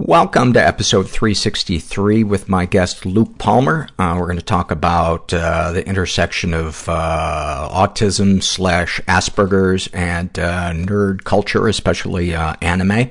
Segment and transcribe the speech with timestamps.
[0.00, 3.88] Welcome to episode 363 with my guest Luke Palmer.
[3.98, 10.38] Uh, we're going to talk about uh, the intersection of uh, autism slash Asperger's and
[10.38, 13.10] uh, nerd culture, especially uh, anime.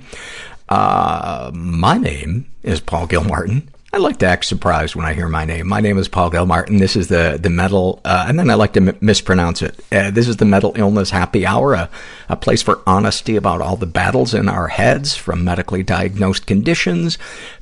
[0.69, 3.67] Uh, my name is Paul Gilmartin.
[3.97, 5.67] I like to act surprised when I hear my name.
[5.67, 6.77] My name is Paul Gilmartin.
[6.77, 9.73] This is the, the mental, uh, and then I like to m- mispronounce it.
[9.91, 11.89] Uh, this is the Mental Illness Happy Hour, a,
[12.29, 17.17] a place for honesty about all the battles in our heads, from medically diagnosed conditions,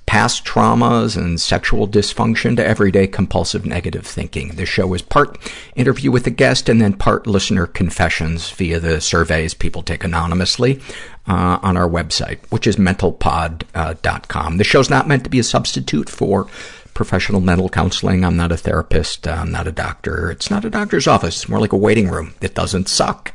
[0.05, 4.49] past traumas and sexual dysfunction to everyday compulsive negative thinking.
[4.49, 5.37] The show is part
[5.75, 10.79] interview with a guest and then part listener confessions via the surveys people take anonymously
[11.27, 14.53] uh, on our website, which is mentalpod.com.
[14.53, 16.47] Uh, the show's not meant to be a substitute for
[16.93, 18.23] professional mental counseling.
[18.23, 19.27] I'm not a therapist.
[19.27, 20.31] I'm not a doctor.
[20.31, 21.35] It's not a doctor's office.
[21.35, 22.33] It's more like a waiting room.
[22.41, 23.33] It doesn't suck.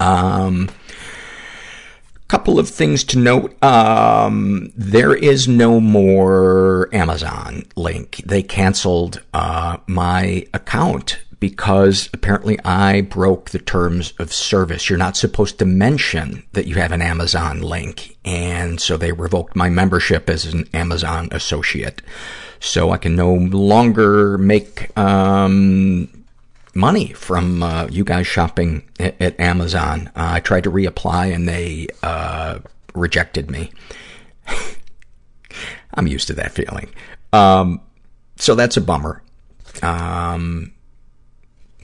[0.00, 0.70] Um,
[2.28, 3.62] couple of things to note.
[3.62, 8.22] Um, there is no more Amazon link.
[8.24, 14.88] They canceled uh, my account because apparently I broke the terms of service.
[14.88, 18.16] You're not supposed to mention that you have an Amazon link.
[18.24, 22.00] And so they revoked my membership as an Amazon associate.
[22.60, 26.23] So I can no longer make, um,
[26.74, 30.08] money from, uh, you guys shopping at, at Amazon.
[30.08, 32.58] Uh, I tried to reapply and they, uh,
[32.94, 33.72] rejected me.
[35.94, 36.88] I'm used to that feeling.
[37.32, 37.80] Um,
[38.36, 39.22] so that's a bummer.
[39.82, 40.73] Um,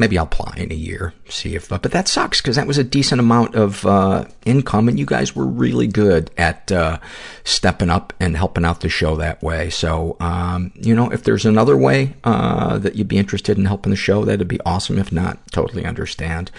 [0.01, 2.79] maybe I'll apply in a year, see if, uh, but that sucks because that was
[2.79, 6.99] a decent amount of, uh, income and you guys were really good at, uh,
[7.45, 9.71] stepping up and helping out the show that way.
[9.71, 13.91] So, um, you know, if there's another way, uh, that you'd be interested in helping
[13.91, 14.99] the show, that'd be awesome.
[14.99, 16.51] If not, totally understand.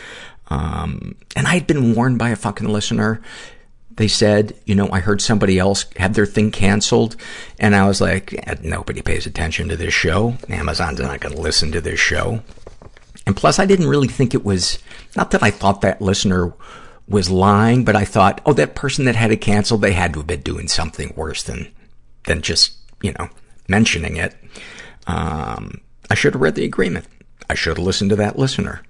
[0.49, 3.21] Um, and I had been warned by a fucking listener.
[3.95, 7.15] They said, you know, I heard somebody else had their thing canceled.
[7.59, 10.37] And I was like, yeah, nobody pays attention to this show.
[10.49, 12.41] Amazon's not going to listen to this show.
[13.25, 14.79] And plus, I didn't really think it was,
[15.15, 16.53] not that I thought that listener
[17.07, 20.19] was lying, but I thought, oh, that person that had it canceled, they had to
[20.19, 21.71] have been doing something worse than,
[22.25, 23.29] than just, you know,
[23.67, 24.35] mentioning it.
[25.07, 27.05] Um, I should have read the agreement.
[27.49, 28.81] I should have listened to that listener.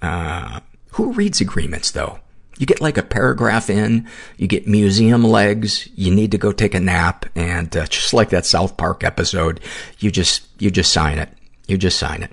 [0.00, 0.60] Uh,
[0.92, 2.18] who reads agreements though?
[2.58, 6.74] You get like a paragraph in, you get museum legs, you need to go take
[6.74, 9.60] a nap, and uh, just like that South Park episode,
[9.98, 11.30] you just, you just sign it.
[11.66, 12.32] You just sign it.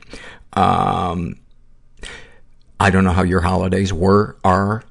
[0.54, 1.40] Um,
[2.80, 4.84] I don't know how your holidays were, are.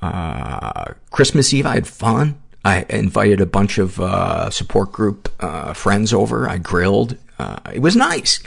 [0.00, 2.40] Uh, Christmas Eve, I had fun.
[2.64, 6.48] I invited a bunch of, uh, support group, uh, friends over.
[6.48, 7.16] I grilled.
[7.38, 8.40] Uh, it was nice.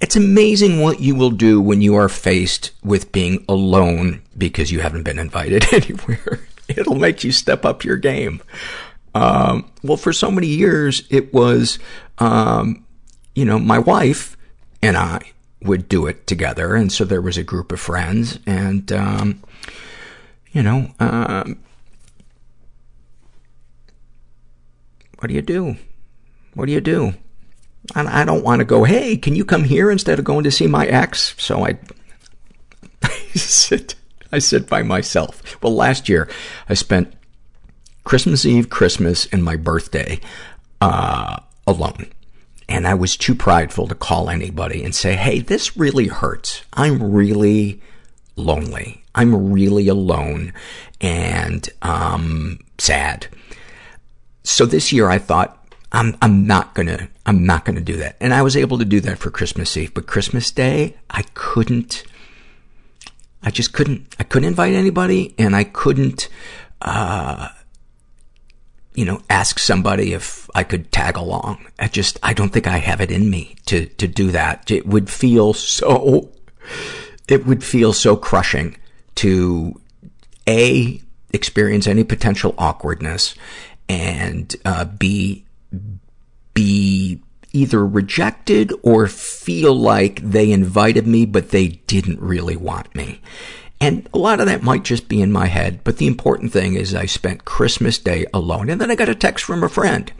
[0.00, 4.80] It's amazing what you will do when you are faced with being alone because you
[4.80, 6.46] haven't been invited anywhere.
[6.68, 8.42] It'll make you step up your game.
[9.14, 11.78] Um, well, for so many years, it was,
[12.18, 12.84] um,
[13.34, 14.36] you know, my wife
[14.82, 15.20] and I
[15.64, 16.74] would do it together.
[16.74, 19.42] And so there was a group of friends and, um,
[20.52, 21.58] you know, um,
[25.18, 25.76] what do you do?
[26.54, 27.14] What do you do?
[27.94, 30.50] And I don't want to go, hey, can you come here instead of going to
[30.50, 31.34] see my ex?
[31.38, 31.78] So I,
[33.02, 33.94] I sit,
[34.32, 35.62] I sit by myself.
[35.62, 36.28] Well, last year
[36.68, 37.12] I spent
[38.04, 40.20] Christmas Eve, Christmas, and my birthday,
[40.80, 42.06] uh, alone.
[42.68, 46.62] And I was too prideful to call anybody and say, hey, this really hurts.
[46.72, 47.80] I'm really
[48.36, 49.04] lonely.
[49.14, 50.52] I'm really alone
[51.00, 53.28] and, um, sad.
[54.42, 58.16] So this year I thought, I'm, I'm not gonna, I'm not gonna do that.
[58.20, 62.02] And I was able to do that for Christmas Eve, but Christmas Day, I couldn't,
[63.42, 66.28] I just couldn't, I couldn't invite anybody and I couldn't,
[66.82, 67.48] uh,
[68.94, 71.66] you know, ask somebody if I could tag along.
[71.78, 74.70] I just, I don't think I have it in me to, to do that.
[74.70, 76.30] It would feel so,
[77.28, 78.76] it would feel so crushing
[79.16, 79.80] to
[80.48, 81.00] A,
[81.32, 83.34] experience any potential awkwardness
[83.88, 85.44] and, uh, B,
[86.54, 87.20] be
[87.52, 93.20] either rejected or feel like they invited me, but they didn't really want me.
[93.80, 96.74] And a lot of that might just be in my head, but the important thing
[96.74, 98.70] is I spent Christmas Day alone.
[98.70, 100.10] And then I got a text from a friend.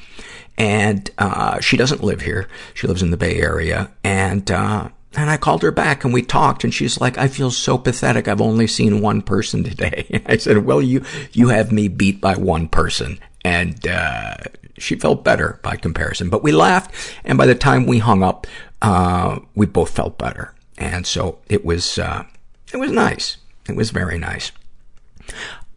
[0.58, 2.48] And, uh, she doesn't live here.
[2.74, 3.90] She lives in the Bay Area.
[4.02, 7.50] And, uh, and I called her back and we talked and she's like, I feel
[7.50, 8.28] so pathetic.
[8.28, 10.06] I've only seen one person today.
[10.10, 13.18] And I said, well, you, you have me beat by one person.
[13.44, 14.36] And, uh,
[14.78, 16.30] she felt better by comparison.
[16.30, 18.46] But we laughed, and by the time we hung up,
[18.82, 20.54] uh, we both felt better.
[20.76, 22.24] And so it was, uh,
[22.72, 23.36] it was nice.
[23.68, 24.52] It was very nice.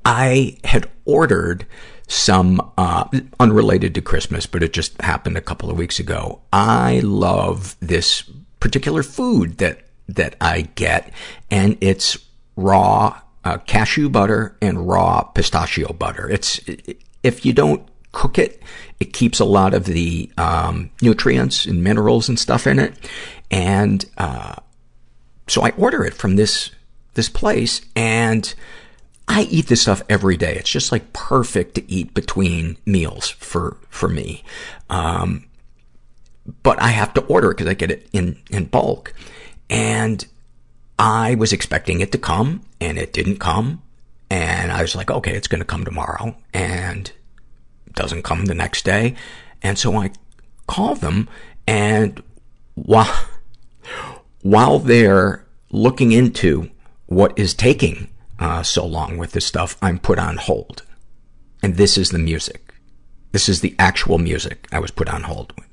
[0.06, 1.66] I had ordered
[2.08, 3.06] some, uh,
[3.40, 6.42] unrelated to Christmas, but it just happened a couple of weeks ago.
[6.54, 8.24] I love this
[8.60, 11.12] particular food that, that I get,
[11.52, 12.18] and it's
[12.56, 16.30] raw uh, cashew butter and raw pistachio butter.
[16.30, 16.60] It's,
[17.24, 18.62] if you don't cook it,
[19.00, 22.94] it keeps a lot of the um, nutrients and minerals and stuff in it.
[23.52, 24.56] And uh,
[25.48, 26.72] so I order it from this
[27.18, 28.54] this place, and
[29.28, 30.56] I eat this stuff every day.
[30.56, 34.46] It's just like perfect to eat between meals for for me.
[34.90, 35.48] Um,
[36.64, 39.14] but I have to order it because I get it in in bulk,
[39.70, 40.26] and
[40.98, 43.82] I was expecting it to come, and it didn't come.
[44.30, 46.36] And I was like, okay, it's going to come tomorrow.
[46.54, 47.12] And
[47.98, 49.16] doesn't come the next day.
[49.62, 50.12] And so I
[50.68, 51.28] call them
[51.66, 52.24] and
[52.76, 53.14] while,
[54.42, 56.70] while they're looking into
[57.08, 58.10] what is taking
[58.40, 60.84] uh, so long with this stuff, I'm put on hold.
[61.64, 62.74] And this is the music.
[63.32, 65.66] This is the actual music I was put on hold with.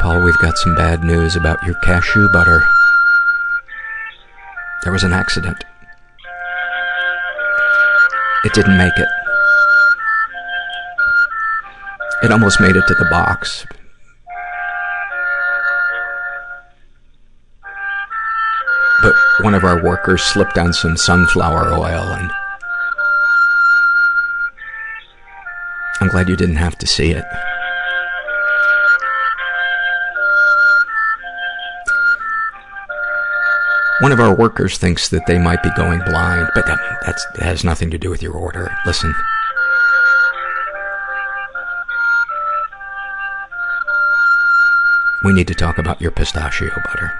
[0.00, 2.64] Paul, we've got some bad news about your cashew butter.
[4.84, 5.64] There was an accident.
[8.44, 9.08] It didn't make it.
[12.22, 13.66] It almost made it to the box.
[19.02, 22.30] But one of our workers slipped on some sunflower oil and
[26.00, 27.24] I'm glad you didn't have to see it.
[34.00, 37.64] One of our workers thinks that they might be going blind, but that, that has
[37.64, 38.70] nothing to do with your order.
[38.84, 39.14] Listen.
[45.26, 47.12] We need to talk about your pistachio butter.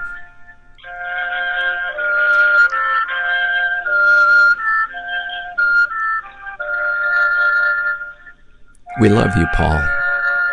[9.01, 9.85] We love you, Paul,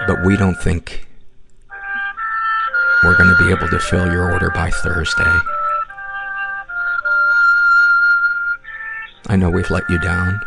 [0.08, 1.06] but we don't think
[3.04, 5.38] we're going to be able to fill your order by Thursday.
[9.28, 10.40] I know we've let you down.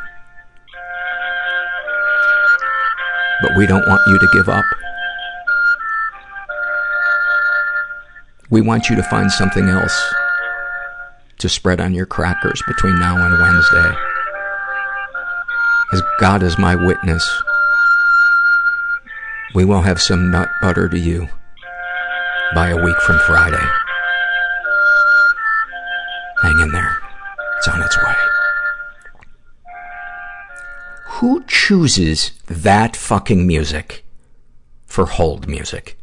[3.42, 4.66] But we don't want you to give up.
[8.50, 10.13] We want you to find something else
[11.39, 13.96] to spread on your crackers between now and Wednesday.
[15.92, 17.30] As God is my witness,
[19.54, 21.27] we will have some nut butter to you
[22.56, 23.66] by a week from Friday.
[26.42, 26.98] Hang in there.
[27.58, 28.16] It's on its way.
[31.06, 34.06] Who chooses that fucking music
[34.86, 35.97] for hold music?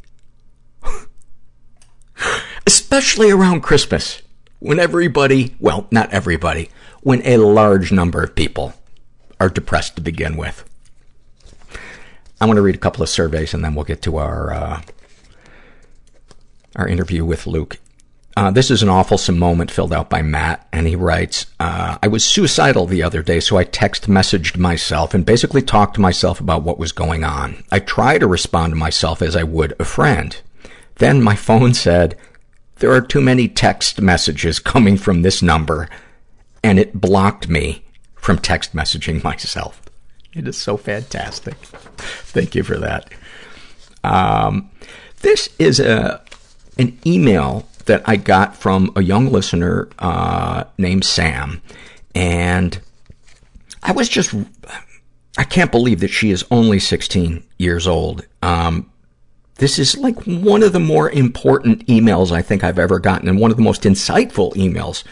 [2.95, 4.21] Especially around Christmas,
[4.59, 6.69] when everybody, well, not everybody,
[7.01, 8.73] when a large number of people
[9.37, 10.63] are depressed to begin with.
[12.39, 14.81] I want to read a couple of surveys and then we'll get to our, uh,
[16.77, 17.79] our interview with Luke.
[18.37, 22.07] Uh, this is an awfulsome moment filled out by Matt, and he writes, uh, I
[22.07, 26.39] was suicidal the other day, so I text messaged myself and basically talked to myself
[26.39, 27.61] about what was going on.
[27.73, 30.37] I try to respond to myself as I would a friend.
[30.95, 32.17] Then my phone said,
[32.77, 35.89] there are too many text messages coming from this number,
[36.63, 39.81] and it blocked me from text messaging myself.
[40.33, 41.55] It is so fantastic.
[41.55, 43.09] Thank you for that.
[44.03, 44.69] Um,
[45.21, 46.21] this is a,
[46.77, 51.61] an email that I got from a young listener, uh, named Sam.
[52.13, 52.79] And
[53.81, 54.33] I was just,
[55.37, 58.25] I can't believe that she is only 16 years old.
[58.41, 58.91] Um,
[59.57, 63.39] this is like one of the more important emails I think I've ever gotten and
[63.39, 65.03] one of the most insightful emails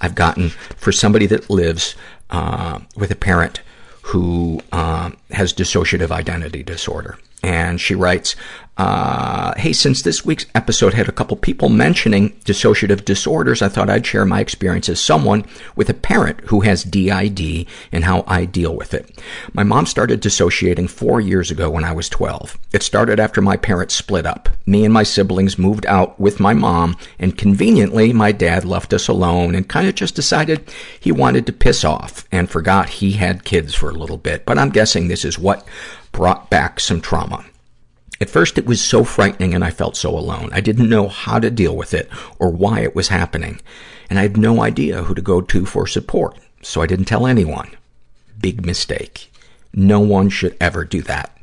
[0.00, 1.94] I've gotten for somebody that lives,
[2.30, 3.60] uh, with a parent
[4.02, 7.18] who, uh, has dissociative identity disorder.
[7.44, 8.34] And she writes,
[8.78, 13.90] uh, hey, since this week's episode had a couple people mentioning dissociative disorders, I thought
[13.90, 15.44] I'd share my experience as someone
[15.76, 19.20] with a parent who has DID and how I deal with it.
[19.52, 22.58] My mom started dissociating four years ago when I was 12.
[22.72, 24.48] It started after my parents split up.
[24.64, 29.06] Me and my siblings moved out with my mom, and conveniently, my dad left us
[29.06, 30.66] alone and kind of just decided
[30.98, 34.46] he wanted to piss off and forgot he had kids for a little bit.
[34.46, 35.66] But I'm guessing this is what
[36.10, 37.44] brought back some trauma.
[38.22, 40.50] At first it was so frightening and I felt so alone.
[40.52, 43.60] I didn't know how to deal with it or why it was happening.
[44.08, 46.38] And I had no idea who to go to for support.
[46.62, 47.72] So I didn't tell anyone.
[48.40, 49.32] Big mistake.
[49.74, 51.36] No one should ever do that.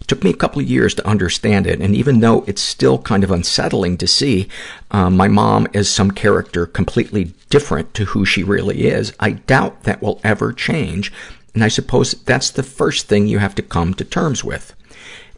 [0.00, 2.98] It took me a couple of years to understand it, and even though it's still
[2.98, 4.48] kind of unsettling to see
[4.92, 9.82] uh, my mom as some character completely different to who she really is, I doubt
[9.82, 11.12] that will ever change,
[11.54, 14.76] and I suppose that's the first thing you have to come to terms with.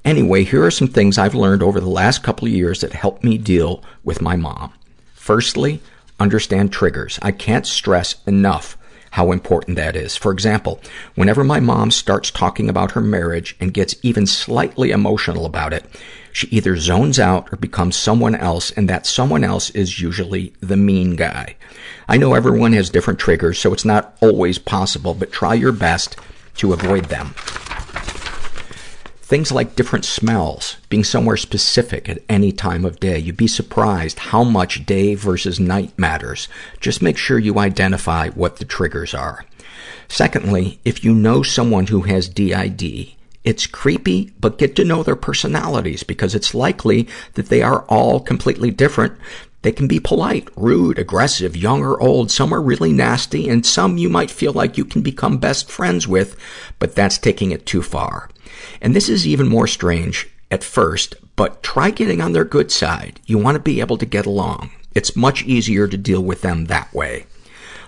[0.05, 3.23] Anyway, here are some things I've learned over the last couple of years that help
[3.23, 4.73] me deal with my mom.
[5.15, 5.81] Firstly,
[6.19, 7.19] understand triggers.
[7.23, 8.77] I can't stress enough
[9.13, 10.17] how important that is.
[10.17, 10.81] For example,
[11.15, 15.85] whenever my mom starts talking about her marriage and gets even slightly emotional about it,
[16.33, 20.79] she either zones out or becomes someone else, and that someone else is usually the
[20.79, 21.57] mean guy.
[22.09, 26.17] I know everyone has different triggers, so it's not always possible, but try your best
[26.57, 27.35] to avoid them.
[29.33, 33.19] Things like different smells, being somewhere specific at any time of day.
[33.19, 36.49] You'd be surprised how much day versus night matters.
[36.81, 39.47] Just make sure you identify what the triggers are.
[40.07, 45.17] Secondly, if you know someone who has DID, it's creepy, but get to know their
[45.17, 49.15] personalities because it's likely that they are all completely different.
[49.63, 52.31] They can be polite, rude, aggressive, young or old.
[52.31, 56.07] Some are really nasty, and some you might feel like you can become best friends
[56.07, 56.37] with,
[56.79, 58.29] but that's taking it too far.
[58.83, 63.21] And this is even more strange at first, but try getting on their good side.
[63.27, 64.73] You want to be able to get along.
[64.93, 67.25] It's much easier to deal with them that way.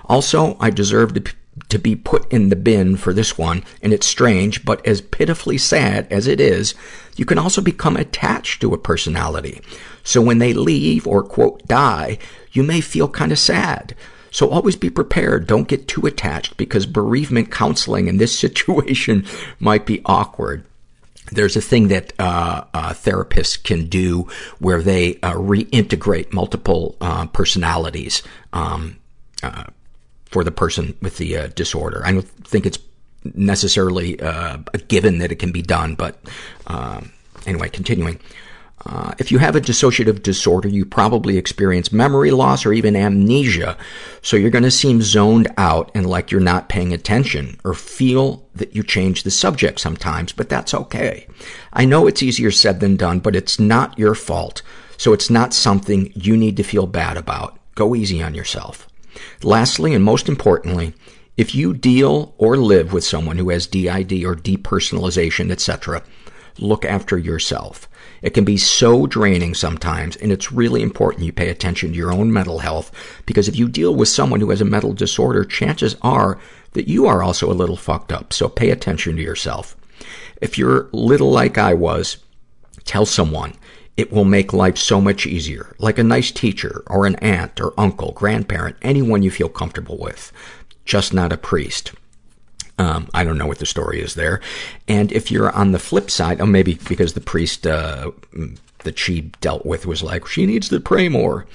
[0.04, 1.34] Also, I deserve to,
[1.68, 5.58] to be put in the bin for this one, and it's strange, but as pitifully
[5.58, 6.74] sad as it is,
[7.16, 9.60] you can also become attached to a personality.
[10.04, 12.18] So when they leave or, quote, die,
[12.52, 13.96] you may feel kind of sad.
[14.30, 15.48] So always be prepared.
[15.48, 19.26] Don't get too attached because bereavement counseling in this situation
[19.58, 20.64] might be awkward.
[21.32, 24.28] There's a thing that uh, uh, therapists can do
[24.58, 28.98] where they uh, reintegrate multiple uh, personalities um,
[29.42, 29.64] uh,
[30.26, 32.02] for the person with the uh, disorder.
[32.04, 32.78] I don't think it's
[33.34, 36.18] necessarily a given that it can be done, but
[36.66, 37.10] um,
[37.46, 38.20] anyway, continuing.
[38.86, 43.76] Uh, if you have a dissociative disorder, you probably experience memory loss or even amnesia.
[44.20, 48.46] So you're going to seem zoned out and like you're not paying attention or feel
[48.54, 51.26] that you change the subject sometimes, but that's okay.
[51.72, 54.60] I know it's easier said than done, but it's not your fault.
[54.96, 57.58] So it's not something you need to feel bad about.
[57.74, 58.88] Go easy on yourself.
[59.42, 60.94] Lastly, and most importantly,
[61.36, 66.02] if you deal or live with someone who has DID or depersonalization, etc.,
[66.58, 67.88] look after yourself.
[68.24, 72.10] It can be so draining sometimes, and it's really important you pay attention to your
[72.10, 72.90] own mental health,
[73.26, 76.38] because if you deal with someone who has a mental disorder, chances are
[76.72, 79.76] that you are also a little fucked up, so pay attention to yourself.
[80.40, 82.16] If you're little like I was,
[82.84, 83.52] tell someone.
[83.94, 87.78] It will make life so much easier, like a nice teacher or an aunt or
[87.78, 90.32] uncle, grandparent, anyone you feel comfortable with.
[90.86, 91.92] Just not a priest.
[92.78, 94.40] Um, I don't know what the story is there.
[94.88, 98.10] And if you're on the flip side, or maybe because the priest, uh,
[98.84, 101.46] that she dealt with was like, she needs to pray more.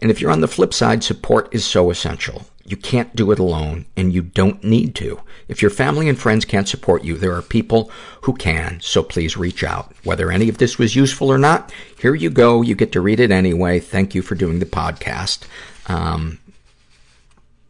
[0.00, 2.46] And if you're on the flip side, support is so essential.
[2.64, 5.20] You can't do it alone, and you don't need to.
[5.48, 7.90] If your family and friends can't support you, there are people
[8.22, 9.94] who can, so please reach out.
[10.04, 12.60] Whether any of this was useful or not, here you go.
[12.60, 13.80] You get to read it anyway.
[13.80, 15.46] Thank you for doing the podcast.
[15.86, 16.38] Um,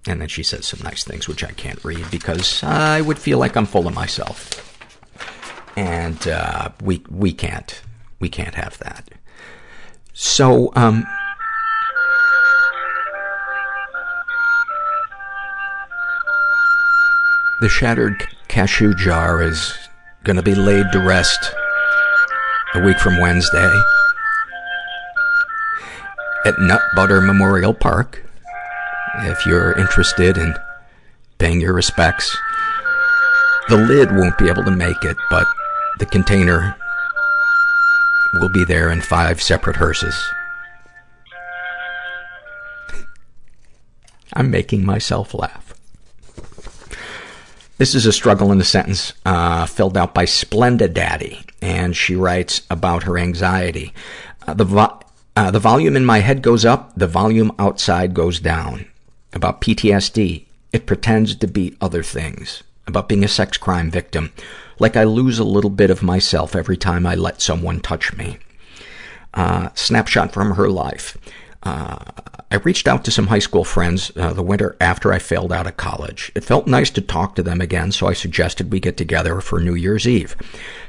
[0.06, 3.38] and then she says some nice things, which I can't read because I would feel
[3.38, 4.64] like I'm full of myself.
[5.76, 7.80] And, uh, we, we can't,
[8.18, 9.08] we can't have that.
[10.12, 11.06] So, um,
[17.60, 19.72] the shattered cashew jar is
[20.24, 21.52] gonna be laid to rest
[22.74, 23.72] a week from Wednesday
[26.44, 28.27] at Nut Butter Memorial Park.
[29.20, 30.54] If you're interested in
[31.38, 32.37] paying your respects,
[33.68, 35.46] the lid won't be able to make it, but
[35.98, 36.76] the container
[38.34, 40.14] will be there in five separate hearses.
[44.34, 45.75] I'm making myself laugh.
[47.78, 52.16] This is a struggle in a sentence, uh, filled out by Splenda Daddy, and she
[52.16, 53.92] writes about her anxiety.
[54.46, 55.00] Uh, the, vo-
[55.37, 58.87] uh, the volume in my head goes up, the volume outside goes down.
[59.32, 62.62] About PTSD, it pretends to be other things.
[62.87, 64.32] About being a sex crime victim,
[64.78, 68.38] like I lose a little bit of myself every time I let someone touch me.
[69.35, 71.18] Uh, snapshot from her life.
[71.62, 71.99] Uh,
[72.50, 75.66] I reached out to some high school friends uh, the winter after I failed out
[75.66, 76.32] of college.
[76.35, 79.61] It felt nice to talk to them again, so I suggested we get together for
[79.61, 80.35] New Year's Eve.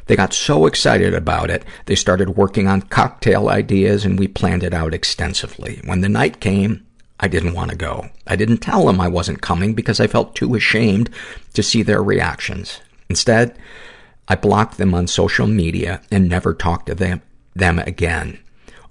[0.05, 4.63] They got so excited about it, they started working on cocktail ideas and we planned
[4.63, 5.81] it out extensively.
[5.83, 6.85] When the night came,
[7.19, 8.09] I didn't want to go.
[8.25, 11.09] I didn't tell them I wasn't coming because I felt too ashamed
[11.53, 12.79] to see their reactions.
[13.09, 13.57] Instead,
[14.27, 17.21] I blocked them on social media and never talked to them,
[17.55, 18.39] them again.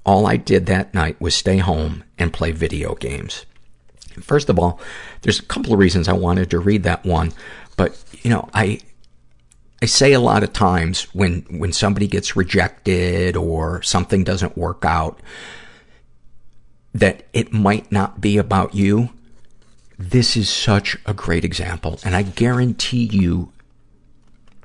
[0.04, 3.46] All I did that night was stay home and play video games.
[4.20, 4.80] First of all,
[5.22, 7.32] there's a couple of reasons I wanted to read that one,
[7.76, 8.80] but, you know, I,
[9.80, 14.84] I say a lot of times when, when somebody gets rejected or something doesn't work
[14.84, 15.20] out,
[16.94, 19.10] that it might not be about you.
[19.98, 23.52] This is such a great example, and I guarantee you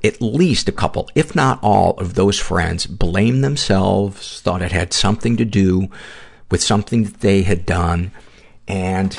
[0.04, 4.92] at least a couple, if not all, of those friends blamed themselves, thought it had
[4.92, 5.88] something to do
[6.52, 8.12] with something that they had done,
[8.68, 9.18] and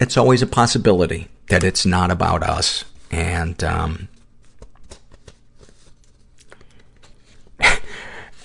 [0.00, 2.84] it's always a possibility that it's not about us.
[3.10, 4.08] And, um,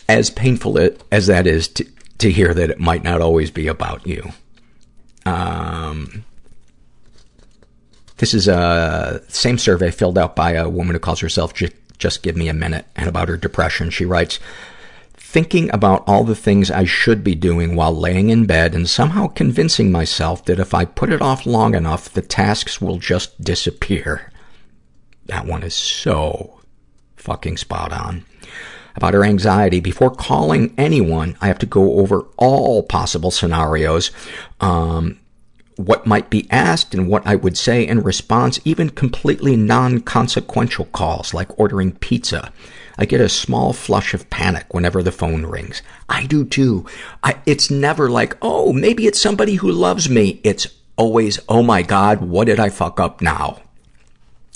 [0.10, 0.78] as painful
[1.12, 1.86] as that is to,
[2.20, 4.32] to hear that it might not always be about you.
[5.26, 6.26] Um,
[8.18, 12.24] this is a same survey filled out by a woman who calls herself just, just
[12.24, 13.90] Give Me a Minute, and about her depression.
[13.90, 14.40] She writes,
[15.30, 19.28] thinking about all the things I should be doing while laying in bed and somehow
[19.28, 24.32] convincing myself that if I put it off long enough, the tasks will just disappear.
[25.28, 26.60] That one is so
[27.16, 28.26] fucking spot on.
[29.00, 34.12] About her anxiety, before calling anyone, I have to go over all possible scenarios,
[34.60, 35.18] um,
[35.78, 41.34] what might be asked and what I would say in response, even completely non-consequential calls
[41.34, 42.52] like ordering pizza.
[42.98, 45.82] I get a small flush of panic whenever the phone rings.
[46.10, 46.86] I do too.
[47.24, 50.42] I, it's never like, oh, maybe it's somebody who loves me.
[50.44, 53.62] It's always, oh my God, what did I fuck up now?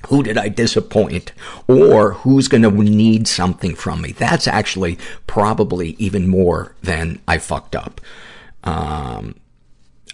[0.07, 1.31] Who did I disappoint?
[1.67, 4.11] Or who's gonna need something from me?
[4.11, 8.01] That's actually probably even more than I fucked up.
[8.63, 9.35] Um,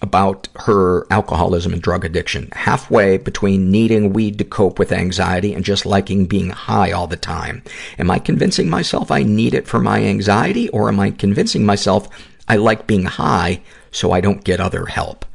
[0.02, 2.50] about her alcoholism and drug addiction.
[2.54, 7.18] Halfway between needing weed to cope with anxiety and just liking being high all the
[7.18, 7.64] time.
[7.98, 12.08] Am I convincing myself I need it for my anxiety or am I convincing myself
[12.48, 15.26] I like being high so I don't get other help?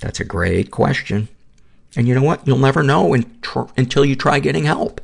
[0.00, 1.28] That's a great question.
[1.96, 2.46] And you know what?
[2.46, 3.14] You'll never know
[3.76, 5.00] until you try getting help.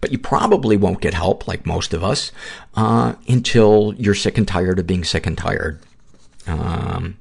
[0.00, 2.30] But you probably won't get help, like most of us,
[2.74, 5.80] uh, until you're sick and tired of being sick and tired.
[6.46, 7.18] Um,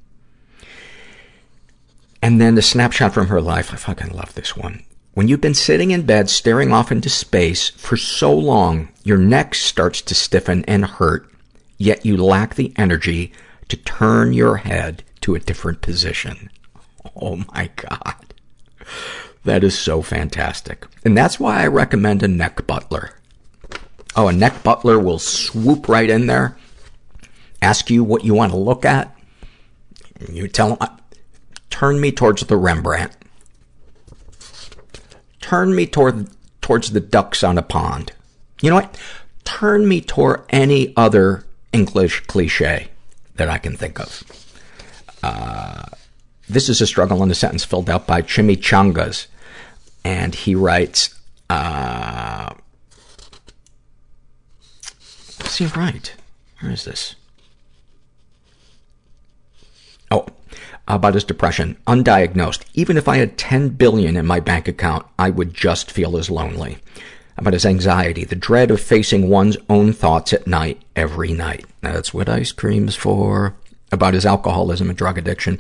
[2.22, 3.74] and then the snapshot from her life.
[3.74, 4.84] I fucking love this one.
[5.14, 9.56] When you've been sitting in bed staring off into space for so long, your neck
[9.56, 11.28] starts to stiffen and hurt,
[11.80, 13.32] yet you lack the energy
[13.70, 16.52] to turn your head to a different position.
[17.16, 18.27] Oh my God.
[19.46, 20.86] That is so fantastic.
[21.06, 23.12] And that's why I recommend a neck butler.
[24.16, 26.58] Oh, a neck butler will swoop right in there,
[27.62, 29.16] ask you what you want to look at.
[30.32, 30.90] You tell them,
[31.70, 33.16] turn me towards the Rembrandt.
[35.40, 36.30] Turn me toward,
[36.62, 38.12] towards the ducks on a pond.
[38.62, 39.00] You know what?
[39.46, 42.90] Turn me toward any other English cliche
[43.36, 44.24] that I can think of.
[45.24, 45.84] Uh,
[46.50, 49.28] this is a struggle in a sentence filled out by Chimichangas.
[50.04, 51.14] And he writes,
[51.50, 52.54] uh,
[55.38, 56.16] what's he write?
[56.62, 57.16] Where is this?
[60.10, 60.26] Oh,
[60.88, 61.78] about his depression.
[61.86, 62.64] Undiagnosed.
[62.74, 66.30] Even if I had 10 billion in my bank account, I would just feel as
[66.30, 66.78] lonely.
[67.38, 71.66] About his anxiety, the dread of facing one's own thoughts at night, every night.
[71.82, 73.54] That's what ice cream's for.
[73.92, 75.60] About his alcoholism and drug addiction.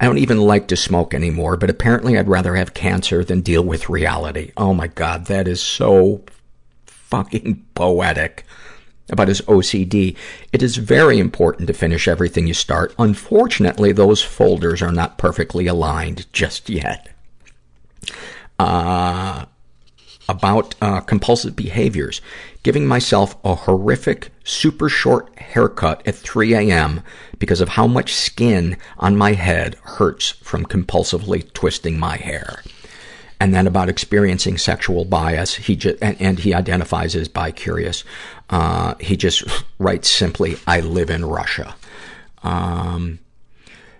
[0.00, 3.62] I don't even like to smoke anymore, but apparently I'd rather have cancer than deal
[3.62, 4.50] with reality.
[4.56, 6.22] Oh my god, that is so
[6.86, 8.44] fucking poetic
[9.10, 10.16] about his OCD.
[10.52, 12.94] It is very important to finish everything you start.
[12.98, 17.08] Unfortunately, those folders are not perfectly aligned just yet.
[18.58, 19.46] Uh,
[20.28, 22.20] about uh, compulsive behaviors.
[22.62, 27.02] Giving myself a horrific, super short haircut at 3 a.m.
[27.38, 32.62] because of how much skin on my head hurts from compulsively twisting my hair
[33.40, 35.54] and then about experiencing sexual bias.
[35.54, 38.04] He and, and he identifies as bi-curious.
[38.50, 39.44] Uh, he just
[39.78, 41.74] writes simply, I live in Russia.
[42.42, 43.18] Um,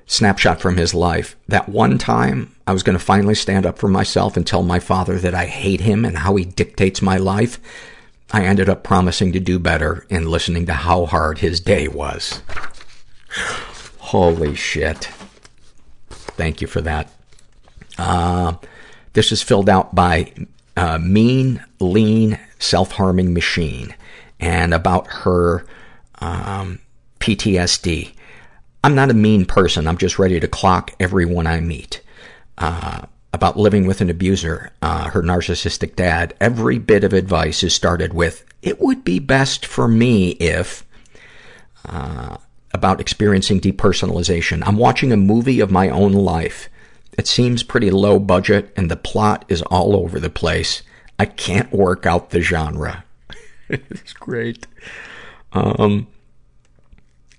[0.09, 1.37] snapshot from his life.
[1.47, 4.81] That one time I was going to finally stand up for myself and tell my
[4.81, 7.61] father that I hate him and how he dictates my life.
[8.33, 12.43] I ended up promising to do better and listening to how hard his day was.
[13.99, 15.09] Holy shit.
[16.11, 17.11] Thank you for that.
[17.97, 18.55] Uh,
[19.13, 20.33] this is filled out by
[20.77, 23.95] uh, Mean, Lean, Self-Harming Machine
[24.41, 25.67] and about her
[26.21, 26.79] um,
[27.21, 28.13] PTSD.
[28.85, 29.87] I'm not a mean person.
[29.87, 32.01] I'm just ready to clock everyone I meet.
[32.57, 37.75] Uh, about living with an abuser, uh, her narcissistic dad, every bit of advice is
[37.75, 40.85] started with, it would be best for me if,
[41.85, 42.37] uh,
[42.73, 44.63] about experiencing depersonalization.
[44.67, 46.69] I'm watching a movie of my own life.
[47.17, 50.83] It seems pretty low budget and the plot is all over the place.
[51.19, 53.05] I can't work out the genre.
[53.69, 54.67] it's great.
[55.53, 56.07] Um,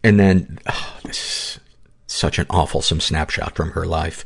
[0.03, 1.59] and then, oh, this is
[2.07, 4.25] such an awful snapshot from her life.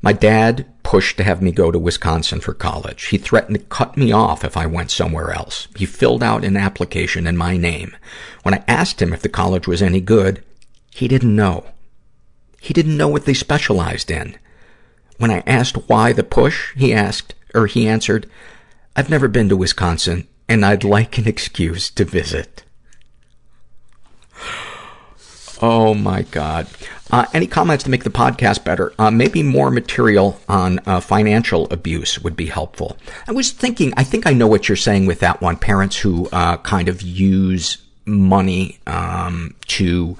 [0.00, 3.06] My dad pushed to have me go to Wisconsin for college.
[3.06, 5.68] He threatened to cut me off if I went somewhere else.
[5.76, 7.96] He filled out an application in my name.
[8.42, 10.42] When I asked him if the college was any good,
[10.90, 11.66] he didn't know.
[12.60, 14.36] He didn't know what they specialized in.
[15.18, 18.28] When I asked why the push, he asked, or he answered,
[18.94, 22.64] I've never been to Wisconsin and I'd like an excuse to visit.
[25.60, 26.68] Oh my God.
[27.10, 28.92] Uh, any comments to make the podcast better?
[28.98, 32.96] Uh, maybe more material on uh, financial abuse would be helpful.
[33.26, 35.56] I was thinking, I think I know what you're saying with that one.
[35.56, 40.16] Parents who uh, kind of use money um, to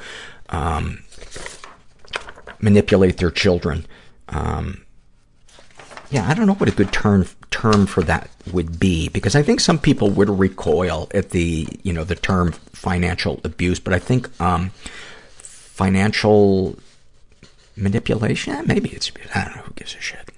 [0.48, 1.02] um,
[2.60, 3.86] manipulate their children.
[4.28, 4.84] Um,
[6.10, 9.42] yeah, I don't know what a good term term for that would be because I
[9.42, 13.98] think some people would recoil at the you know the term financial abuse, but I
[13.98, 14.70] think um,
[15.78, 16.76] financial
[17.76, 20.28] manipulation maybe it's I don't know who gives a shit.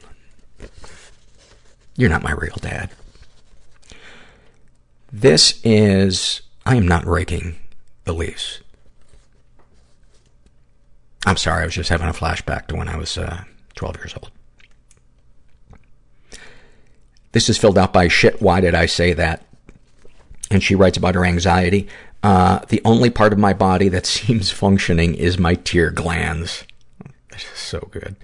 [1.97, 2.91] You're not my real dad.
[5.11, 7.57] This is I am not raking
[8.05, 8.61] the leaves.
[11.25, 13.45] I'm sorry, I was just having a flashback to when I was uh,
[13.77, 14.31] 12 years old.
[17.33, 19.47] This is filled out by shit, why did I say that?
[20.51, 21.89] And she writes about her anxiety.
[22.23, 26.65] Uh, the only part of my body that seems functioning is my tear glands.
[27.31, 28.17] This is so good.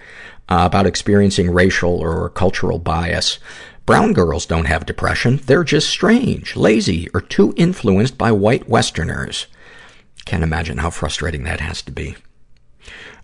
[0.49, 3.39] Uh, about experiencing racial or cultural bias.
[3.85, 5.41] Brown girls don't have depression.
[5.47, 9.47] They're just strange, lazy, or too influenced by white westerners.
[10.25, 12.17] Can't imagine how frustrating that has to be.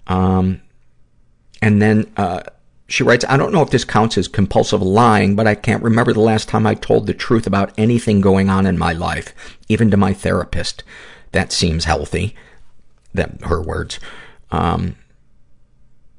[0.07, 0.63] Um,
[1.61, 2.43] and then, uh,
[2.93, 6.13] she writes, I don't know if this counts as compulsive lying, but I can't remember
[6.13, 9.33] the last time I told the truth about anything going on in my life,
[9.67, 10.85] even to my therapist.
[11.31, 12.37] That seems healthy.
[13.15, 13.99] That, her words.
[14.51, 14.97] Um,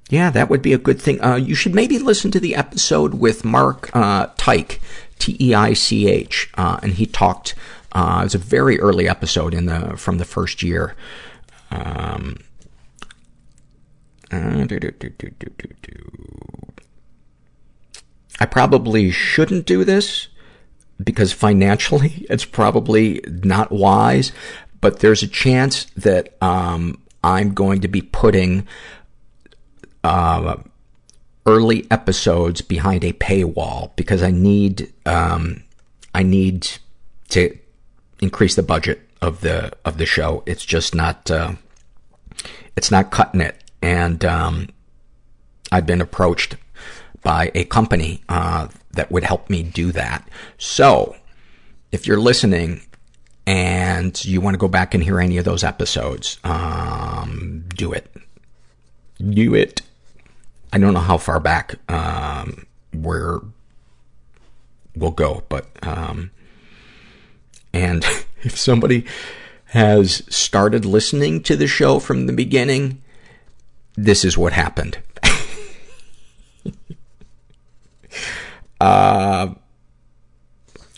[0.09, 1.23] yeah, that would be a good thing.
[1.23, 4.79] Uh, you should maybe listen to the episode with Mark, uh, Teich,
[5.19, 7.53] T-E-I-C-H, uh, and he talked,
[7.91, 10.95] uh, it was a very early episode in the, from the first year.
[11.69, 12.37] Um,
[14.31, 15.29] uh, do, do, do.
[18.39, 20.27] I probably shouldn't do this
[21.03, 24.31] because financially it's probably not wise,
[24.81, 28.67] but there's a chance that um, I'm going to be putting
[30.03, 30.57] uh,
[31.45, 35.63] early episodes behind a paywall because I need um,
[36.13, 36.67] I need
[37.29, 37.57] to
[38.21, 40.43] increase the budget of the of the show.
[40.45, 41.53] It's just not uh,
[42.75, 43.57] it's not cutting it.
[43.81, 44.69] And um,
[45.71, 46.55] I've been approached
[47.23, 50.27] by a company uh, that would help me do that.
[50.57, 51.15] So,
[51.91, 52.81] if you're listening
[53.45, 58.13] and you want to go back and hear any of those episodes, um, do it.
[59.17, 59.81] Do it.
[60.71, 63.39] I don't know how far back um, we're
[64.95, 66.31] we'll go, but um,
[67.73, 68.03] and
[68.41, 69.05] if somebody
[69.65, 73.01] has started listening to the show from the beginning,
[73.95, 74.97] this is what happened.
[78.83, 79.53] Uh,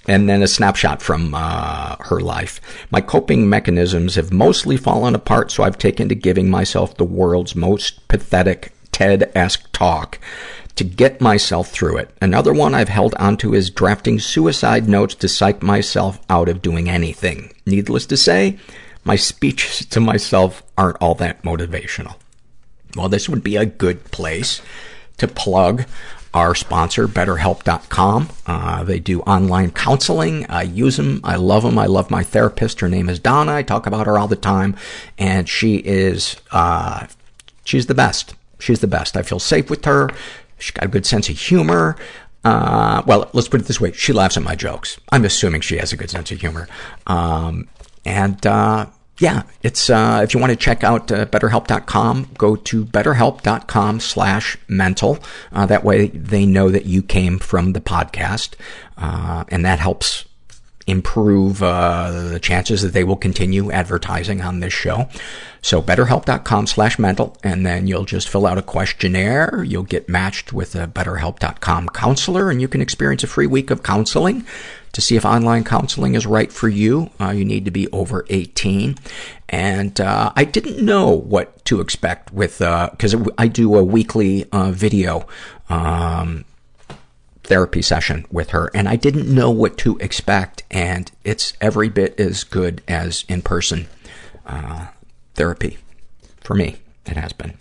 [0.08, 2.60] and then a snapshot from uh, her life.
[2.90, 7.56] My coping mechanisms have mostly fallen apart, so I've taken to giving myself the world's
[7.56, 10.20] most pathetic TED-esque talk
[10.76, 12.10] to get myself through it.
[12.22, 16.90] Another one I've held onto is drafting suicide notes to psych myself out of doing
[16.90, 17.54] anything.
[17.68, 18.58] Needless to say,
[19.04, 22.16] my speeches to myself aren't all that motivational.
[22.96, 24.62] Well, this would be a good place
[25.18, 25.86] to plug
[26.36, 28.30] our sponsor, BetterHelp.com.
[28.46, 30.46] Uh, they do online counseling.
[30.48, 31.22] I use them.
[31.24, 31.80] I love them.
[31.80, 32.82] I love my therapist.
[32.82, 33.54] Her name is Donna.
[33.54, 34.76] I talk about her all the time,
[35.18, 37.08] and she is uh,
[37.64, 38.36] she's the best.
[38.60, 39.16] She's the best.
[39.16, 40.10] I feel safe with her.
[40.60, 41.96] She's got a good sense of humor.
[42.44, 43.94] Uh, well, let's put it this way.
[43.94, 45.00] She laughs at my jokes.
[45.12, 46.68] I'm assuming she has a good sense of humor.
[47.08, 47.68] Um,
[48.06, 48.86] and, uh,
[49.18, 54.58] yeah, it's, uh, if you want to check out, uh, betterhelp.com, go to betterhelp.com slash
[54.68, 55.20] mental.
[55.52, 58.56] Uh, that way they know that you came from the podcast.
[58.98, 60.26] Uh, and that helps
[60.88, 65.10] improve uh, the chances that they will continue advertising on this show.
[65.62, 69.64] So betterhelp.com slash mental, and then you'll just fill out a questionnaire.
[69.64, 73.82] You'll get matched with a betterhelp.com counselor, and you can experience a free week of
[73.82, 74.46] counseling
[74.96, 77.10] to see if online counseling is right for you.
[77.20, 78.96] Uh, you need to be over 18.
[79.50, 84.50] And uh, I didn't know what to expect with, because uh, I do a weekly
[84.54, 85.28] uh, video
[85.68, 86.46] um,
[87.44, 92.18] therapy session with her and I didn't know what to expect and it's every bit
[92.18, 93.88] as good as in-person,
[94.46, 94.88] uh,
[95.34, 95.78] therapy.
[96.40, 97.58] For me, it has been.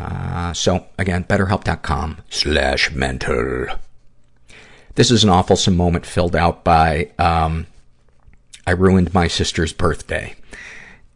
[0.00, 3.68] Uh, so again, betterhelp.com slash mental.
[4.96, 7.66] This is an awful moment filled out by, um,
[8.66, 10.34] I ruined my sister's birthday.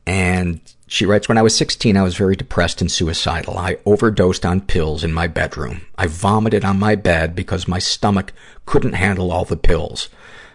[0.06, 3.56] And she writes, when I was 16, I was very depressed and suicidal.
[3.56, 5.80] I overdosed on pills in my bedroom.
[5.96, 8.34] I vomited on my bed because my stomach
[8.66, 10.10] couldn't handle all the pills.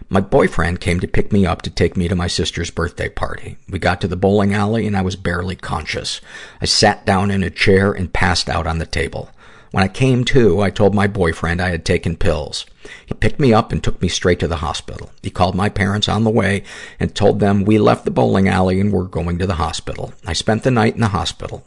[0.08, 3.56] My boyfriend came to pick me up to take me to my sister's birthday party.
[3.68, 6.20] We got to the bowling alley and I was barely conscious.
[6.60, 9.30] I sat down in a chair and passed out on the table.
[9.76, 12.64] When I came to, I told my boyfriend I had taken pills.
[13.04, 15.10] He picked me up and took me straight to the hospital.
[15.22, 16.62] He called my parents on the way
[16.98, 20.14] and told them we left the bowling alley and were going to the hospital.
[20.24, 21.62] I spent the night in the hospital.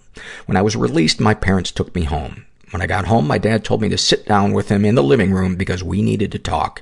[0.47, 2.47] When I was released, my parents took me home.
[2.71, 5.03] When I got home, my dad told me to sit down with him in the
[5.03, 6.81] living room because we needed to talk.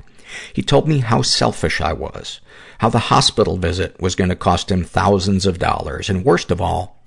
[0.53, 2.39] He told me how selfish I was,
[2.77, 6.61] how the hospital visit was going to cost him thousands of dollars, and worst of
[6.61, 7.03] all,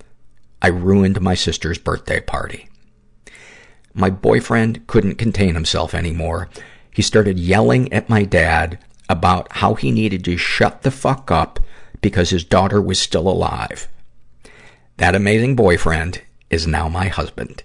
[0.61, 2.69] I ruined my sister's birthday party.
[3.95, 6.49] My boyfriend couldn't contain himself anymore.
[6.93, 11.61] He started yelling at my dad about how he needed to shut the fuck up
[12.01, 13.89] because his daughter was still alive.
[14.99, 17.63] That amazing boyfriend is now my husband.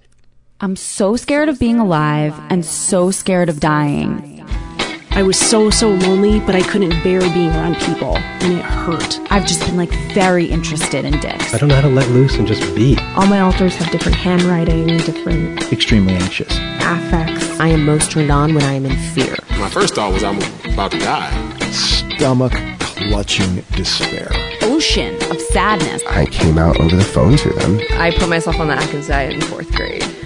[0.61, 4.34] I'm so scared of being alive and so scared of dying.
[5.17, 9.17] I was so, so lonely, but I couldn't bear being around people, and it hurt.
[9.31, 11.53] I've just been like very interested in dicks.
[11.53, 12.97] I don't know how to let loose and just be.
[13.15, 16.53] All my alters have different handwriting, different Extremely anxious.
[16.81, 17.57] affects.
[17.61, 19.37] I am most turned on when I am in fear.
[19.51, 20.37] My first thought was I'm
[20.73, 21.31] about to die.
[21.71, 24.29] Stomach clutching despair.
[24.63, 26.03] Ocean of sadness.
[26.09, 27.79] I came out over the phone to them.
[27.93, 30.03] I put myself on the Atkins diet in fourth grade.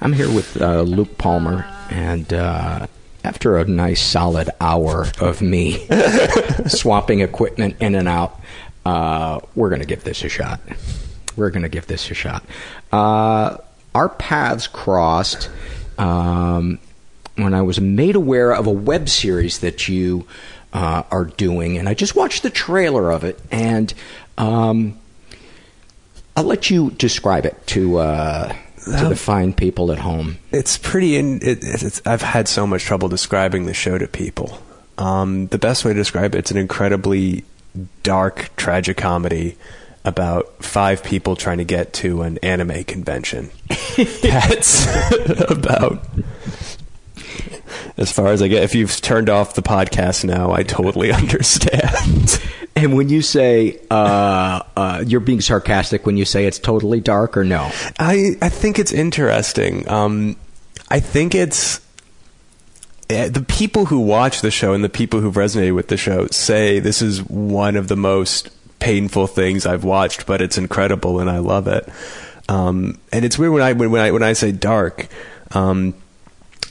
[0.00, 2.86] I'm here with uh, Luke Palmer, and uh,
[3.24, 5.88] after a nice solid hour of me
[6.68, 8.40] swapping equipment in and out,
[8.86, 10.60] uh, we're going to give this a shot.
[11.34, 12.44] We're going to give this a shot.
[12.92, 13.56] Uh,
[13.92, 15.50] our paths crossed
[15.98, 16.78] um,
[17.34, 20.28] when I was made aware of a web series that you
[20.72, 23.92] uh, are doing, and I just watched the trailer of it, and
[24.36, 24.96] um,
[26.36, 27.98] I'll let you describe it to
[28.96, 30.38] to the fine people at home.
[30.50, 31.16] It's pretty.
[31.16, 34.60] In, it, it's, I've had so much trouble describing the show to people.
[34.96, 37.44] Um, the best way to describe it, it's an incredibly
[38.02, 39.56] dark tragicomedy
[40.04, 43.50] about five people trying to get to an anime convention.
[44.22, 44.86] That's
[45.50, 46.02] about
[47.96, 48.62] as far as I get.
[48.62, 52.42] If you've turned off the podcast now, I totally understand.
[52.76, 57.36] And when you say uh, uh, you're being sarcastic when you say it's totally dark,
[57.36, 57.70] or no?
[57.98, 59.88] I I think it's interesting.
[59.88, 60.36] Um,
[60.88, 61.80] I think it's
[63.10, 66.28] eh, the people who watch the show and the people who've resonated with the show
[66.28, 71.28] say this is one of the most painful things I've watched, but it's incredible and
[71.28, 71.88] I love it.
[72.48, 75.08] Um, and it's weird when I when, when I when I say dark.
[75.52, 75.94] Um,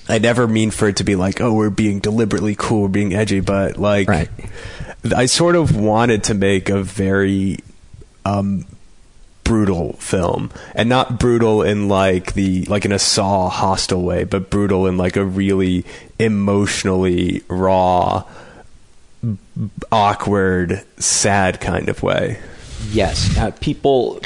[0.09, 3.13] I never mean for it to be like, oh, we're being deliberately cool, we're being
[3.13, 4.29] edgy, but like, right.
[5.15, 7.59] I sort of wanted to make a very
[8.25, 8.65] um,
[9.43, 14.49] brutal film, and not brutal in like the like in a Saw Hostel way, but
[14.49, 15.85] brutal in like a really
[16.19, 18.23] emotionally raw,
[19.91, 22.39] awkward, sad kind of way.
[22.91, 24.21] Yes, uh, people,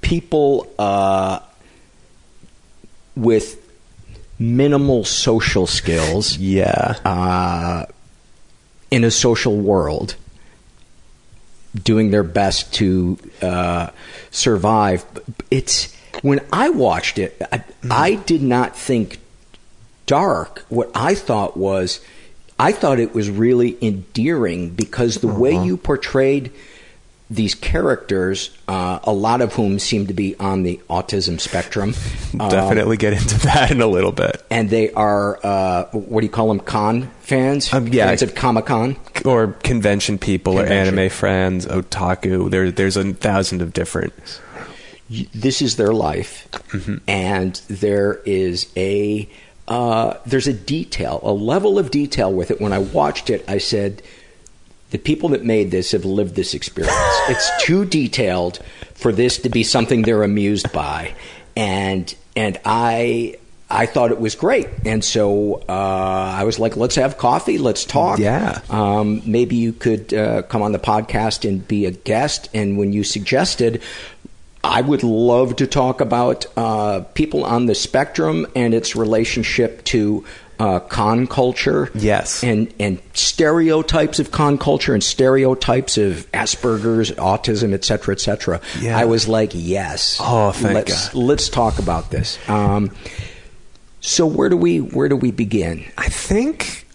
[0.00, 1.40] people uh,
[3.16, 3.59] with
[4.40, 6.36] minimal social skills.
[6.38, 6.96] Yeah.
[7.04, 7.86] Uh,
[8.90, 10.16] in a social world,
[11.80, 13.90] doing their best to uh,
[14.32, 15.04] survive.
[15.50, 19.20] It's when I watched it, I, I did not think
[20.06, 20.64] dark.
[20.68, 22.00] What I thought was,
[22.58, 25.38] I thought it was really endearing because the uh-huh.
[25.38, 26.52] way you portrayed
[27.30, 31.92] these characters, uh, a lot of whom seem to be on the autism spectrum.
[32.36, 34.44] Definitely um, get into that in a little bit.
[34.50, 37.72] And they are, uh, what do you call them, con fans?
[37.72, 38.08] Um, yeah.
[38.08, 38.96] Fans of Comic Con?
[39.24, 40.98] Or convention people convention.
[40.98, 42.50] or anime fans, otaku.
[42.50, 44.12] There, there's a thousand of different.
[45.32, 46.48] This is their life.
[46.50, 46.96] Mm-hmm.
[47.06, 49.28] And there is a.
[49.68, 52.60] Uh, there's a detail, a level of detail with it.
[52.60, 54.02] When I watched it, I said,
[54.90, 56.94] the people that made this have lived this experience.
[57.28, 58.58] it's too detailed
[58.94, 61.14] for this to be something they're amused by,
[61.56, 63.36] and and I
[63.68, 67.84] I thought it was great, and so uh, I was like, let's have coffee, let's
[67.84, 68.18] talk.
[68.18, 72.48] Yeah, um, maybe you could uh, come on the podcast and be a guest.
[72.52, 73.82] And when you suggested.
[74.62, 80.26] I would love to talk about uh, people on the spectrum and its relationship to
[80.60, 81.90] uh, con culture.
[81.94, 82.44] Yes.
[82.44, 88.60] And, and stereotypes of con culture and stereotypes of Asperger's, autism, et cetera, et cetera.
[88.78, 88.98] Yeah.
[88.98, 90.18] I was like, yes.
[90.20, 91.14] Oh, thank let's, God.
[91.14, 92.38] Let's talk about this.
[92.48, 92.90] Um,
[94.00, 95.84] so where do we where do we begin?
[95.98, 96.86] I think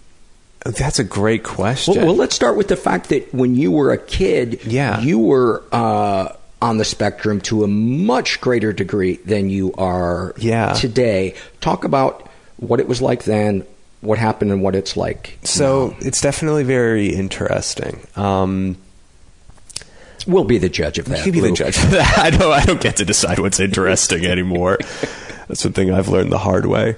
[0.63, 1.95] that's a great question.
[1.95, 4.99] Well, well let's start with the fact that when you were a kid, yeah.
[5.01, 10.73] you were uh, on the spectrum to a much greater degree than you are yeah.
[10.73, 11.35] today.
[11.61, 12.24] Talk about
[12.57, 13.65] what it was like then,
[14.01, 15.37] what happened, and what it's like.
[15.43, 15.97] So now.
[16.01, 18.05] it's definitely very interesting.
[18.15, 18.77] Um,
[20.27, 21.25] we'll be the judge of that.
[21.25, 22.17] We'll be the judge of that.
[22.17, 22.51] I don't.
[22.51, 24.77] I don't get to decide what's interesting anymore.
[25.47, 26.95] That's one thing I've learned the hard way.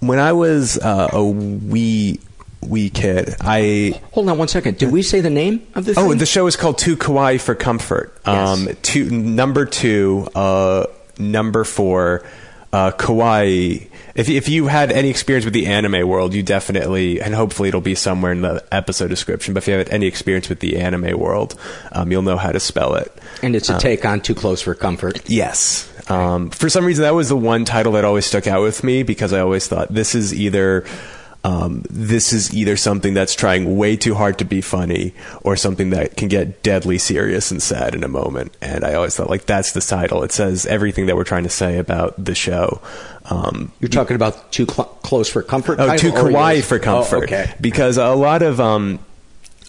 [0.00, 2.20] When I was uh, a wee
[2.62, 4.78] wee kid, I hold on one second.
[4.78, 5.94] Did we say the name of the?
[5.96, 6.18] Oh, thing?
[6.18, 8.16] the show is called Two Kawaii for Comfort.
[8.26, 8.76] Um, yes.
[8.82, 10.86] two number two, uh,
[11.18, 12.24] number four,
[12.72, 17.34] uh, Kawaii if if you had any experience with the anime world, you definitely and
[17.34, 19.54] hopefully it'll be somewhere in the episode description.
[19.54, 21.58] But if you have any experience with the anime world,
[21.92, 23.12] um, you'll know how to spell it.
[23.42, 25.28] And it's a um, take on Too Close for Comfort.
[25.28, 25.86] Yes.
[26.10, 29.02] Um, for some reason, that was the one title that always stuck out with me
[29.02, 30.84] because I always thought this is either
[31.42, 35.90] um, this is either something that's trying way too hard to be funny or something
[35.90, 38.54] that can get deadly serious and sad in a moment.
[38.60, 40.22] And I always thought, like, that's the title.
[40.22, 42.82] It says everything that we're trying to say about the show.
[43.24, 45.78] Um, You're talking about too cl- close for comfort?
[45.80, 47.16] Oh, too kawaii for comfort.
[47.16, 47.54] Oh, okay.
[47.60, 48.98] Because a lot of um,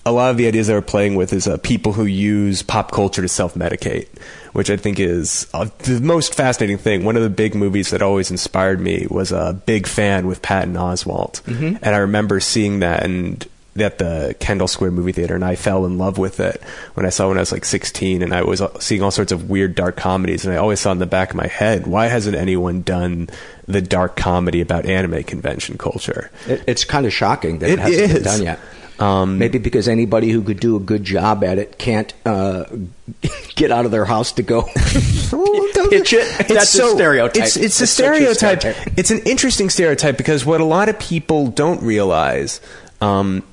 [0.06, 2.92] a lot of the ideas that we're playing with is uh, people who use pop
[2.92, 4.08] culture to self medicate,
[4.54, 7.04] which I think is uh, the most fascinating thing.
[7.04, 10.74] One of the big movies that always inspired me was a big fan with Patton
[10.74, 11.78] Oswalt, mm-hmm.
[11.84, 15.86] and I remember seeing that and at the Kendall Square movie theater, and I fell
[15.86, 16.62] in love with it
[16.96, 19.12] when I saw it when I was like 16, and I was uh, seeing all
[19.12, 21.88] sorts of weird dark comedies, and I always saw in the back of my head,
[21.88, 23.30] why hasn't anyone done
[23.67, 26.32] the dark comedy about anime convention culture?
[26.48, 28.13] It, it's kind of shocking that it, it hasn't is.
[28.13, 28.60] been done yet.
[29.02, 32.65] Um, Maybe because anybody who could do a good job at it can't uh,
[33.56, 36.39] get out of their house to go pitch it.
[36.39, 37.43] It's That's so, a stereotype.
[37.43, 38.60] It's, it's a, stereotype.
[38.60, 38.97] a stereotype.
[38.97, 42.62] It's an interesting stereotype because what a lot of people don't realize
[43.02, 43.43] um,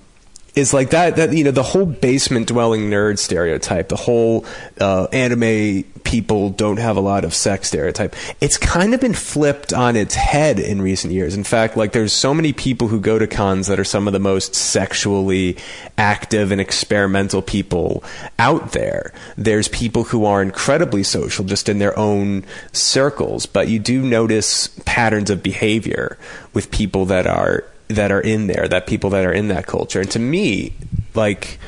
[0.58, 4.44] is like that that you know the whole basement dwelling nerd stereotype the whole
[4.80, 9.72] uh, anime people don't have a lot of sex stereotype it's kind of been flipped
[9.72, 11.34] on its head in recent years.
[11.34, 14.12] In fact like there's so many people who go to cons that are some of
[14.12, 15.56] the most sexually
[15.96, 18.02] active and experimental people
[18.38, 19.12] out there.
[19.36, 24.68] There's people who are incredibly social just in their own circles but you do notice
[24.84, 26.18] patterns of behavior
[26.54, 30.00] with people that are that are in there, that people that are in that culture.
[30.00, 30.72] And to me,
[31.14, 31.58] like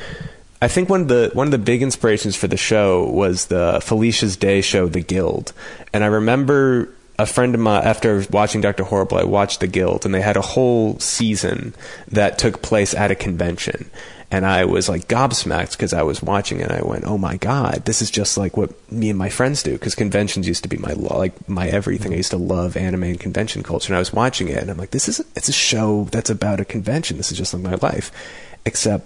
[0.61, 3.79] I think one of the one of the big inspirations for the show was the
[3.83, 5.53] Felicia's Day show, The Guild.
[5.91, 8.83] And I remember a friend of mine after watching Dr.
[8.83, 11.73] Horrible, I watched The Guild and they had a whole season
[12.07, 13.89] that took place at a convention
[14.31, 16.71] and I was like gobsmacked because I was watching it.
[16.71, 19.61] And I went, "Oh my god, this is just like what me and my friends
[19.61, 22.13] do." Because conventions used to be my like my everything.
[22.13, 24.77] I used to love anime and convention culture, and I was watching it, and I'm
[24.77, 27.17] like, "This is it's a show that's about a convention.
[27.17, 28.11] This is just like my life."
[28.65, 29.05] Except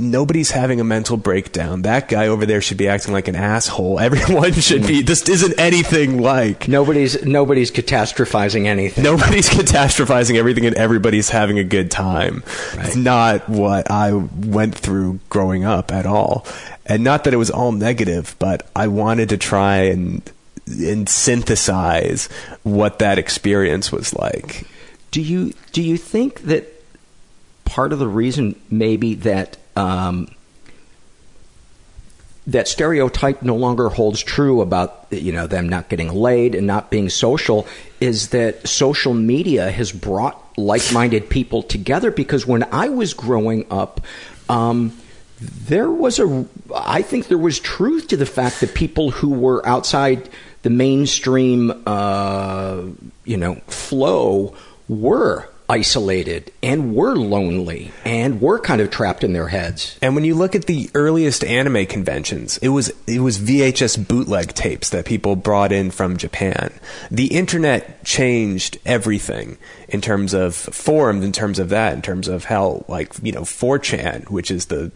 [0.00, 1.82] nobody's having a mental breakdown.
[1.82, 4.00] That guy over there should be acting like an asshole.
[4.00, 5.02] Everyone should be.
[5.02, 6.68] This isn't anything like.
[6.68, 9.04] Nobody's nobody's catastrophizing anything.
[9.04, 12.42] Nobody's catastrophizing everything, and everybody's having a good time.
[12.76, 12.86] Right.
[12.86, 16.46] It's not what I went through growing up at all,
[16.86, 20.22] and not that it was all negative, but I wanted to try and
[20.66, 22.28] and synthesize
[22.62, 24.66] what that experience was like.
[25.10, 26.66] Do you do you think that
[27.64, 30.28] part of the reason maybe that um,
[32.46, 36.90] that stereotype no longer holds true about you know them not getting laid and not
[36.90, 37.66] being social
[38.00, 44.00] is that social media has brought like-minded people together because when I was growing up
[44.48, 44.96] um,
[45.40, 49.66] there was a I think there was truth to the fact that people who were
[49.66, 50.28] outside
[50.62, 52.82] the mainstream uh,
[53.24, 54.54] you know flow
[54.88, 59.96] were isolated and were lonely and were kind of trapped in their heads.
[60.02, 64.52] And when you look at the earliest anime conventions, it was it was VHS bootleg
[64.54, 66.72] tapes that people brought in from Japan.
[67.08, 69.58] The internet changed everything
[69.88, 73.42] in terms of forums, in terms of that, in terms of how like, you know,
[73.42, 74.90] 4chan, which is the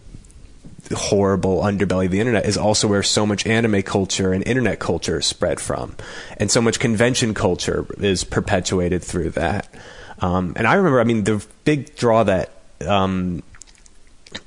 [0.93, 5.21] horrible underbelly of the internet is also where so much anime culture and internet culture
[5.21, 5.97] spread from.
[6.37, 9.73] And so much convention culture is perpetuated through that.
[10.21, 12.51] Um, and I remember, I mean, the big draw that
[12.87, 13.43] um,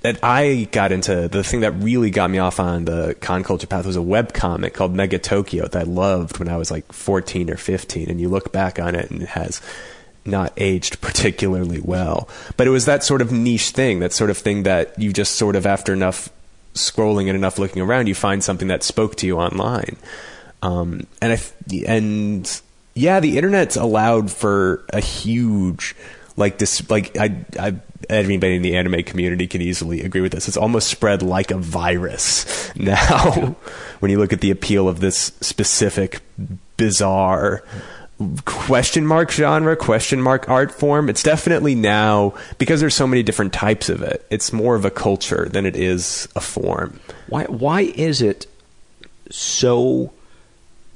[0.01, 3.68] that I got into, the thing that really got me off on the con culture
[3.68, 6.91] path was a web comic called Mega Tokyo that I loved when I was like
[6.91, 8.09] 14 or 15.
[8.09, 9.61] And you look back on it and it has
[10.26, 12.30] not aged particularly well.
[12.57, 15.36] But it was that sort of niche thing, that sort of thing that you just
[15.36, 16.30] sort of, after enough
[16.74, 19.97] scrolling and enough looking around, you find something that spoke to you online.
[20.61, 22.61] Um, and I, and
[22.97, 25.95] yeah, the internet's allowed for a huge
[26.35, 27.75] like this like I I
[28.09, 30.47] anybody in the anime community can easily agree with this.
[30.47, 33.55] It's almost spread like a virus now
[33.99, 36.21] when you look at the appeal of this specific
[36.77, 37.63] bizarre
[38.45, 41.09] question mark genre, question mark art form.
[41.09, 44.25] It's definitely now because there's so many different types of it.
[44.29, 46.99] It's more of a culture than it is a form.
[47.29, 48.47] Why why is it
[49.29, 50.13] so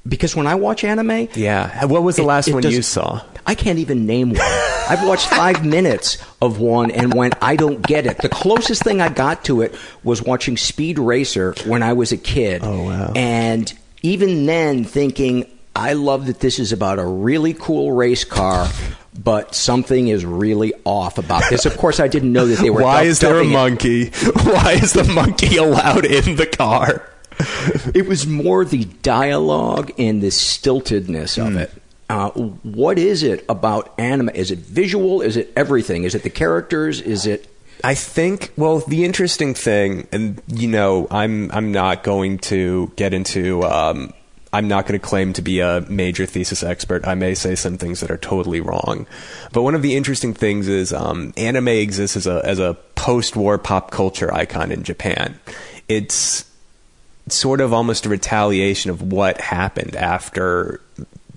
[0.08, 1.86] because when I watch anime, yeah.
[1.86, 3.22] What was the it, last it one you saw?
[3.45, 4.41] I can't even name one.
[4.41, 8.18] I've watched five minutes of one and went, I don't get it.
[8.20, 12.18] The closest thing I got to it was watching Speed Racer when I was a
[12.18, 12.62] kid.
[12.64, 13.14] Oh wow!
[13.16, 13.72] And
[14.02, 15.45] even then, thinking,
[15.76, 18.68] I love that this is about a really cool race car.
[19.14, 21.66] But something is really off about this.
[21.66, 22.82] Of course, I didn't know that they were.
[22.84, 24.10] Why is there a monkey?
[24.43, 27.11] Why is the monkey allowed in the car?
[27.96, 31.62] it was more the dialogue and the stiltedness of mm.
[31.62, 31.74] it.
[32.10, 34.30] Uh, what is it about anime?
[34.30, 35.22] Is it visual?
[35.22, 36.04] Is it everything?
[36.04, 37.00] Is it the characters?
[37.00, 37.48] Is it?
[37.86, 38.52] I think.
[38.58, 43.64] Well, the interesting thing, and you know, I'm I'm not going to get into.
[43.64, 44.14] Um,
[44.54, 47.08] I'm not going to claim to be a major thesis expert.
[47.08, 49.08] I may say some things that are totally wrong.
[49.54, 53.58] But one of the interesting things is um, anime exists as a as a post-war
[53.58, 55.39] pop culture icon in Japan.
[55.88, 56.51] It's
[57.28, 60.82] sort of almost a retaliation of what happened after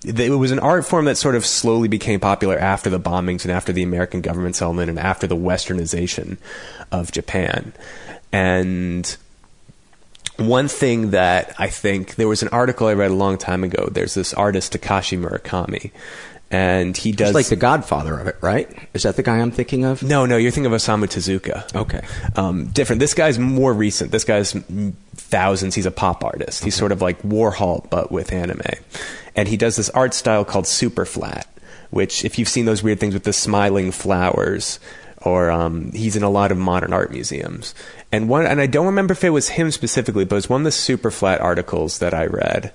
[0.05, 3.51] it was an art form that sort of slowly became popular after the bombings and
[3.51, 6.37] after the American government settlement and after the westernization
[6.93, 7.72] of Japan.
[8.30, 9.16] And
[10.37, 13.89] one thing that I think there was an article I read a long time ago.
[13.91, 15.91] There's this artist Takashi Murakami,
[16.51, 18.68] and he does He's like the Godfather of it, right?
[18.93, 20.03] Is that the guy I'm thinking of?
[20.03, 21.74] No, no, you're thinking of Osamu Tezuka.
[21.74, 22.05] Okay,
[22.37, 23.01] um, different.
[23.01, 24.11] This guy's more recent.
[24.11, 24.55] This guy's
[25.35, 25.74] thousands.
[25.74, 26.62] He's a pop artist.
[26.62, 28.61] He's sort of like Warhol, but with anime.
[29.35, 31.49] And he does this art style called super flat,
[31.91, 34.78] which, if you've seen those weird things with the smiling flowers,
[35.22, 37.74] or um, he's in a lot of modern art museums.
[38.12, 40.61] And one, and I don't remember if it was him specifically, but it was one
[40.61, 42.72] of the super flat articles that I read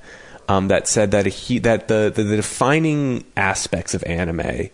[0.50, 4.68] um, that said that he that the, the, the defining aspects of anime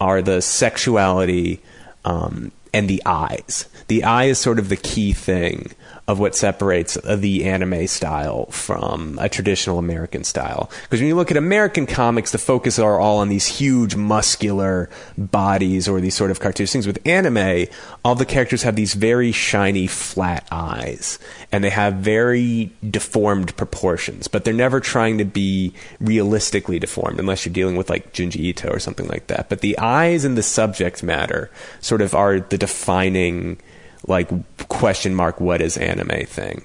[0.00, 1.60] are the sexuality
[2.04, 3.66] um, and the eyes.
[3.88, 5.72] The eye is sort of the key thing
[6.12, 10.70] of what separates the anime style from a traditional American style.
[10.82, 14.88] Because when you look at American comics, the focus are all on these huge muscular
[15.18, 16.86] bodies or these sort of cartoonish things.
[16.86, 17.66] With anime,
[18.04, 21.18] all the characters have these very shiny, flat eyes,
[21.50, 24.28] and they have very deformed proportions.
[24.28, 28.68] But they're never trying to be realistically deformed, unless you're dealing with like Junji Ito
[28.68, 29.48] or something like that.
[29.48, 31.50] But the eyes and the subject matter
[31.80, 33.58] sort of are the defining
[34.06, 34.30] like
[34.68, 36.64] question mark what is anime thing.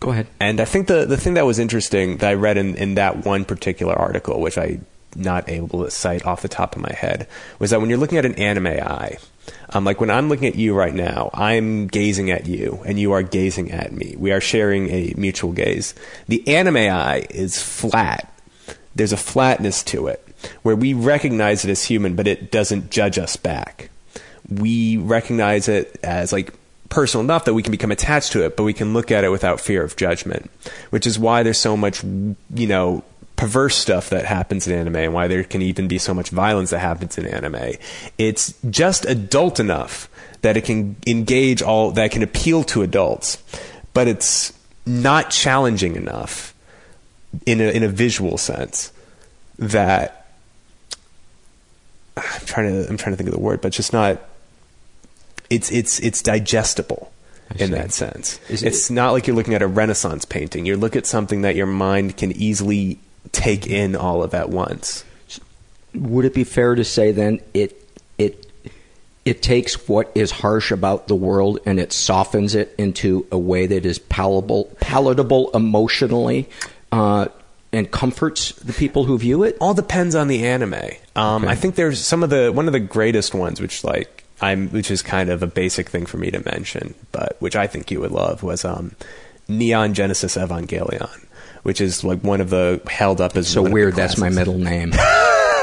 [0.00, 0.26] Go ahead.
[0.40, 3.24] And I think the the thing that was interesting that I read in, in that
[3.24, 4.80] one particular article, which I
[5.14, 7.26] not able to cite off the top of my head,
[7.58, 9.16] was that when you're looking at an anime eye,
[9.70, 13.12] um, like when I'm looking at you right now, I'm gazing at you, and you
[13.12, 14.14] are gazing at me.
[14.18, 15.94] We are sharing a mutual gaze.
[16.28, 18.32] The anime eye is flat.
[18.94, 20.22] There's a flatness to it
[20.62, 23.90] where we recognize it as human, but it doesn't judge us back
[24.48, 26.52] we recognize it as like
[26.88, 29.30] personal enough that we can become attached to it, but we can look at it
[29.30, 30.50] without fear of judgment,
[30.90, 33.04] which is why there's so much, you know,
[33.36, 36.70] perverse stuff that happens in anime and why there can even be so much violence
[36.70, 37.74] that happens in anime.
[38.16, 40.08] It's just adult enough
[40.42, 43.42] that it can engage all, that can appeal to adults,
[43.92, 44.52] but it's
[44.86, 46.54] not challenging enough
[47.44, 48.92] in a, in a visual sense
[49.58, 50.28] that
[52.16, 54.20] I'm trying to, I'm trying to think of the word, but just not,
[55.50, 57.12] it's it's it's digestible
[57.58, 58.40] in that sense.
[58.48, 60.66] Is it's it, not like you're looking at a Renaissance painting.
[60.66, 62.98] You look at something that your mind can easily
[63.32, 65.04] take in all of at once.
[65.94, 67.82] Would it be fair to say then it
[68.18, 68.46] it
[69.24, 73.66] it takes what is harsh about the world and it softens it into a way
[73.66, 76.48] that is palatable palatable emotionally
[76.92, 77.26] uh,
[77.72, 79.56] and comforts the people who view it?
[79.60, 80.74] All depends on the anime.
[81.14, 81.52] Um, okay.
[81.52, 84.90] I think there's some of the one of the greatest ones, which like I'm, which
[84.90, 88.00] is kind of a basic thing for me to mention, but which I think you
[88.00, 88.94] would love was um,
[89.48, 91.26] Neon Genesis Evangelion,
[91.62, 93.94] which is like one of the held up as so weird.
[93.94, 94.92] That's my middle name.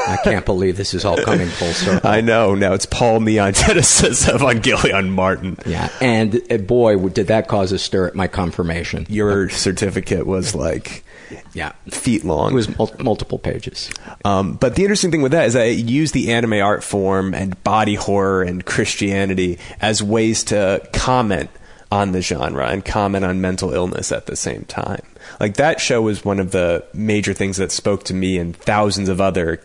[0.06, 2.08] I can't believe this is all coming full circle.
[2.08, 2.54] I know.
[2.54, 5.56] Now it's Paul Neon Genesis Evangelion Martin.
[5.64, 9.06] Yeah, and uh, boy, did that cause a stir at my confirmation.
[9.08, 11.03] Your certificate was like
[11.52, 12.52] yeah, feet long.
[12.52, 13.90] It was mul- multiple pages.
[14.24, 17.34] Um, but the interesting thing with that is that it used the anime art form
[17.34, 21.50] and body horror and Christianity as ways to comment
[21.92, 25.02] on the genre and comment on mental illness at the same time.
[25.40, 29.08] Like that show was one of the major things that spoke to me and thousands
[29.08, 29.60] of other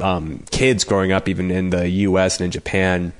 [0.00, 2.38] um, kids growing up, even in the U.S.
[2.38, 3.12] and in Japan.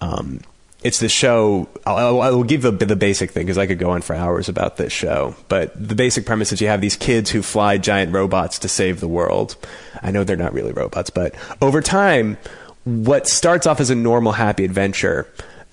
[0.00, 0.40] Um,
[0.82, 1.68] it's the show.
[1.84, 4.76] I'll, I'll give the, the basic thing because I could go on for hours about
[4.76, 5.34] this show.
[5.48, 9.00] But the basic premise is you have these kids who fly giant robots to save
[9.00, 9.56] the world.
[10.02, 12.38] I know they're not really robots, but over time,
[12.84, 15.26] what starts off as a normal happy adventure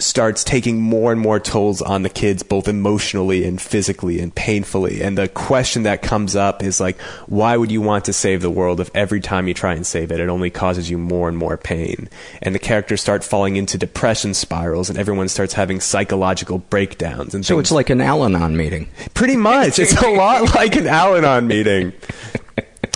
[0.04, 5.02] starts taking more and more tolls on the kids, both emotionally and physically and painfully.
[5.02, 8.50] And the question that comes up is like, why would you want to save the
[8.50, 11.38] world if every time you try and save it, it only causes you more and
[11.38, 12.10] more pain?
[12.42, 17.34] And the characters start falling into depression spirals, and everyone starts having psychological breakdowns.
[17.34, 17.68] And so things.
[17.68, 18.90] it's like an Al-Anon meeting.
[19.14, 21.94] Pretty much, it's a lot like an Al-Anon meeting,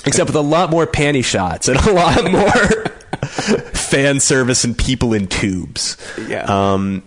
[0.07, 2.43] except with a lot more panty shots and a lot more
[3.73, 5.97] fan service and people in tubes.
[6.27, 6.45] Yeah.
[6.45, 7.03] Um,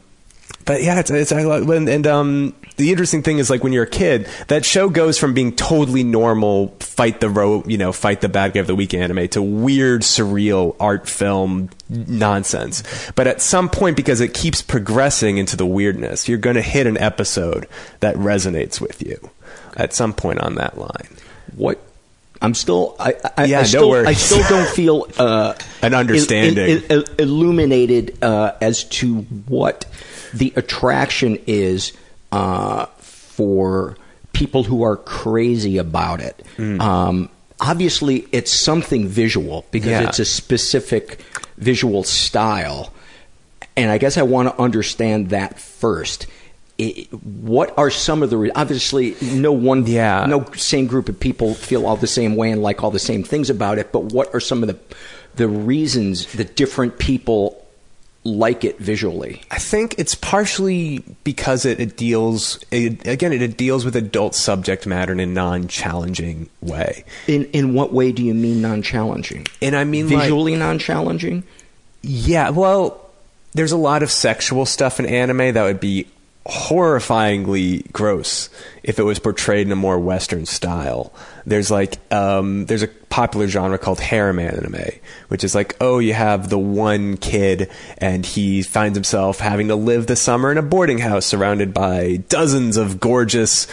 [0.64, 3.88] but yeah, it's, it's and, and um, the interesting thing is like when you're a
[3.88, 8.28] kid, that show goes from being totally normal, fight the ro- you know, fight the
[8.28, 12.82] bad guy of the week anime to weird, surreal art film nonsense.
[13.14, 16.86] But at some point, because it keeps progressing into the weirdness, you're going to hit
[16.86, 17.66] an episode
[18.00, 19.30] that resonates with you
[19.76, 21.08] at some point on that line.
[21.56, 21.80] What
[22.42, 26.84] I'm still, I, I, yeah, I, still, I still don't feel uh, an understanding, il,
[26.84, 29.84] il, il, illuminated uh, as to what
[30.32, 31.92] the attraction is
[32.32, 33.96] uh, for
[34.32, 36.42] people who are crazy about it.
[36.56, 36.80] Mm.
[36.80, 37.28] Um,
[37.60, 40.08] obviously, it's something visual because yeah.
[40.08, 41.20] it's a specific
[41.58, 42.92] visual style,
[43.76, 46.26] and I guess I want to understand that first
[47.22, 50.24] what are some of the obviously no one yeah.
[50.26, 53.22] no same group of people feel all the same way and like all the same
[53.22, 54.78] things about it but what are some of the
[55.36, 57.60] the reasons that different people
[58.24, 59.42] like it visually?
[59.50, 64.34] I think it's partially because it, it deals it, again it, it, deals with adult
[64.34, 67.04] subject matter in a non-challenging way.
[67.26, 69.46] In in what way do you mean non-challenging?
[69.62, 71.44] And i mean visually like, non-challenging?
[72.02, 73.10] Yeah well
[73.52, 76.06] there's a lot of sexual stuff in anime that would be
[76.50, 78.50] horrifyingly gross
[78.82, 81.12] if it was portrayed in a more Western style.
[81.46, 84.84] There's like um, there's a popular genre called harem anime,
[85.28, 87.68] which is like oh you have the one kid
[87.98, 92.16] and he finds himself having to live the summer in a boarding house surrounded by
[92.28, 93.66] dozens of gorgeous,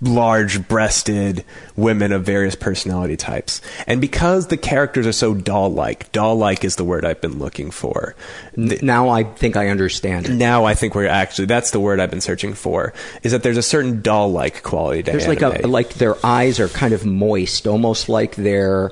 [0.00, 1.44] large-breasted
[1.76, 3.60] women of various personality types.
[3.86, 8.14] And because the characters are so doll-like, doll-like is the word I've been looking for.
[8.56, 10.32] now I think I understand it.
[10.32, 12.94] Now I think we're actually that's the word I've been searching for.
[13.22, 15.50] Is that there's a certain doll-like quality to There's anime.
[15.52, 18.90] like a like their eyes are kind of moist, almost like they're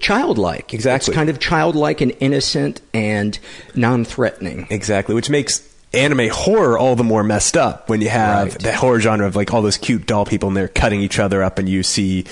[0.00, 0.74] childlike.
[0.74, 1.12] Exactly.
[1.12, 3.38] It's kind of childlike and innocent and
[3.74, 4.66] non-threatening.
[4.70, 8.58] Exactly, which makes anime horror all the more messed up when you have Right.
[8.62, 11.42] the horror genre of like all those cute doll people and they're cutting each other
[11.42, 12.24] up and you see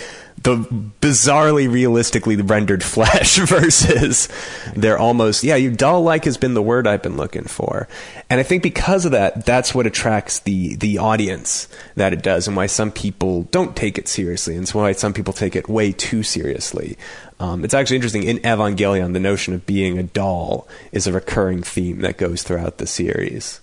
[0.43, 0.57] the
[1.01, 4.29] bizarrely realistically rendered flesh versus
[4.77, 7.89] they're almost yeah you doll like has been the word I've been looking for.
[8.31, 12.47] And I think because of that that's what attracts the the audience that it does
[12.47, 15.93] and why some people don't take it seriously and why some people take it way
[15.93, 16.97] too seriously.
[17.41, 21.63] Um, it's actually interesting in Evangelion the notion of being a doll is a recurring
[21.63, 23.61] theme that goes throughout the series.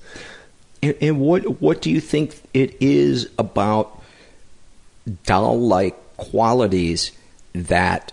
[0.82, 4.01] And, and what what do you think it is about
[5.26, 7.11] doll-like qualities
[7.53, 8.11] that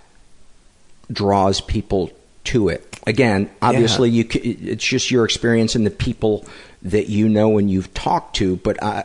[1.11, 2.11] draws people
[2.45, 2.87] to it?
[3.07, 6.47] Again, obviously, you it's just your experience and the people
[6.83, 8.57] that you know and you've talked to.
[8.57, 9.05] But I,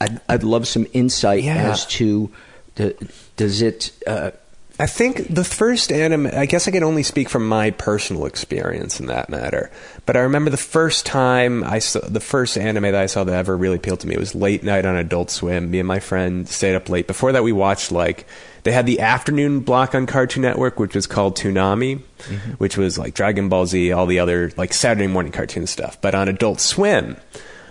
[0.00, 1.70] I'd, I'd love some insight Yeah.
[1.70, 2.30] as to
[2.76, 2.96] the,
[3.36, 3.92] does it.
[4.06, 4.30] Uh,
[4.76, 8.98] I think the first anime, I guess I can only speak from my personal experience
[8.98, 9.70] in that matter.
[10.04, 13.34] But I remember the first time I saw, the first anime that I saw that
[13.34, 15.70] ever really appealed to me was late night on Adult Swim.
[15.70, 17.06] Me and my friend stayed up late.
[17.06, 18.26] Before that, we watched like,
[18.64, 22.52] they had the afternoon block on Cartoon Network, which was called Toonami, mm-hmm.
[22.52, 26.00] which was like Dragon Ball Z, all the other like Saturday morning cartoon stuff.
[26.00, 27.16] But on Adult Swim,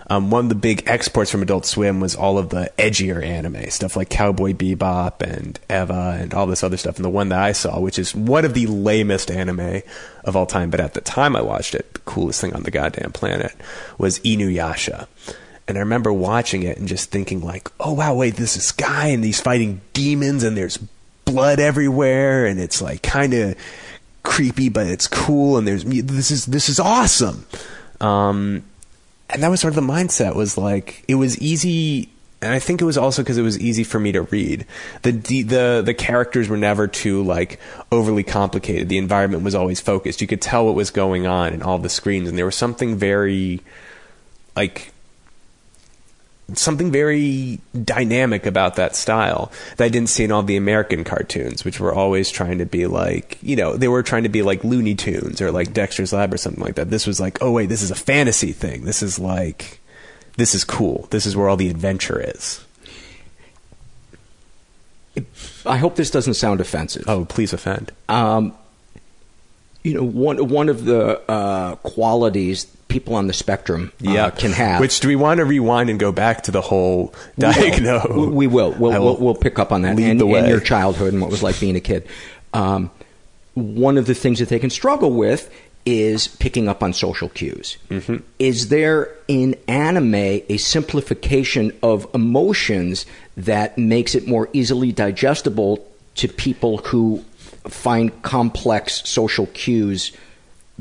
[0.08, 3.70] um, one of the big exports from Adult Swim was all of the edgier anime
[3.70, 6.96] stuff like Cowboy Bebop and Eva and all this other stuff.
[6.96, 9.82] And the one that I saw, which is one of the lamest anime
[10.24, 12.70] of all time, but at the time I watched it, the coolest thing on the
[12.70, 13.54] goddamn planet,
[13.96, 15.06] was Inuyasha.
[15.66, 19.06] And I remember watching it and just thinking like, oh wow, wait, this is guy
[19.08, 20.76] and he's fighting demons and there's
[21.24, 23.56] blood everywhere and it's like kind of
[24.22, 27.46] creepy, but it's cool and there's this is this is awesome.
[28.02, 28.62] Um,
[29.34, 32.08] and that was sort of the mindset was like it was easy
[32.40, 34.66] and I think it was also because it was easy for me to read.
[35.02, 37.58] The the the characters were never too like
[37.90, 38.88] overly complicated.
[38.88, 40.20] The environment was always focused.
[40.20, 42.96] You could tell what was going on in all the screens, and there was something
[42.96, 43.62] very
[44.54, 44.92] like
[46.52, 51.64] something very dynamic about that style that I didn't see in all the American cartoons,
[51.64, 54.62] which were always trying to be like, you know, they were trying to be like
[54.62, 56.90] Looney Tunes or like Dexter's Lab or something like that.
[56.90, 58.84] This was like, oh wait, this is a fantasy thing.
[58.84, 59.80] This is like,
[60.36, 61.08] this is cool.
[61.10, 62.64] This is where all the adventure is.
[65.64, 67.04] I hope this doesn't sound offensive.
[67.06, 67.92] Oh, please offend.
[68.08, 68.54] Um,
[69.84, 74.52] you know, one one of the uh, qualities people on the spectrum uh, yeah, can
[74.52, 74.78] have.
[74.80, 78.30] Which do we want to rewind and go back to the whole We will.
[78.30, 78.70] We- will.
[78.72, 80.38] We'll, I we'll, we'll pick up on that lead and, the way.
[80.38, 82.06] and your childhood and what it was like being a kid.
[82.52, 82.92] Um,
[83.54, 85.52] one of the things that they can struggle with
[85.84, 87.78] is picking up on social cues.
[87.90, 88.18] Mm-hmm.
[88.38, 95.84] Is there in anime a simplification of emotions that makes it more easily digestible
[96.14, 97.24] to people who
[97.66, 100.12] find complex social cues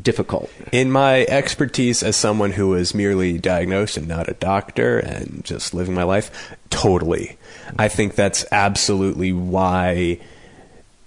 [0.02, 0.50] difficult?
[0.72, 5.74] In my expertise as someone who was merely diagnosed and not a doctor and just
[5.74, 7.38] living my life, totally.
[7.78, 10.20] I think that's absolutely why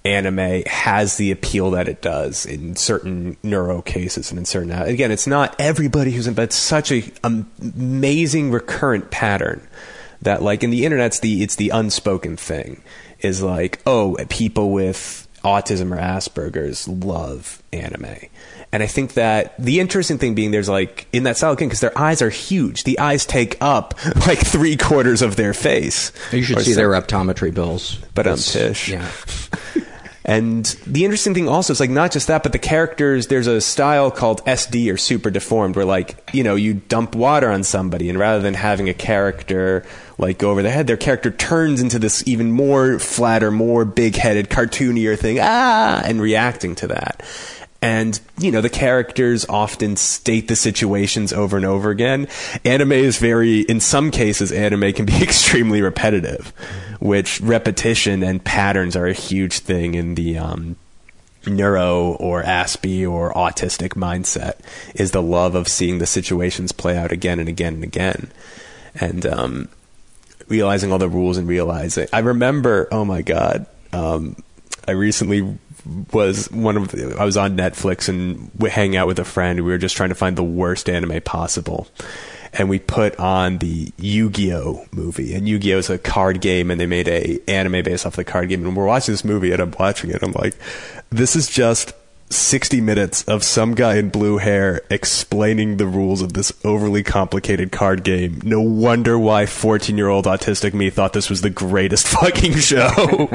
[0.07, 5.11] anime has the appeal that it does in certain neuro cases and in certain again
[5.11, 9.67] it's not everybody who's in but it's such a am- amazing recurrent pattern
[10.23, 12.81] that like in the internet it's the it's the unspoken thing
[13.19, 18.17] is like oh people with autism or asperger's love anime
[18.77, 21.81] and i think that the interesting thing being there's like in that style again because
[21.81, 23.95] their eyes are huge the eyes take up
[24.27, 27.99] like three quarters of their face You should see so- their optometry bills.
[28.15, 28.89] but I'm tish.
[28.91, 29.11] Yeah.
[30.29, 33.29] And the interesting thing also is like not just that, but the characters.
[33.29, 37.49] There's a style called SD or super deformed, where like you know you dump water
[37.49, 39.85] on somebody, and rather than having a character
[40.19, 44.51] like go over their head, their character turns into this even more flatter, more big-headed,
[44.51, 47.23] cartoonier thing, ah, and reacting to that.
[47.87, 52.27] And you know the characters often state the situations over and over again.
[52.65, 56.49] Anime is very, in some cases, anime can be extremely repetitive,
[56.99, 60.75] which repetition and patterns are a huge thing in the um,
[61.47, 64.57] neuro or Aspie or autistic mindset
[64.97, 68.33] is the love of seeing the situations play out again and again and again,
[68.97, 69.69] and um,
[70.49, 72.09] realizing all the rules and realizing.
[72.13, 74.35] I remember, oh my god, um,
[74.89, 75.57] I recently
[76.13, 79.61] was one of the, I was on Netflix and we hang out with a friend.
[79.61, 81.89] We were just trying to find the worst anime possible.
[82.53, 86.87] And we put on the Yu-Gi-Oh movie, and Yu-Gi-Oh is a card game, and they
[86.87, 88.65] made a anime based off the card game.
[88.65, 90.23] And we're watching this movie, and I'm watching it.
[90.23, 90.55] I'm like,
[91.11, 91.93] this is just
[92.31, 97.71] 60 minutes of some guy in blue hair explaining the rules of this overly complicated
[97.71, 98.41] card game.
[98.43, 102.89] No wonder why 14 year old autistic me thought this was the greatest fucking show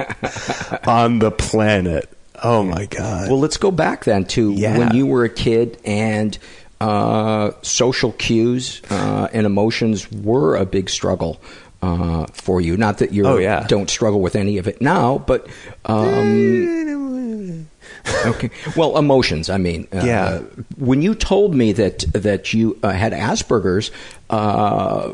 [0.85, 2.09] on the planet.
[2.43, 3.29] Oh my God.
[3.29, 4.77] Well, let's go back then to Yeah.
[4.77, 6.37] when you were a kid and
[6.79, 11.39] uh, social cues uh, and emotions were a big struggle
[11.83, 12.77] uh, for you.
[12.77, 13.65] Not that you Oh, yeah.
[13.67, 15.47] don't struggle with any of it now, but.
[15.85, 17.67] Um,
[18.25, 18.49] okay.
[18.75, 19.49] Well, emotions.
[19.49, 20.39] I mean, uh, Yeah.
[20.77, 23.91] When you told me that that you uh, had Asperger's,
[24.29, 25.13] uh,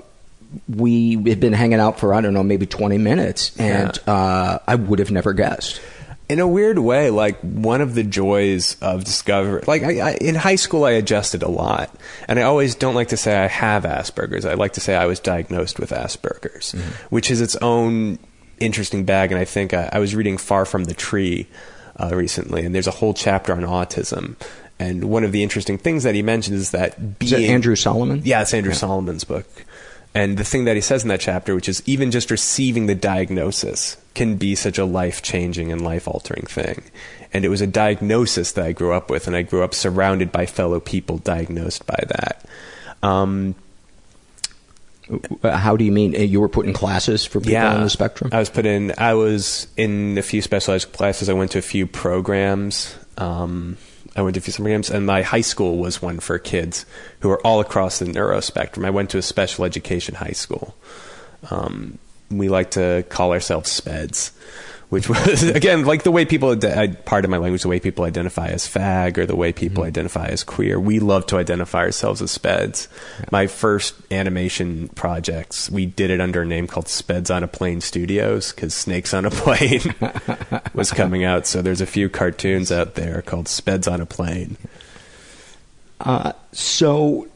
[0.74, 4.76] we had been hanging out for I don't know, maybe twenty minutes, and uh, I
[4.76, 5.82] would have never guessed.
[6.30, 10.36] In a weird way, like one of the joys of discovery, like I, I, in
[10.36, 11.94] high school, I adjusted a lot,
[12.28, 14.46] and I always don't like to say I have Asperger's.
[14.46, 16.74] I like to say I was diagnosed with Asperger's,
[17.10, 18.20] which is its own
[18.60, 19.32] interesting bag.
[19.32, 21.48] And I think I, I was reading Far from the Tree
[21.96, 24.36] uh, recently, and there's a whole chapter on autism.
[24.80, 27.76] And one of the interesting things that he mentions is that being Is that Andrew
[27.76, 28.22] Solomon?
[28.24, 29.48] yeah, it's Andrew Solomon's book.
[30.18, 32.96] And the thing that he says in that chapter, which is even just receiving the
[32.96, 36.84] diagnosis can be such a life changing and life altering thing.
[37.32, 40.32] And it was a diagnosis that I grew up with, and I grew up surrounded
[40.32, 42.46] by fellow people diagnosed by that.
[43.04, 43.54] Um,
[45.44, 46.16] How do you mean?
[46.16, 48.32] Uh, You were put in classes for people on the spectrum?
[48.34, 48.94] I was put in.
[48.98, 51.30] I was in a few specialized classes.
[51.30, 52.96] I went to a few programs.
[53.20, 53.78] Um,
[54.18, 56.88] I went to a few summer programs, and my high school was one for kids
[57.20, 58.84] who are all across the neuro spectrum.
[58.84, 60.76] I went to a special education high school.
[61.52, 62.00] Um,
[62.32, 64.32] we like to call ourselves SPEDs,
[64.90, 66.58] which was again like the way people.
[66.66, 69.84] I, part of my language, the way people identify as fag, or the way people
[69.84, 70.80] identify as queer.
[70.80, 72.88] We love to identify ourselves as Speds.
[73.32, 77.82] My first animation projects, we did it under a name called Speds on a Plane
[77.82, 79.94] Studios because Snakes on a Plane
[80.74, 81.46] was coming out.
[81.48, 84.58] So there's a few cartoons out there called Speds on a Plane.
[86.00, 87.28] Uh, so,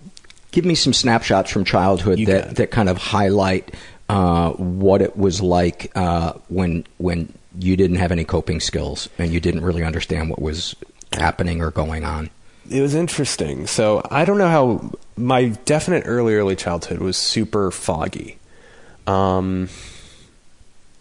[0.51, 3.73] give me some snapshots from childhood that, that kind of highlight
[4.07, 9.31] uh, what it was like uh, when when you didn't have any coping skills and
[9.33, 10.75] you didn't really understand what was
[11.13, 12.29] happening or going on.
[12.69, 13.67] It was interesting.
[13.67, 18.37] So I don't know how my definite early early childhood was super foggy.
[19.07, 19.67] Um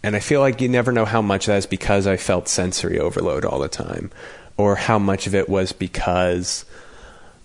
[0.03, 2.99] and I feel like you never know how much that is because I felt sensory
[2.99, 4.11] overload all the time
[4.57, 6.65] or how much of it was because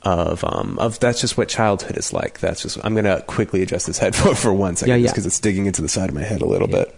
[0.03, 2.41] of um of that's just what childhood is like.
[2.41, 5.11] That's just I'm going to quickly adjust this headphone for one second Yeah, yeah.
[5.13, 6.95] because it's digging into the side of my head a little bit.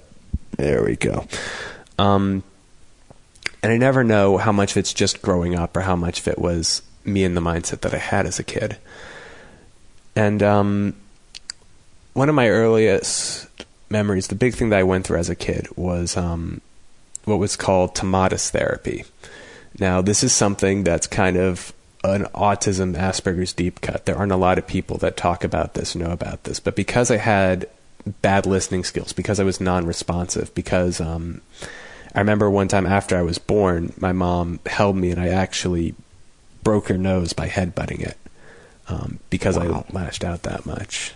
[0.56, 1.26] There we go.
[1.98, 2.42] Um
[3.62, 6.28] and I never know how much of it's just growing up or how much of
[6.28, 8.76] it was me and the mindset that I had as a kid.
[10.14, 10.94] And um,
[12.12, 13.48] one of my earliest
[13.90, 16.60] memories, the big thing that I went through as a kid was um,
[17.24, 19.04] what was called tomatis therapy.
[19.78, 21.72] Now, this is something that's kind of
[22.04, 24.06] an autism Asperger's deep cut.
[24.06, 26.60] There aren't a lot of people that talk about this, know about this.
[26.60, 27.68] But because I had
[28.22, 31.40] bad listening skills, because I was non responsive, because um,
[32.14, 35.94] I remember one time after I was born, my mom held me and I actually
[36.62, 38.16] broke her nose by headbutting it
[38.88, 41.14] um, because I lashed out that much.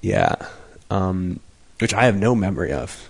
[0.00, 0.36] Yeah.
[0.90, 1.40] Um,
[1.80, 3.08] which I have no memory of.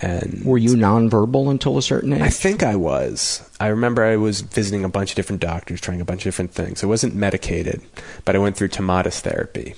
[0.00, 2.22] And Were you nonverbal until a certain age?
[2.22, 3.48] I think I was.
[3.60, 6.52] I remember I was visiting a bunch of different doctors, trying a bunch of different
[6.52, 6.82] things.
[6.82, 7.80] I wasn't medicated,
[8.24, 9.74] but I went through tomatis therapy.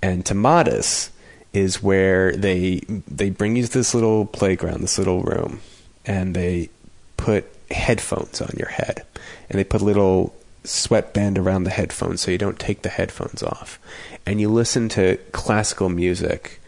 [0.00, 1.10] And tomatis
[1.52, 5.60] is where they they bring you to this little playground, this little room,
[6.06, 6.70] and they
[7.16, 9.04] put headphones on your head,
[9.48, 10.34] and they put a little
[10.64, 13.78] sweatband around the headphones so you don't take the headphones off,
[14.26, 16.60] and you listen to classical music,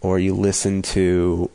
[0.00, 1.50] or you listen to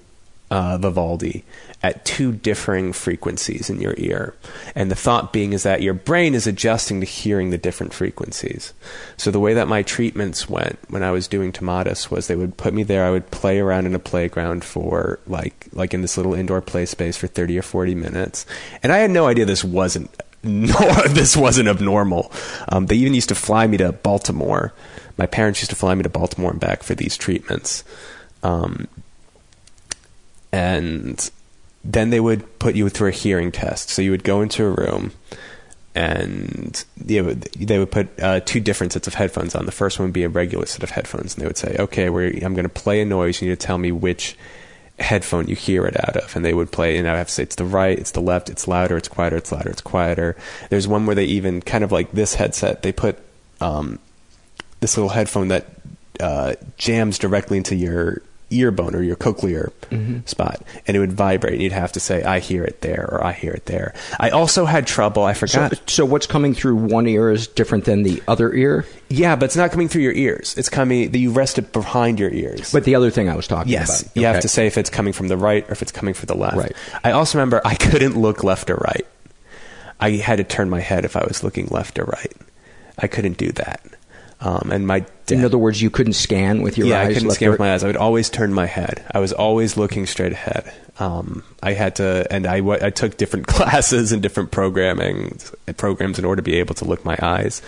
[0.50, 1.44] uh, Vivaldi
[1.84, 4.36] at two differing frequencies in your ear.
[4.76, 8.74] And the thought being is that your brain is adjusting to hearing the different frequencies.
[9.18, 12.58] So the way that my treatments went when I was doing tomatis was they would
[12.58, 16.18] put me there, I would play around in a playground for like like in this
[16.18, 18.46] little indoor play space for 30 or 40 minutes.
[18.84, 20.12] And I had no idea this wasn't
[20.44, 20.74] no,
[21.08, 22.32] this wasn't abnormal.
[22.70, 24.74] Um, they even used to fly me to Baltimore.
[25.18, 27.84] My parents used to fly me to Baltimore and back for these treatments.
[28.42, 28.88] Um,
[30.52, 31.30] and
[31.84, 33.90] then they would put you through a hearing test.
[33.90, 35.12] So you would go into a room,
[35.96, 39.66] and they would, they would put uh, two different sets of headphones on.
[39.66, 42.06] The first one would be a regular set of headphones, and they would say, "Okay,
[42.06, 43.42] I'm going to play a noise.
[43.42, 44.38] You need to tell me which
[45.00, 47.44] headphone you hear it out of." And they would play, and I have to say,
[47.44, 50.38] "It's the right, it's the left, it's louder, it's quieter, it's louder, it's quieter."
[50.70, 52.84] There's one where they even kind of like this headset.
[52.84, 53.18] They put
[53.60, 54.00] um,
[54.80, 55.66] this little headphone that
[56.20, 58.22] uh, jams directly into your
[58.52, 60.20] ear bone or your cochlear mm-hmm.
[60.26, 63.24] spot and it would vibrate and you'd have to say i hear it there or
[63.24, 63.94] i hear it there.
[64.20, 65.76] I also had trouble i forgot.
[65.76, 68.86] so, so, what's coming through one ear is different than the other ear?
[69.10, 70.56] Yeah but it's not coming through your ears.
[70.58, 72.72] It's coming that you rest it behind your ears.
[72.72, 74.12] But the other thing i was talking yes, about.
[74.16, 76.14] Yes, you have to say if it's coming from the right or if it's coming
[76.14, 76.58] from the left.
[76.58, 76.74] Right.
[77.04, 79.06] I also remember i couldn't look left or right.
[80.00, 82.34] I had to turn my head if i was looking left or right.
[82.98, 83.82] I couldn't do that
[84.42, 87.10] um, and my dad, in other words, you couldn't scan with your yeah, eyes.
[87.10, 87.84] I couldn't scan with my eyes.
[87.84, 89.06] I would always turn my head.
[89.12, 90.74] I was always looking straight ahead.
[91.00, 95.38] Um, I had to, and I, I took different classes and different programming
[95.78, 97.62] programs in order to be able to look my eyes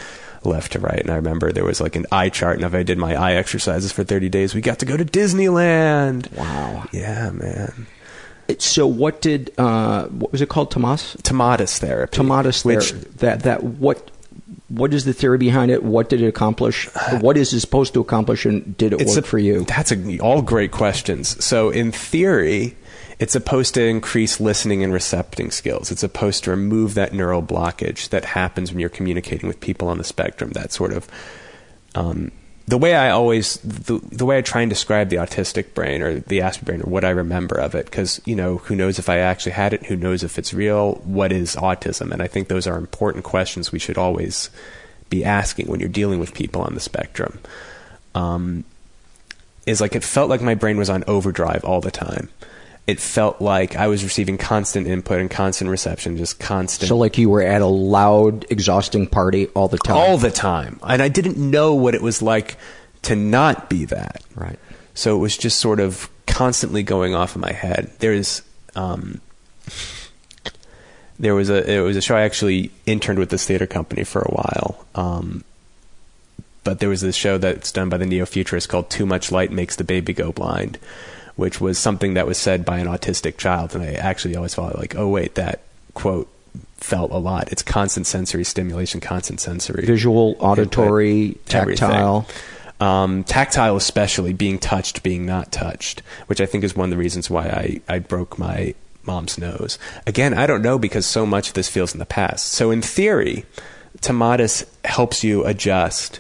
[0.44, 1.00] left to right.
[1.00, 3.34] And I remember there was like an eye chart, and if I did my eye
[3.34, 6.36] exercises for 30 days, we got to go to Disneyland.
[6.36, 6.86] Wow.
[6.92, 7.88] Yeah, man.
[8.60, 10.70] So what did uh, what was it called?
[10.70, 12.18] Tomas Tomatis therapy.
[12.18, 12.76] Tomatis therapy.
[12.76, 14.12] which that that what
[14.74, 15.84] what is the theory behind it?
[15.84, 16.90] What did it accomplish?
[17.20, 19.66] What is it supposed to accomplish, and did it it's work a, for you?
[19.66, 21.44] That's a, all great questions.
[21.44, 22.76] So, in theory,
[23.20, 25.92] it's supposed to increase listening and recepting skills.
[25.92, 30.00] It's supposed to remove that neural blockage that happens when you're communicating with people on
[30.00, 30.52] the spectrum.
[30.52, 31.08] That sort of
[31.94, 32.32] um,
[32.66, 36.20] the way I always the, the way I try and describe the autistic brain or
[36.20, 39.10] the Asperger brain or what I remember of it because you know who knows if
[39.10, 42.12] I actually had it who knows if it's real what is autism?
[42.12, 44.50] And I think those are important questions we should always
[45.10, 47.40] be asking when you're dealing with people on the spectrum.
[48.16, 48.64] Um,
[49.66, 52.30] is like it felt like my brain was on overdrive all the time
[52.86, 56.90] it felt like I was receiving constant input and constant reception, just constant.
[56.90, 59.96] So, like you were at a loud, exhausting party all the time?
[59.96, 60.80] All the time.
[60.84, 62.58] And I didn't know what it was like
[63.04, 64.22] to not be that.
[64.36, 64.60] Right.
[64.94, 67.92] So it was just sort of constantly going off in my head.
[68.00, 68.42] There's.
[68.76, 69.22] Um,
[71.20, 74.22] there was a it was a show I actually interned with this theater company for
[74.22, 74.86] a while.
[74.96, 75.44] Um,
[76.64, 79.52] but there was this show that's done by the neo futurists called Too Much Light
[79.52, 80.80] Makes the Baby Go Blind
[81.36, 83.76] which was something that was said by an autistic child.
[83.76, 85.62] And I actually always felt like, oh, wait, that
[85.94, 86.30] quote
[86.78, 87.52] felt a lot.
[87.52, 89.86] It's constant sensory stimulation, constant sensory.
[89.86, 92.28] Visual, auditory, input, tactile.
[92.80, 96.98] Um, tactile, especially, being touched, being not touched, which I think is one of the
[96.98, 98.76] reasons why I, I broke my
[99.06, 99.80] mom's nose.
[100.06, 102.48] Again, I don't know because so much of this feels in the past.
[102.50, 103.46] So, in theory,
[104.02, 106.20] Tomatis helps you adjust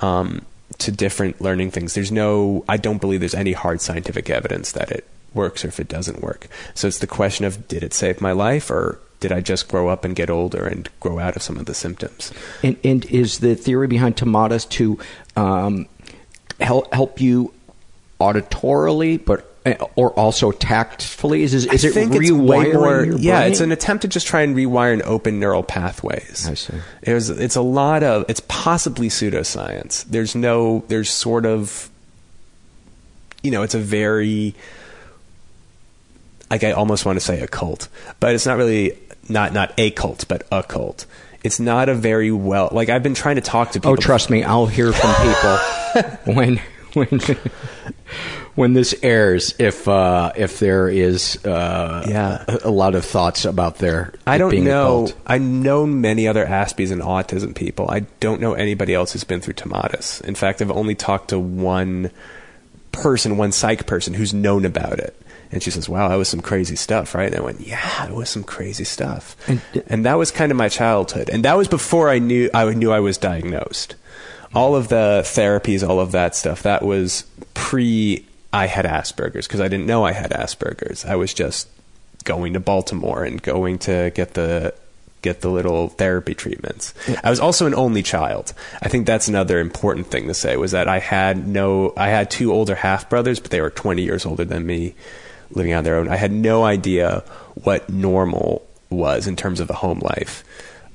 [0.00, 0.44] um,
[0.80, 1.94] to different learning things.
[1.94, 5.78] There's no, I don't believe there's any hard scientific evidence that it works or if
[5.78, 6.48] it doesn't work.
[6.74, 9.88] So it's the question of did it save my life or did I just grow
[9.88, 12.32] up and get older and grow out of some of the symptoms?
[12.62, 14.98] And, and is the theory behind Tomatis to
[15.36, 15.86] um,
[16.60, 17.52] help help you
[18.20, 19.49] auditorily, but
[19.94, 21.42] or also tactfully?
[21.42, 24.92] Is, is, is it rewiring more, Yeah, it's an attempt to just try and rewire
[24.92, 26.48] and open neural pathways.
[26.48, 26.74] I see.
[27.02, 30.04] There's, it's a lot of, it's possibly pseudoscience.
[30.04, 31.90] There's no, there's sort of,
[33.42, 34.54] you know, it's a very,
[36.50, 37.88] like I almost want to say a cult,
[38.18, 38.96] but it's not really,
[39.28, 41.06] not, not a cult, but a cult.
[41.42, 43.92] It's not a very well, like I've been trying to talk to oh, people.
[43.92, 46.60] Oh, trust me, I'll hear from people when,
[46.94, 47.20] when,
[48.54, 52.44] when this airs if uh, if there is uh, yeah.
[52.48, 56.90] a, a, lot of thoughts about their I don't know I know many other Aspies
[56.90, 57.90] and autism people.
[57.90, 60.20] I don't know anybody else who's been through Tomatis.
[60.22, 62.10] In fact, I've only talked to one
[62.92, 65.16] person, one psych person who's known about it.
[65.52, 68.14] And she says, "Wow, that was some crazy stuff, right?" And I went, "Yeah, it
[68.14, 71.66] was some crazy stuff." And, and that was kind of my childhood, and that was
[71.66, 73.96] before I knew I knew I was diagnosed.
[74.54, 77.24] All of the therapies, all of that stuff, that was
[77.54, 81.04] pre I had Asperger's because I didn't know I had Asperger's.
[81.04, 81.68] I was just
[82.24, 84.74] going to Baltimore and going to get the
[85.22, 86.94] get the little therapy treatments.
[87.22, 88.54] I was also an only child.
[88.82, 92.30] I think that's another important thing to say was that I had no I had
[92.30, 94.94] two older half brothers, but they were 20 years older than me
[95.50, 96.08] living on their own.
[96.08, 97.22] I had no idea
[97.54, 100.44] what normal was in terms of a home life.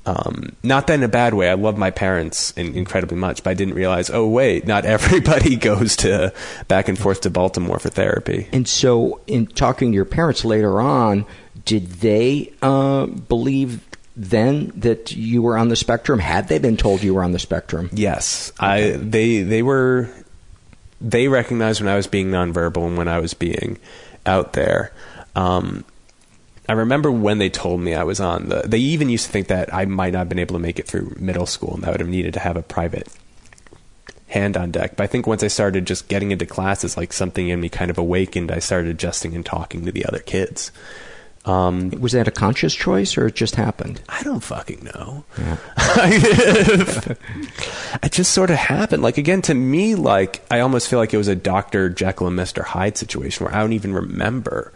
[0.06, 1.50] Um, not that in a bad way.
[1.50, 4.08] I love my parents in, incredibly much, but I didn't realize.
[4.08, 6.32] Oh wait, not everybody goes to
[6.68, 8.48] back and forth to Baltimore for therapy.
[8.52, 11.26] And so, in talking to your parents later on,
[11.64, 13.84] did they uh, believe
[14.16, 16.20] then that you were on the spectrum?
[16.20, 17.90] Had they been told you were on the spectrum?
[17.92, 18.52] Yes.
[18.60, 18.92] I.
[18.92, 20.08] They they were.
[21.00, 23.78] They recognized when I was being nonverbal and when I was being
[24.24, 24.92] out there.
[25.34, 25.84] Um,
[26.68, 28.62] I remember when they told me I was on the.
[28.66, 30.86] They even used to think that I might not have been able to make it
[30.86, 33.08] through middle school, and that I would have needed to have a private
[34.28, 34.96] hand on deck.
[34.96, 37.90] But I think once I started just getting into classes, like something in me kind
[37.90, 38.50] of awakened.
[38.50, 40.72] I started adjusting and talking to the other kids.
[41.44, 44.00] Um, was that a conscious choice or it just happened?
[44.08, 45.24] I don't fucking know.
[45.38, 45.56] Yeah.
[48.02, 49.04] it just sort of happened.
[49.04, 52.34] Like again, to me, like I almost feel like it was a Doctor Jekyll and
[52.34, 54.72] Mister Hyde situation where I don't even remember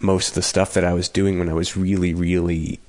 [0.00, 2.80] most of the stuff that I was doing when I was really, really,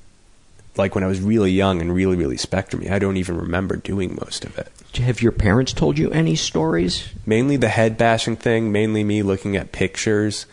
[0.77, 2.89] like when I was really young and really, really spectrumy.
[2.89, 4.71] I don't even remember doing most of it.
[4.95, 7.09] Have your parents told you any stories?
[7.25, 8.71] Mainly the head bashing thing.
[8.71, 10.45] Mainly me looking at pictures.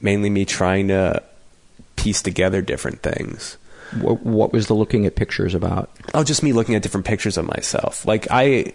[0.00, 1.22] Mainly me trying to
[1.96, 3.56] piece together different things.
[4.00, 5.90] What, what, was the looking at pictures about?
[6.12, 8.04] Oh, just me looking at different pictures of myself.
[8.06, 8.74] Like I,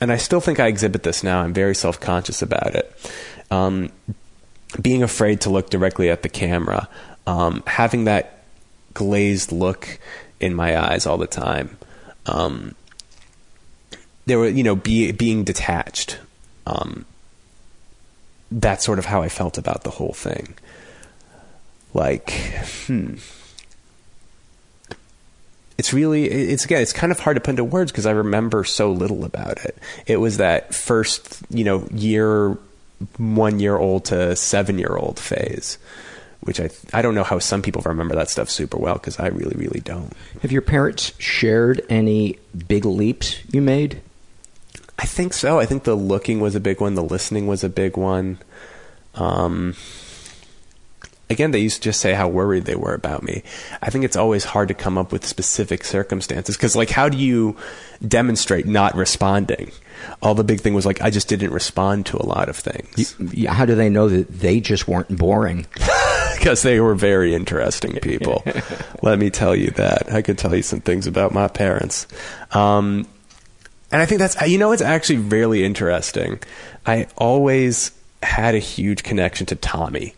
[0.00, 1.40] and I still think I exhibit this now.
[1.40, 3.12] I'm very self conscious about it.
[3.50, 3.90] Um,
[4.80, 6.88] being afraid to look directly at the camera,
[7.26, 8.44] um, having that
[8.94, 9.98] glazed look
[10.40, 11.76] in my eyes all the time.
[12.26, 12.74] Um,
[14.26, 16.18] there were, you know, be, being detached.
[16.66, 17.06] Um,
[18.50, 20.54] that's sort of how I felt about the whole thing
[21.96, 22.30] like
[22.86, 23.14] hmm
[25.78, 28.64] it's really it's again it's kind of hard to put into words because i remember
[28.64, 32.56] so little about it it was that first you know year
[33.18, 35.78] one year old to seven year old phase
[36.40, 39.26] which i i don't know how some people remember that stuff super well because i
[39.28, 40.12] really really don't.
[40.42, 42.38] Have your parents shared any
[42.68, 44.00] big leaps you made?
[44.98, 45.58] I think so.
[45.58, 46.94] I think the looking was a big one.
[46.94, 48.38] The listening was a big one.
[49.14, 49.74] Um
[51.28, 53.42] again, they used to just say how worried they were about me.
[53.82, 57.18] I think it's always hard to come up with specific circumstances because, like, how do
[57.18, 57.56] you
[58.06, 59.72] demonstrate not responding?
[60.22, 63.14] All the big thing was like, I just didn't respond to a lot of things.
[63.18, 65.66] You, how do they know that they just weren't boring?
[66.36, 68.44] Because they were very interesting people.
[69.02, 70.12] Let me tell you that.
[70.12, 72.06] I could tell you some things about my parents.
[72.52, 73.08] Um,
[73.90, 76.38] and I think that's, you know, it's actually really interesting.
[76.84, 77.90] I always
[78.22, 80.14] had a huge connection to Tommy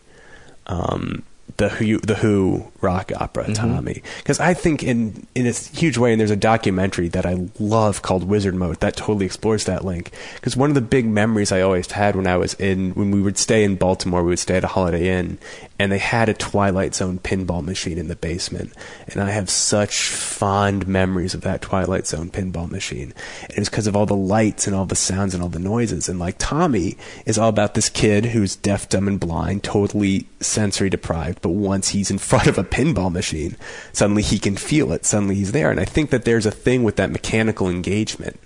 [0.67, 1.23] um,
[1.59, 3.53] the Who, the Who rock opera, mm-hmm.
[3.53, 4.01] Tommy.
[4.17, 8.01] Because I think in in a huge way, and there's a documentary that I love
[8.01, 10.11] called Wizard Mode that totally explores that link.
[10.35, 13.21] Because one of the big memories I always had when I was in when we
[13.21, 15.37] would stay in Baltimore, we would stay at a Holiday Inn,
[15.77, 18.73] and they had a Twilight Zone pinball machine in the basement,
[19.07, 23.13] and I have such fond memories of that Twilight Zone pinball machine.
[23.43, 25.59] And it was because of all the lights and all the sounds and all the
[25.59, 26.07] noises.
[26.07, 30.89] And like Tommy is all about this kid who's deaf, dumb, and blind, totally sensory
[30.89, 33.55] deprived, but once he's in front of a pinball machine,
[33.93, 35.05] suddenly he can feel it.
[35.05, 35.71] Suddenly he's there.
[35.71, 38.39] And I think that there's a thing with that mechanical engagement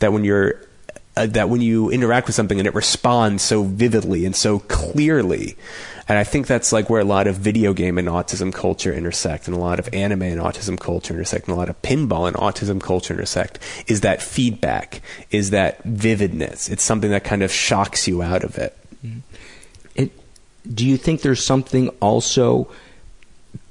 [0.00, 0.60] that when you're
[1.16, 5.56] uh, that when you interact with something and it responds so vividly and so clearly
[6.08, 9.46] and I think that's like where a lot of video game and autism culture intersect,
[9.46, 12.34] and a lot of anime and autism culture intersect, and a lot of pinball and
[12.36, 13.58] autism culture intersect.
[13.86, 15.02] Is that feedback?
[15.30, 16.70] Is that vividness?
[16.70, 18.74] It's something that kind of shocks you out of it.
[20.72, 22.70] Do you think there's something also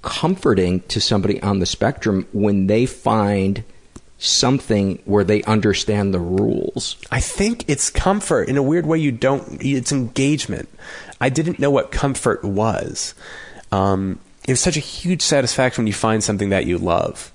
[0.02, 3.64] comforting to somebody on the spectrum when they find
[4.20, 6.98] something where they understand the rules.
[7.12, 8.98] I think it's comfort in a weird way.
[8.98, 9.64] You don't.
[9.64, 10.70] It's engagement.
[11.22, 13.14] I didn't know what comfort was.
[13.72, 14.20] Um,
[14.54, 17.32] such a huge satisfaction when you find something that you love.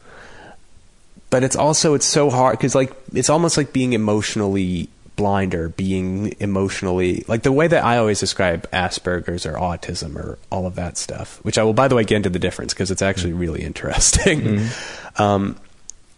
[1.30, 4.88] But it's also it's so hard because like it's almost like being emotionally
[5.22, 10.36] blind or being emotionally like the way that I always describe Asperger's or autism or
[10.50, 12.90] all of that stuff, which I will by the way get into the difference because
[12.90, 14.40] it's actually really interesting.
[14.40, 15.22] Mm-hmm.
[15.22, 15.56] Um,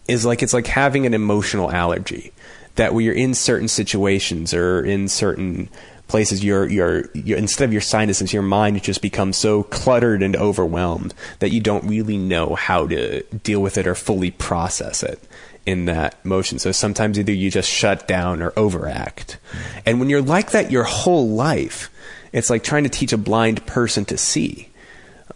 [0.07, 2.33] is like it's like having an emotional allergy
[2.75, 5.69] that when you're in certain situations or in certain
[6.07, 11.13] places your your instead of your sinuses your mind just becomes so cluttered and overwhelmed
[11.39, 15.19] that you don't really know how to deal with it or fully process it
[15.65, 19.37] in that motion so sometimes either you just shut down or overact
[19.85, 21.89] and when you're like that your whole life
[22.31, 24.69] it's like trying to teach a blind person to see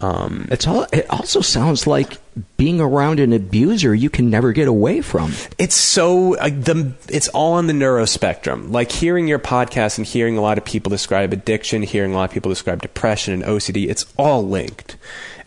[0.02, 0.86] um, it's all.
[0.94, 2.18] It also sounds like
[2.56, 5.34] being around an abuser you can never get away from.
[5.58, 6.94] It's so uh, the.
[7.10, 8.72] It's all on the neurospectrum.
[8.72, 12.30] Like hearing your podcast and hearing a lot of people describe addiction, hearing a lot
[12.30, 13.90] of people describe depression and OCD.
[13.90, 14.96] It's all linked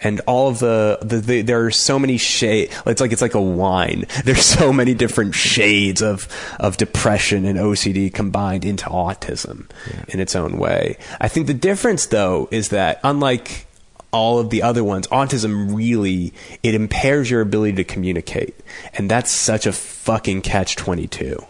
[0.02, 2.74] and all of the, the, the, there are so many shades.
[2.86, 4.06] It's like it's like a wine.
[4.24, 6.28] There's so many different shades of
[6.58, 10.04] of depression and OCD combined into autism yeah.
[10.08, 10.98] in its own way.
[11.20, 13.66] I think the difference though is that unlike
[14.12, 18.54] all of the other ones, autism really it impairs your ability to communicate,
[18.94, 21.44] and that's such a fucking catch twenty two.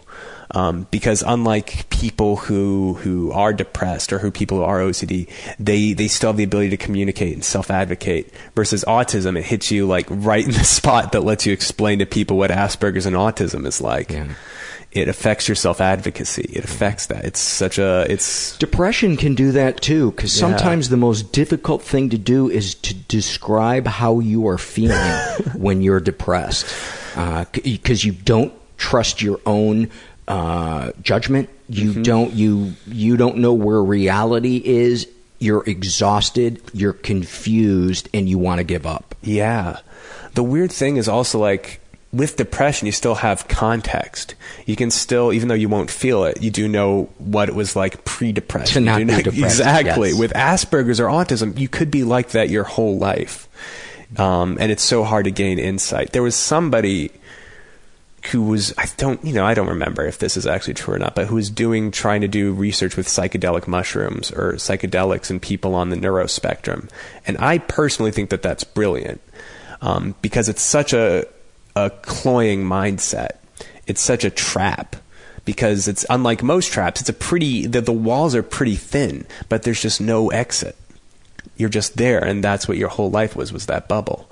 [0.55, 5.27] Um, because unlike people who who are depressed or who people who are OCD,
[5.59, 8.31] they they still have the ability to communicate and self advocate.
[8.55, 12.05] Versus autism, it hits you like right in the spot that lets you explain to
[12.05, 14.11] people what Asperger's and autism is like.
[14.11, 14.27] Yeah.
[14.91, 16.47] It affects your self advocacy.
[16.53, 17.25] It affects that.
[17.25, 20.49] It's such a it's Depression can do that too, because Yeah.
[20.49, 24.99] sometimes the most difficult thing to do is to describe how you are feeling
[25.55, 26.67] when you're depressed,
[27.53, 29.89] because you don't trust your own
[30.27, 31.49] uh, judgment.
[31.69, 32.01] You Mm-hmm.
[32.03, 35.07] don't you you don't know where reality is.
[35.39, 36.61] You're exhausted.
[36.73, 39.15] You're confused, and you want to give up.
[39.21, 39.79] Yeah.
[40.35, 41.79] The weird thing is also like
[42.11, 44.35] with depression, you still have context.
[44.67, 47.75] You can still, even though you won't feel it, you do know what it was
[47.75, 48.83] like pre-depression.
[48.83, 50.09] To not You be depressed, Exactly.
[50.09, 50.19] yes.
[50.19, 53.47] With Asperger's or autism, you could be like that your whole life.
[54.17, 56.11] Um, and it's so hard to gain insight.
[56.13, 57.09] There was somebody
[58.31, 60.99] who was I don't you know I don't remember if this is actually true or
[60.99, 65.41] not, but who was doing trying to do research with psychedelic mushrooms or psychedelics and
[65.41, 66.89] people on the neurospectrum,
[67.27, 69.21] and I personally think that that's brilliant
[69.81, 71.25] um, because it's such a
[71.75, 73.37] a cloying mindset.
[73.87, 74.95] It's such a trap
[75.45, 77.01] because it's unlike most traps.
[77.01, 80.77] It's a pretty the, the walls are pretty thin, but there's just no exit.
[81.57, 84.29] You're just there, and that's what your whole life was was that bubble.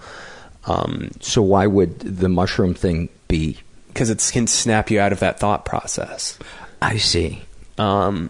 [0.66, 3.58] Um, So why would the mushroom thing be?
[3.94, 6.38] Because it can snap you out of that thought process.
[6.82, 7.44] I see.
[7.78, 8.30] Um,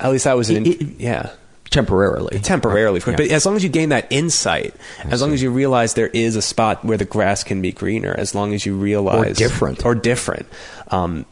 [0.00, 1.30] at least that was an It- it- yeah
[1.70, 2.38] Temporarily.
[2.38, 3.00] temporarily.
[3.04, 3.16] Yeah.
[3.16, 4.74] But as long as you gain that insight,
[5.10, 8.14] as long as you realize there is a spot where the grass can be greener,
[8.16, 9.84] as long as you realize Or different.
[9.84, 10.46] or different,
[10.92, 11.26] um,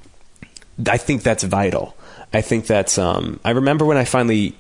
[0.91, 1.95] I think that's vital.
[2.35, 2.99] I think that's.
[2.99, 4.57] Um, I remember when I finally.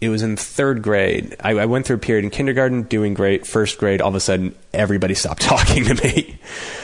[0.00, 1.34] It was in third grade.
[1.42, 3.44] I, I went through a period in kindergarten, doing great.
[3.44, 6.38] First grade, all of a sudden, everybody stopped talking to me.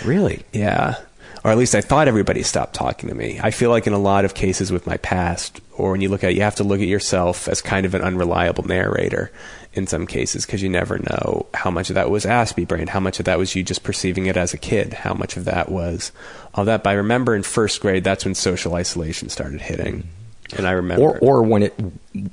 [0.04, 0.42] Really?
[0.52, 0.96] Yeah.
[1.44, 3.38] Or at least I thought everybody stopped talking to me.
[3.42, 6.24] I feel like in a lot of cases with my past, or when you look
[6.24, 9.30] at it, you have to look at yourself as kind of an unreliable narrator
[9.74, 13.00] in some cases because you never know how much of that was Aspie brain, how
[13.00, 15.68] much of that was you just perceiving it as a kid, how much of that
[15.70, 16.12] was
[16.54, 16.82] all that.
[16.82, 20.08] But I remember in first grade, that's when social isolation started hitting.
[20.56, 21.02] And I remember.
[21.02, 21.74] Or or when it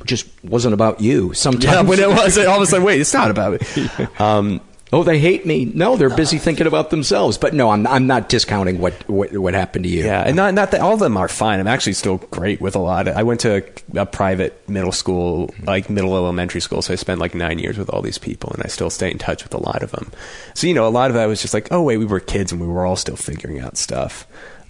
[0.05, 1.33] just wasn't about you.
[1.33, 3.89] Sometimes yeah, when it was, all of a sudden, wait, it's not about me.
[4.19, 4.61] Um,
[4.93, 5.65] Oh, they hate me.
[5.65, 7.37] No, they're busy thinking about themselves.
[7.37, 10.03] But no, I'm I'm not discounting what what, what happened to you.
[10.03, 11.61] Yeah, and not not that all of them are fine.
[11.61, 13.07] I'm actually still great with a lot.
[13.07, 17.21] I went to a, a private middle school, like middle elementary school, so I spent
[17.21, 19.61] like nine years with all these people, and I still stay in touch with a
[19.63, 20.11] lot of them.
[20.55, 22.51] So you know, a lot of that was just like, oh wait, we were kids
[22.51, 24.27] and we were all still figuring out stuff.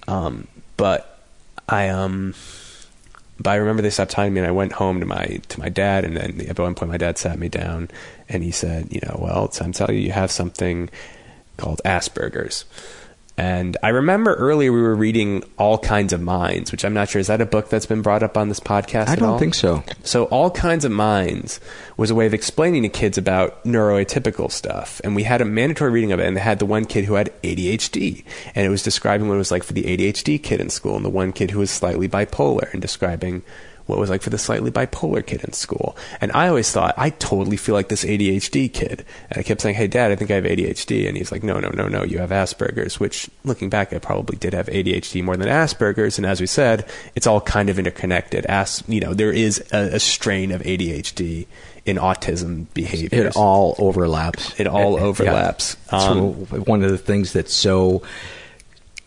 [0.07, 0.47] Um,
[0.77, 1.19] but
[1.67, 2.35] I um,
[3.41, 5.59] but I remember they stopped talking to me, and I went home to my to
[5.59, 7.89] my dad, and then at one point my dad sat me down,
[8.29, 10.89] and he said, you know, well, I'm telling you, you have something
[11.57, 12.65] called Asperger's.
[13.37, 17.19] And I remember earlier we were reading All Kinds of Minds, which I'm not sure
[17.19, 19.07] is that a book that's been brought up on this podcast.
[19.07, 19.83] I don't think so.
[20.03, 21.59] So All Kinds of Minds
[21.97, 25.91] was a way of explaining to kids about neuroatypical stuff, and we had a mandatory
[25.91, 26.27] reading of it.
[26.27, 28.23] And they had the one kid who had ADHD,
[28.53, 31.05] and it was describing what it was like for the ADHD kid in school, and
[31.05, 33.43] the one kid who was slightly bipolar, and describing
[33.91, 35.95] what it was like for the slightly bipolar kid in school.
[36.19, 39.05] And I always thought, I totally feel like this ADHD kid.
[39.29, 41.07] And I kept saying, hey, dad, I think I have ADHD.
[41.07, 44.37] And he's like, no, no, no, no, you have Asperger's, which looking back, I probably
[44.37, 46.17] did have ADHD more than Asperger's.
[46.17, 48.45] And as we said, it's all kind of interconnected.
[48.47, 51.45] As, you know, there is a, a strain of ADHD
[51.85, 53.27] in autism behaviors.
[53.27, 54.57] It all overlaps.
[54.59, 55.03] It all Yeah.
[55.05, 55.73] overlaps.
[55.85, 56.33] It's Um,
[56.65, 58.03] one of the things that's so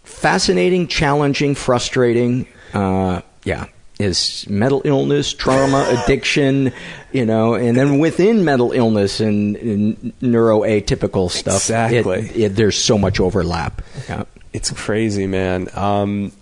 [0.02, 2.46] fascinating, challenging, frustrating.
[2.72, 3.66] Uh, yeah,
[3.98, 6.72] is mental illness, trauma, addiction,
[7.12, 12.20] you know, and then within mental illness and, and neuroatypical stuff, Exactly.
[12.20, 13.82] it- it- there's so much overlap.
[14.08, 14.24] Yeah.
[14.52, 15.68] It's crazy, man.
[15.74, 16.32] Um,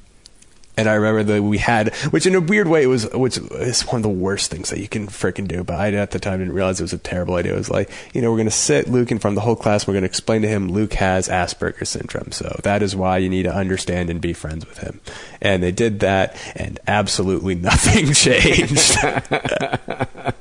[0.76, 3.82] and I remember that we had, which in a weird way, it was, which is
[3.82, 5.62] one of the worst things that you can freaking do.
[5.62, 7.52] But I, at the time, didn't realize it was a terrible idea.
[7.52, 9.56] It was like, you know, we're going to sit Luke in front of the whole
[9.56, 9.86] class.
[9.86, 12.32] We're going to explain to him Luke has Asperger's syndrome.
[12.32, 15.00] So that is why you need to understand and be friends with him.
[15.42, 18.96] And they did that, and absolutely nothing changed.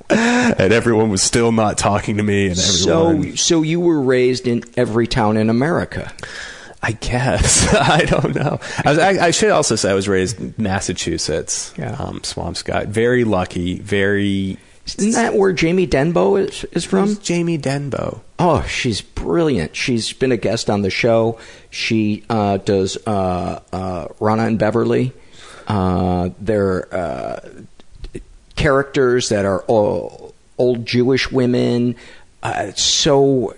[0.09, 2.47] and everyone was still not talking to me.
[2.47, 6.11] And everyone, So, so you were raised in every town in America.
[6.83, 8.59] I guess I don't know.
[8.83, 11.91] I, was, I, I should also say I was raised in Massachusetts, Yeah.
[11.99, 12.87] um, Swampscott.
[12.87, 13.77] Very lucky.
[13.79, 14.57] Very.
[14.97, 17.09] Isn't that where Jamie Denbo is, is from?
[17.09, 18.21] Who's Jamie Denbo.
[18.39, 19.75] Oh, she's brilliant.
[19.75, 21.37] She's been a guest on the show.
[21.69, 25.13] She uh, does uh, uh, Ronna and Beverly.
[25.67, 27.39] Uh, they're uh,
[28.55, 31.95] characters that are o- old Jewish women.
[32.43, 33.55] Uh, so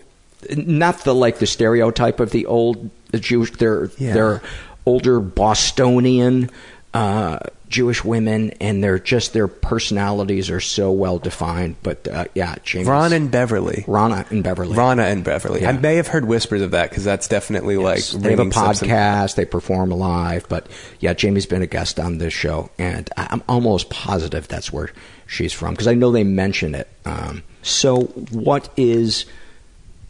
[0.58, 3.52] not the like the stereotype of the old the Jewish.
[3.52, 4.14] They're Yeah.
[4.14, 4.42] they're
[4.86, 6.50] older Bostonian.
[6.94, 11.76] uh, Jewish women, and they're just their personalities are so well defined.
[11.82, 13.84] But uh, yeah, James, Ron and Beverly.
[13.88, 14.78] Ronna and Beverly.
[14.78, 15.62] Ronna and Beverly.
[15.62, 15.70] Yeah.
[15.70, 18.14] I may have heard whispers of that because that's definitely Yes.
[18.14, 19.34] like they have a some- podcast.
[19.34, 20.48] They perform live.
[20.50, 20.68] But
[21.00, 24.92] yeah, Jamie's been a guest on this show, and I'm almost positive that's where
[25.26, 26.88] she's from because I know they mention it.
[27.06, 29.26] Um, so, what is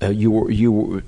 [0.01, 1.01] uh, you were- you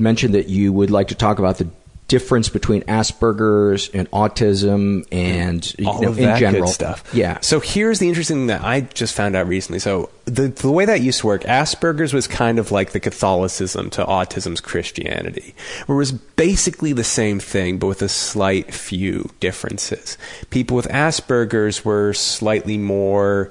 [0.00, 1.68] mentioned that you would like to talk about the
[2.08, 7.04] difference between Asperger's and autism and you all know, of in that general good stuff.
[7.12, 7.40] Yeah.
[7.40, 9.80] So here's the interesting thing that I just found out recently.
[9.80, 13.90] So the the way that used to work, Asperger's was kind of like the Catholicism
[13.90, 15.54] to autism's Christianity,
[15.86, 20.16] where it was basically the same thing, but with a slight few differences.
[20.50, 23.50] People with Asperger's were slightly more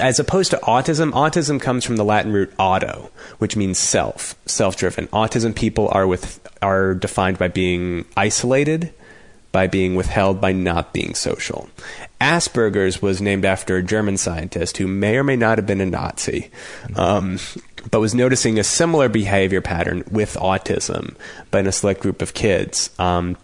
[0.00, 5.08] as opposed to autism, autism comes from the Latin root auto, which means self, self-driven.
[5.08, 8.92] Autism people are with are defined by being isolated,
[9.50, 11.68] by being withheld, by not being social.
[12.20, 15.86] Asperger's was named after a German scientist who may or may not have been a
[15.86, 16.50] Nazi,
[16.94, 17.38] um,
[17.90, 21.16] but was noticing a similar behavior pattern with autism,
[21.50, 22.90] but in a select group of kids.
[22.98, 23.36] Um,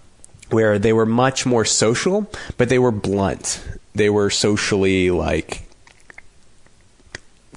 [0.51, 3.63] where they were much more social, but they were blunt.
[3.95, 5.68] They were socially like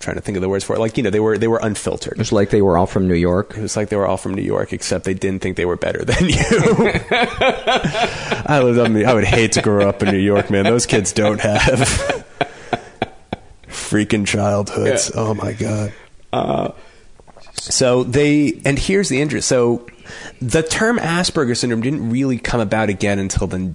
[0.01, 0.79] trying to think of the words for it.
[0.79, 2.13] Like you know, they were they were unfiltered.
[2.13, 3.55] It was like they were all from New York.
[3.57, 5.77] It was like they were all from New York, except they didn't think they were
[5.77, 6.35] better than you.
[8.45, 9.05] I lived on.
[9.05, 10.65] I would hate to grow up in New York, man.
[10.65, 11.79] Those kids don't have
[13.67, 15.11] freaking childhoods.
[15.15, 15.93] Oh my god.
[16.33, 16.71] Uh,
[17.53, 19.47] So they, and here's the interest.
[19.47, 19.87] So
[20.41, 23.73] the term Asperger syndrome didn't really come about again until the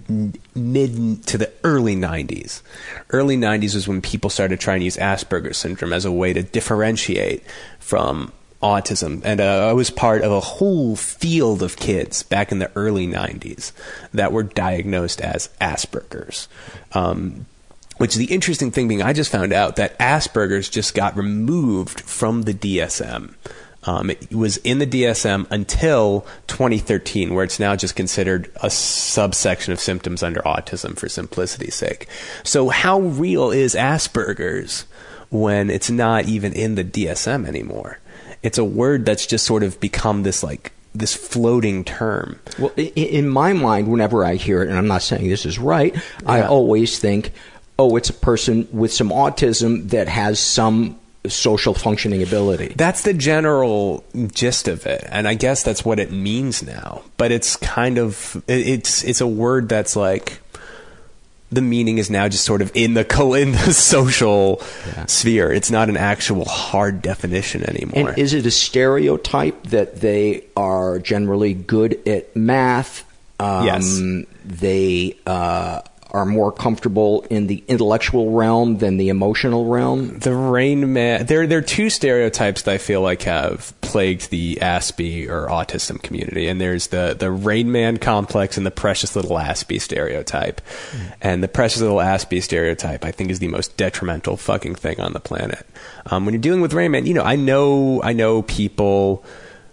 [0.55, 2.63] mid to the early 90s.
[3.11, 6.43] Early 90s was when people started trying to use Asperger syndrome as a way to
[6.43, 7.45] differentiate
[7.79, 8.33] from
[8.63, 9.23] autism.
[9.25, 13.07] And uh, I was part of a whole field of kids back in the early
[13.07, 13.73] 90s
[14.13, 16.49] that were diagnosed as Asperger's.
[16.93, 17.47] Um,
[17.99, 22.43] which the interesting thing being, I just found out that Asperger's just got removed from
[22.43, 23.35] the DSM.
[23.87, 29.73] Um, it was in the DSM until 2013, where it's now just considered a subsection
[29.73, 32.09] of symptoms under autism for simplicity's sake.
[32.43, 34.87] So, how real is Asperger's
[35.31, 38.01] when it's not even in the DSM anymore?
[38.43, 42.41] It's a word that's just sort of become this like this floating term.
[42.59, 45.95] Well, in my mind, whenever I hear it, and I'm not saying this is right,
[46.25, 47.33] I always think,
[47.79, 52.75] oh, it's a person with some autism that has some social functioning ability.
[52.77, 57.03] That's the general gist of it, and I guess that's what it means now.
[57.17, 60.41] But it's kind of it's it's a word that's like
[61.51, 64.61] the meaning is now just sort of in the co- in the social
[65.07, 65.53] sphere.
[65.53, 68.11] It's not an actual hard definition anymore.
[68.11, 73.05] And is it a stereotype that they are generally good at math?
[73.39, 74.01] Um, Yes.
[74.45, 75.83] They uh,
[76.17, 80.19] are more comfortable in the intellectual realm than the emotional realm.
[80.19, 81.27] the Rain Man.
[81.27, 86.03] There, there are two stereotypes that I feel like have plagued the Aspie or autism
[86.03, 90.61] community, and there's the the Rain Man complex and the precious little Aspie stereotype.
[91.21, 95.13] And the precious little Aspie stereotype, I think, is the most detrimental fucking thing on
[95.13, 95.67] the planet.
[96.07, 99.23] Um, when you're dealing with Rain Man, you know, I know, I know people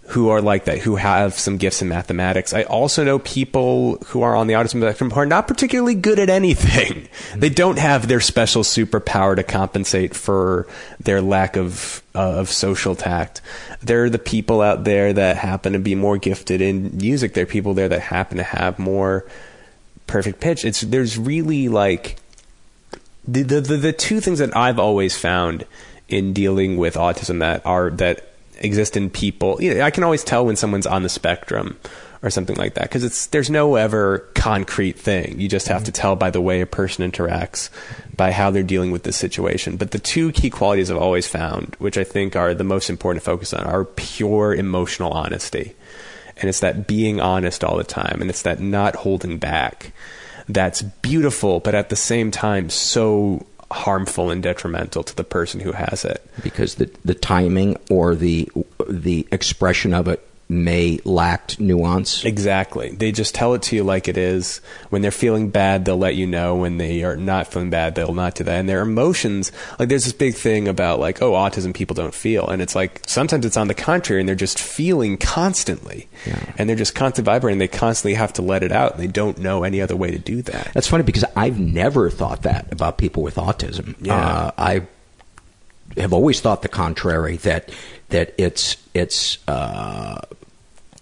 [0.08, 2.54] who are like that, who have some gifts in mathematics.
[2.54, 6.20] I also know people who are on the autism spectrum who are not particularly good
[6.20, 7.08] at anything.
[7.36, 10.68] They don't have their special superpower to compensate for
[11.00, 13.42] their lack of uh, of social tact.
[13.82, 17.34] There are the people out there that happen to be more gifted in music.
[17.34, 19.26] There are people there that happen to have more
[20.06, 20.64] perfect pitch.
[20.66, 22.18] It's there's really like
[23.28, 25.66] the, the the the two things that I've always found
[26.10, 29.62] in dealing with autism that are that exist in people.
[29.62, 31.78] You know, I can always tell when someone's on the spectrum
[32.24, 35.40] or something like that because it's there's no ever concrete thing.
[35.40, 36.02] You just have to mm-hmm.
[36.02, 37.70] tell by the way a person interacts,
[38.16, 39.76] by how they're dealing with this situation.
[39.76, 43.24] But the two key qualities I've always found, which I think are the most important
[43.24, 45.76] to focus on, are pure emotional honesty.
[46.38, 49.94] And it's that being honest all the time, and it's that not holding back.
[50.50, 55.72] That's beautiful, but at the same time, so harmful and detrimental to the person who
[55.72, 56.26] has it.
[56.42, 58.50] because the the timing or the
[58.90, 62.24] the expression of it may lack nuance.
[62.26, 62.90] Exactly.
[62.90, 64.62] They just tell it to you like it is.
[64.90, 66.56] When they're feeling bad, they'll let you know.
[66.56, 68.60] When they are not feeling bad, they'll not do that.
[68.60, 72.48] And their emotions, like there's this big thing about like, oh, autism people don't feel.
[72.48, 76.08] And it's like sometimes it's on the contrary and they're just feeling constantly.
[76.58, 77.60] And they're just constantly vibrating.
[77.60, 78.94] They constantly have to let it out.
[78.94, 80.72] And they don't know any other way to do that.
[80.74, 83.96] That's funny because I've never thought that about people with autism.
[84.00, 84.16] Yeah.
[84.16, 84.88] Uh, I
[85.98, 87.70] have always thought the contrary that
[88.10, 90.22] that it's it's uh,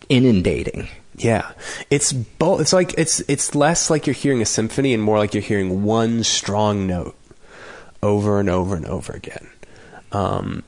[0.09, 0.87] inundating
[1.17, 1.51] Yeah,
[1.89, 2.61] it's both.
[2.61, 5.83] It's like it's it's less like you're hearing a symphony and more like you're hearing
[5.83, 7.15] one strong note
[8.01, 9.49] over and over and over again.
[10.11, 10.63] Um,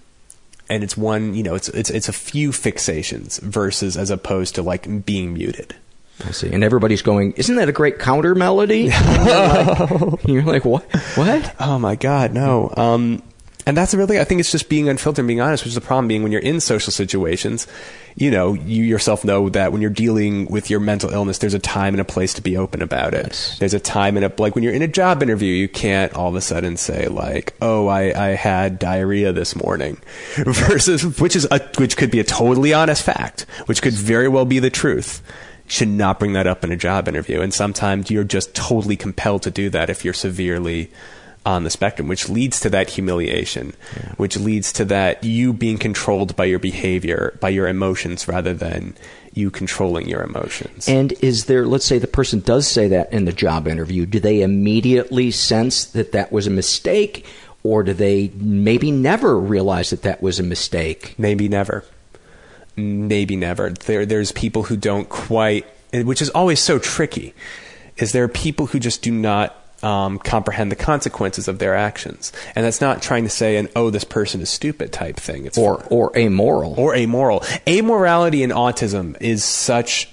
[0.69, 4.61] and it's one, you know, it's it's it's a few fixations versus as opposed to
[4.61, 5.75] like being muted.
[6.25, 6.51] I see.
[6.51, 8.83] And everybody's going, isn't that a great counter melody?
[8.91, 10.83] You're, like, you're like, what?
[11.15, 11.55] What?
[11.59, 12.71] Oh my God, no.
[12.77, 13.23] Um,
[13.65, 15.81] and that's really, I think it's just being unfiltered and being honest, which is the
[15.81, 17.67] problem being when you're in social situations,
[18.15, 21.59] you know, you yourself know that when you're dealing with your mental illness, there's a
[21.59, 23.27] time and a place to be open about it.
[23.27, 23.57] Yes.
[23.59, 26.29] There's a time and a, like when you're in a job interview, you can't all
[26.29, 29.97] of a sudden say like, oh, I, I had diarrhea this morning
[30.35, 34.45] versus, which is a, which could be a totally honest fact, which could very well
[34.45, 35.21] be the truth.
[35.65, 37.39] Should not bring that up in a job interview.
[37.39, 40.91] And sometimes you're just totally compelled to do that if you're severely
[41.45, 44.13] on the spectrum, which leads to that humiliation, yeah.
[44.15, 48.95] which leads to that you being controlled by your behavior, by your emotions, rather than
[49.33, 50.87] you controlling your emotions.
[50.87, 54.19] And is there, let's say the person does say that in the job interview, do
[54.19, 57.25] they immediately sense that that was a mistake?
[57.63, 61.15] Or do they maybe never realize that that was a mistake?
[61.17, 61.83] Maybe never.
[62.75, 63.69] Maybe never.
[63.69, 67.33] There, there's people who don't quite, which is always so tricky,
[67.97, 72.31] is there are people who just do not um, comprehend the consequences of their actions.
[72.55, 75.45] And that's not trying to say an "oh, this person is stupid" type thing.
[75.45, 77.41] It's or or amoral or amoral.
[77.67, 80.09] Amorality in autism is such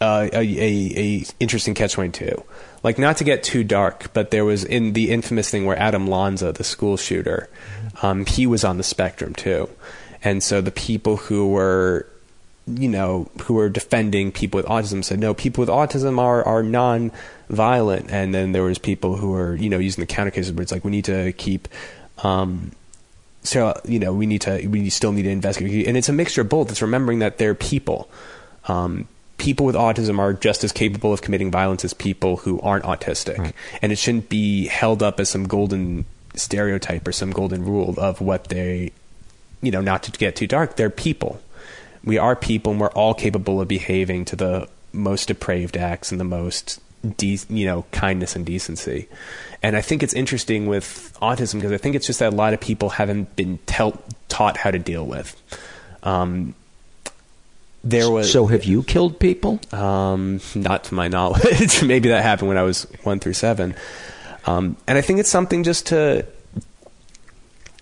[0.00, 2.42] uh, a, a, a interesting catch twenty two.
[2.82, 6.06] Like not to get too dark, but there was in the infamous thing where Adam
[6.06, 7.50] Lanza, the school shooter,
[8.00, 9.68] um, he was on the spectrum too,
[10.24, 12.06] and so the people who were
[12.66, 16.62] you know, who were defending people with autism said, no, people with autism are, are
[16.62, 17.10] non
[17.48, 18.10] violent.
[18.10, 20.72] And then there was people who were, you know, using the counter cases where it's
[20.72, 21.68] like, we need to keep,
[22.22, 22.72] um,
[23.42, 25.86] so, you know, we need to, we still need to investigate.
[25.86, 26.70] And it's a mixture of both.
[26.70, 28.10] It's remembering that they're people.
[28.66, 29.08] Um,
[29.38, 33.38] people with autism are just as capable of committing violence as people who aren't autistic.
[33.38, 33.54] Right.
[33.80, 36.04] And it shouldn't be held up as some golden
[36.34, 38.92] stereotype or some golden rule of what they,
[39.62, 41.40] you know, not to get too dark, they're people
[42.04, 46.20] we are people and we're all capable of behaving to the most depraved acts and
[46.20, 46.80] the most
[47.16, 49.08] de- you know kindness and decency.
[49.62, 52.54] And i think it's interesting with autism because i think it's just that a lot
[52.54, 55.40] of people haven't been tell- taught how to deal with.
[56.02, 56.54] Um,
[57.82, 59.60] there was so have you killed people?
[59.72, 61.82] Um, not to my knowledge.
[61.82, 63.74] Maybe that happened when i was one through seven.
[64.46, 66.26] Um, and i think it's something just to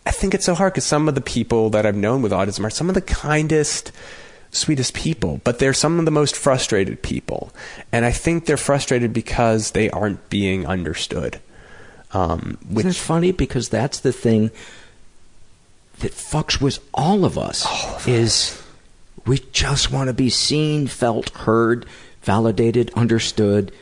[0.09, 2.64] I think it's so hard because some of the people that I've known with autism
[2.64, 3.93] are some of the kindest,
[4.51, 7.52] sweetest people, but they're some of the most frustrated people.
[7.93, 11.40] And I think they're frustrated because they aren't being understood.
[12.12, 13.32] Um, which Isn't it funny?
[13.32, 14.51] Because that's the thing
[15.98, 18.62] that fucks with all of us all of is us.
[19.26, 21.85] we just want to be seen, felt, heard,
[22.22, 23.72] validated, understood,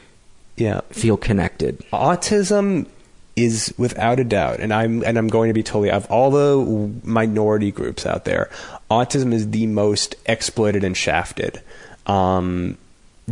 [0.57, 1.79] yeah, feel connected.
[1.93, 2.89] Autism
[3.37, 6.91] is without a doubt, and I'm and I'm going to be totally of all the
[7.05, 8.51] minority groups out there,
[8.91, 11.61] autism is the most exploited and shafted
[12.07, 12.79] um,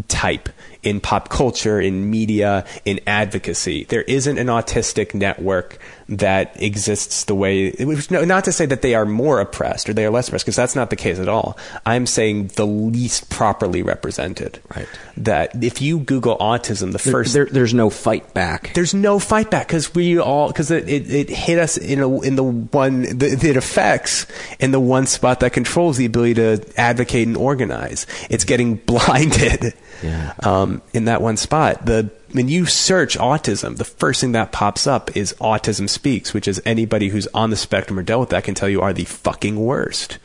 [0.08, 0.50] type
[0.84, 3.84] in pop culture, in media, in advocacy.
[3.84, 5.78] There isn't an autistic network
[6.08, 7.72] that exists the way,
[8.10, 10.76] not to say that they are more oppressed or they are less oppressed, because that's
[10.76, 11.56] not the case at all.
[11.86, 14.60] I'm saying the least properly represented.
[14.76, 14.86] Right.
[15.16, 17.32] That if you Google autism, the there, first.
[17.32, 18.74] There, there's no fight back.
[18.74, 22.20] There's no fight back because we all, because it, it, it, hit us in, a,
[22.20, 24.26] in the one, the, it affects
[24.60, 28.06] in the one spot that controls the ability to advocate and organize.
[28.28, 30.34] It's getting blinded yeah.
[30.42, 31.84] um, in that one spot.
[31.84, 36.48] The when you search autism, the first thing that pops up is Autism Speaks, which
[36.48, 39.04] is anybody who's on the spectrum or dealt with that can tell you are the
[39.04, 40.18] fucking worst.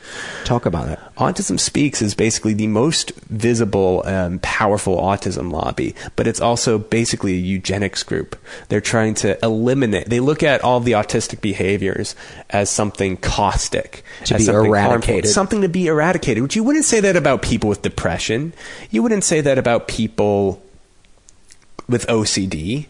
[0.44, 0.98] Talk about it.
[1.16, 7.34] Autism Speaks is basically the most visible and powerful autism lobby, but it's also basically
[7.34, 8.34] a eugenics group.
[8.70, 12.16] They're trying to eliminate, they look at all the autistic behaviors
[12.50, 15.26] as something caustic, to as be something eradicated.
[15.26, 18.52] Harmful, something to be eradicated, which you wouldn't say that about people with depression.
[18.90, 20.60] You wouldn't say that about people
[21.90, 22.86] with OCD.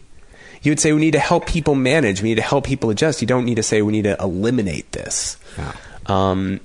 [0.63, 2.23] You would say we need to help people manage.
[2.23, 3.23] We need to help people adjust.
[3.23, 5.39] You don't need to say we need to eliminate this.
[5.57, 5.73] Yeah.
[6.07, 6.61] Um,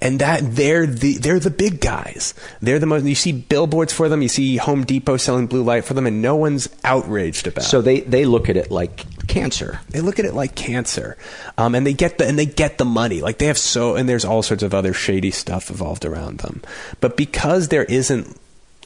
[0.00, 2.34] and that they're the they're the big guys.
[2.60, 3.04] They're the most.
[3.04, 4.22] You see billboards for them.
[4.22, 7.64] You see Home Depot selling blue light for them, and no one's outraged about.
[7.64, 7.82] So it.
[7.82, 9.80] they they look at it like cancer.
[9.88, 11.16] They look at it like cancer,
[11.56, 13.22] um, and they get the and they get the money.
[13.22, 16.62] Like they have so, and there's all sorts of other shady stuff involved around them.
[17.00, 18.38] But because there isn't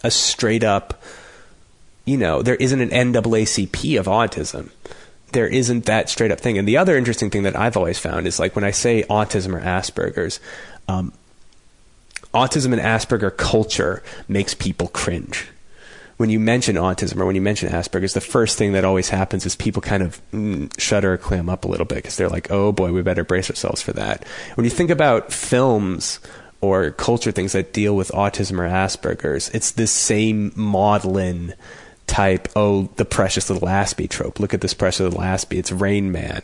[0.05, 1.03] a straight up
[2.11, 4.71] you know, there isn't an NAACP of autism.
[5.31, 6.59] There isn't that straight up thing.
[6.59, 9.55] And the other interesting thing that I've always found is like when I say autism
[9.55, 10.41] or Asperger's,
[10.89, 11.13] um,
[12.35, 15.47] autism and Asperger culture makes people cringe.
[16.17, 19.47] When you mention autism or when you mention Asperger's, the first thing that always happens
[19.47, 22.51] is people kind of mm, shudder or clam up a little bit because they're like,
[22.51, 24.27] oh boy, we better brace ourselves for that.
[24.57, 26.19] When you think about films
[26.61, 31.55] or culture things that deal with autism or Asperger's, it's this same maudlin
[32.11, 34.41] type, oh, the precious little Aspie trope.
[34.41, 35.59] Look at this precious little Aspie.
[35.59, 36.43] It's Rain Man.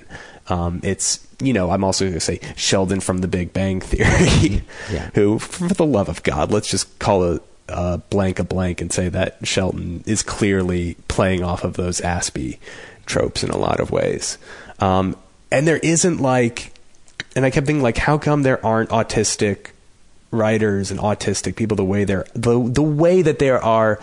[0.48, 4.62] Um, it's, you know, I'm also going to say Sheldon from the Big Bang Theory,
[4.90, 5.10] Yeah.
[5.14, 8.92] who, for the love of God, let's just call a, a blank a blank and
[8.92, 12.58] say that Sheldon is clearly playing off of those Aspie
[13.06, 14.38] tropes in a lot of ways.
[14.78, 15.16] Um,
[15.50, 16.72] and there isn't like,
[17.34, 19.70] and I kept thinking like, how come there aren't autistic
[20.30, 23.98] writers and autistic people the way there the the way that there are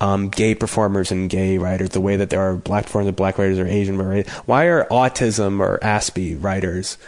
[0.00, 3.38] um, gay performers and gay writers, the way that there are black performers and black
[3.38, 4.30] writers or Asian writers.
[4.46, 6.98] Why are autism or Aspie writers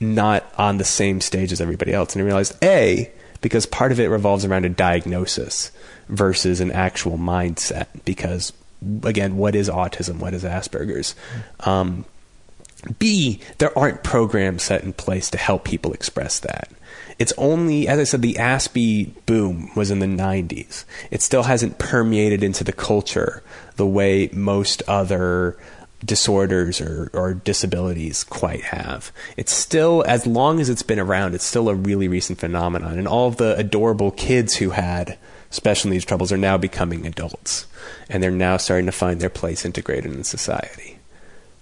[0.00, 2.14] not on the same stage as everybody else?
[2.14, 3.10] And I realized a
[3.40, 5.70] because part of it revolves around a diagnosis
[6.08, 7.86] versus an actual mindset.
[8.04, 8.52] Because
[9.02, 10.18] again, what is autism?
[10.18, 11.14] What is Asperger's?
[11.60, 12.04] Um,
[12.98, 16.68] B, there aren't programs set in place to help people express that.
[17.18, 20.84] It's only, as I said, the Aspie boom was in the 90s.
[21.10, 23.42] It still hasn't permeated into the culture
[23.76, 25.56] the way most other
[26.04, 29.10] disorders or, or disabilities quite have.
[29.36, 32.98] It's still, as long as it's been around, it's still a really recent phenomenon.
[32.98, 35.16] And all of the adorable kids who had
[35.50, 37.66] special needs troubles are now becoming adults.
[38.08, 40.98] And they're now starting to find their place integrated in society.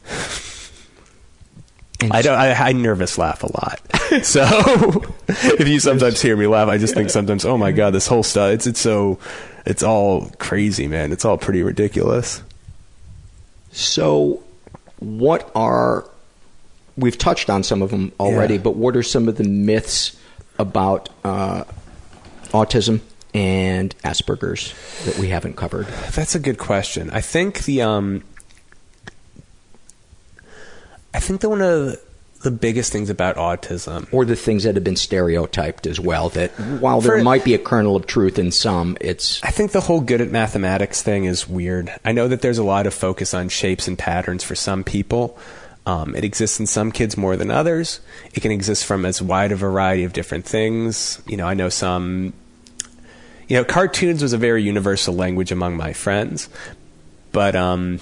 [2.11, 2.39] I don't.
[2.39, 3.81] I, I nervous laugh a lot.
[4.23, 4.43] So
[5.29, 8.23] if you sometimes hear me laugh, I just think sometimes, oh my god, this whole
[8.23, 8.53] stuff.
[8.53, 9.19] It's it's so,
[9.65, 11.13] it's all crazy, man.
[11.13, 12.43] It's all pretty ridiculous.
[13.71, 14.43] So,
[14.99, 16.05] what are
[16.97, 18.61] we've touched on some of them already, Yeah.
[18.61, 20.15] but what are some of the myths
[20.59, 21.65] about uh,
[22.51, 23.01] autism
[23.33, 24.75] and Asperger's
[25.07, 25.87] that we haven't covered?
[26.15, 27.09] That's a good question.
[27.11, 28.23] I think the um,
[31.15, 31.99] I think that one of
[32.43, 36.51] the biggest things about autism, or the things that have been stereotyped as well, that
[36.81, 39.83] while For- there might be a kernel of truth in some, it's I think the
[39.83, 41.93] whole good at mathematics thing is weird.
[42.05, 45.39] I know that there's a lot of focus on shapes and patterns for some people.
[45.85, 48.01] Um, it exists in some kids more than others.
[48.35, 51.21] It can exist from as wide a variety of different things.
[51.27, 52.33] You know, I know some.
[53.49, 56.49] You know, cartoons was a very universal language among my friends,
[57.33, 57.99] but um,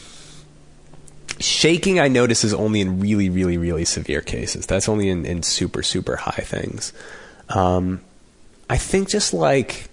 [1.41, 4.67] shaking I notice is only in really, really, really severe cases.
[4.67, 6.93] That's only in, in super, super high things.
[7.49, 8.01] Um,
[8.69, 9.91] I think just like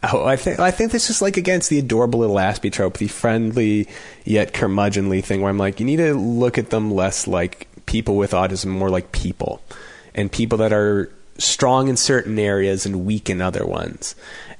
[0.00, 3.08] Oh, I think I think this is like against the adorable little Aspie trope, the
[3.08, 3.88] friendly
[4.24, 8.16] yet curmudgeonly thing, where I'm like, you need to look at them less like people
[8.16, 9.60] with autism, more like people,
[10.14, 14.14] and people that are strong in certain areas and weak in other ones.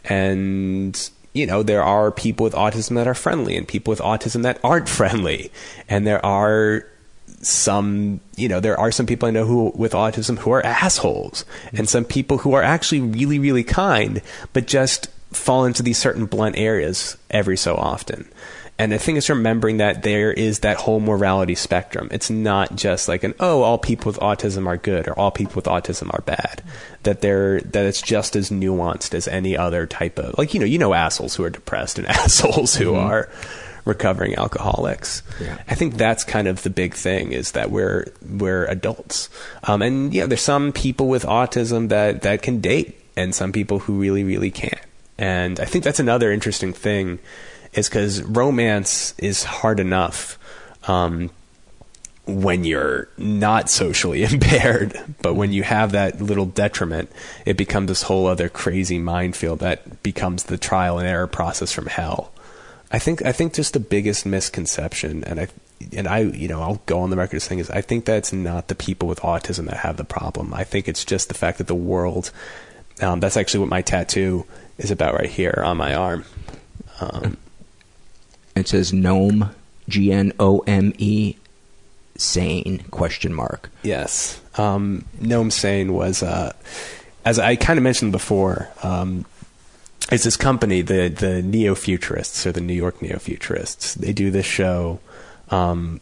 [0.05, 4.43] And you know, there are people with autism that are friendly, and people with autism
[4.43, 5.51] that aren't friendly,
[5.89, 6.87] and there are
[7.41, 11.45] some you know there are some people i know who with autism who are assholes
[11.73, 14.23] and some people who are actually really really kind
[14.53, 18.29] but just fall into these certain blunt areas every so often
[18.79, 23.09] and the thing is remembering that there is that whole morality spectrum it's not just
[23.09, 26.23] like an oh all people with autism are good or all people with autism are
[26.23, 26.63] bad
[27.03, 30.67] that they're that it's just as nuanced as any other type of like you know
[30.67, 33.05] you know assholes who are depressed and assholes who Mhm.
[33.05, 33.29] are
[33.85, 35.23] recovering alcoholics.
[35.41, 35.57] Yeah.
[35.67, 39.31] I think that's kind of the big thing is that we're we're adults,
[39.65, 43.79] um, and yeah, there's some people with autism that that can date, and some people
[43.79, 44.79] who really really can't.
[45.17, 47.19] And I think that's another interesting thing,
[47.79, 50.39] is because romance is hard enough.
[50.87, 51.31] Um,
[52.27, 57.11] when you're not socially impaired, but when you have that little detriment,
[57.47, 61.87] it becomes this whole other crazy minefield that becomes the trial and error process from
[61.87, 62.31] hell.
[62.93, 65.49] I think I think just the biggest misconception, and I
[65.95, 68.33] and I you know I'll go on the record saying is I think that it's
[68.33, 70.55] not the people with autism that have the problem.
[70.55, 72.31] I think it's just the fact that the world.
[73.01, 74.45] Um, that's actually what my tattoo
[74.77, 76.25] is about right here on my arm.
[77.01, 77.37] Um,
[78.59, 79.51] it says gnome,
[79.89, 81.37] G N O M E,
[82.17, 83.71] sane question mark.
[83.83, 84.41] Yes.
[84.57, 86.53] Um, Gnome Sane was, uh,
[87.25, 89.25] as I kind of mentioned before, um,
[90.11, 93.95] it's this company, the the Neo Futurists or the New York Neo Futurists.
[93.95, 95.01] They do this show
[95.51, 96.01] um,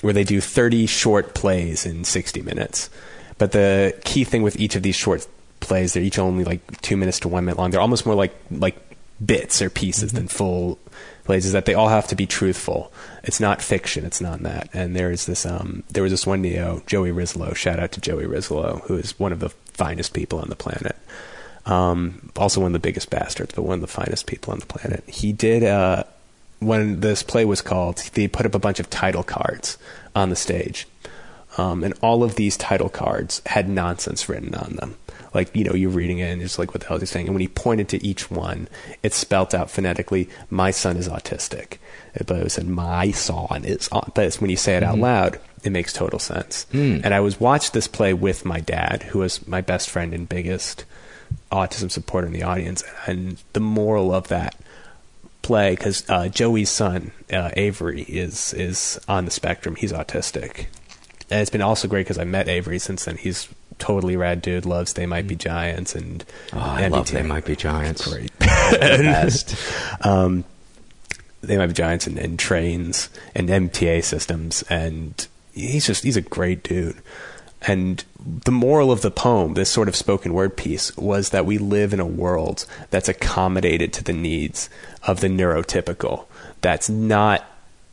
[0.00, 2.90] where they do 30 short plays in 60 minutes.
[3.38, 5.26] But the key thing with each of these short
[5.60, 7.70] plays, they're each only like two minutes to one minute long.
[7.70, 8.76] They're almost more like like
[9.24, 10.78] bits or pieces than full
[11.24, 12.92] plays is that they all have to be truthful.
[13.22, 14.04] It's not fiction.
[14.04, 14.68] It's not that.
[14.72, 15.46] And there is this.
[15.46, 17.54] Um, there was this one Neo, Joey Rizzolo.
[17.54, 20.96] Shout out to Joey Rizzolo, who is one of the finest people on the planet.
[21.66, 24.66] Um, also one of the biggest bastards, but one of the finest people on the
[24.66, 25.02] planet.
[25.06, 25.62] He did.
[25.62, 26.04] Uh,
[26.60, 29.78] when this play was called, they put up a bunch of title cards
[30.14, 30.86] on the stage.
[31.56, 34.96] Um, and all of these title cards had nonsense written on them.
[35.34, 37.26] Like, you know, you're reading it and it's like, what the hell is he saying?
[37.26, 38.68] And when he pointed to each one,
[39.02, 41.78] it spelt out phonetically, my son is autistic.
[42.26, 44.40] But it said, my son is autistic.
[44.40, 45.02] When you say it out mm-hmm.
[45.02, 46.66] loud, it makes total sense.
[46.72, 47.00] Mm.
[47.04, 50.28] And I was watched this play with my dad, who was my best friend and
[50.28, 50.84] biggest
[51.50, 52.84] autism supporter in the audience.
[53.06, 54.54] And the moral of that
[55.44, 59.76] play because uh, Joey's son uh, Avery is is on the spectrum.
[59.76, 60.66] He's autistic,
[61.30, 63.16] and it's been also great because I met Avery since then.
[63.16, 63.48] He's
[63.78, 64.66] totally rad dude.
[64.66, 68.06] Loves They Might Be Giants and oh, I love They Might Be Giants.
[68.06, 69.56] Great, best.
[70.04, 70.44] um,
[71.42, 76.22] they Might Be Giants and, and trains and MTA systems, and he's just he's a
[76.22, 76.96] great dude.
[77.66, 78.04] And
[78.44, 81.94] the moral of the poem, this sort of spoken word piece, was that we live
[81.94, 84.68] in a world that's accommodated to the needs
[85.02, 86.26] of the neurotypical.
[86.60, 87.44] That's not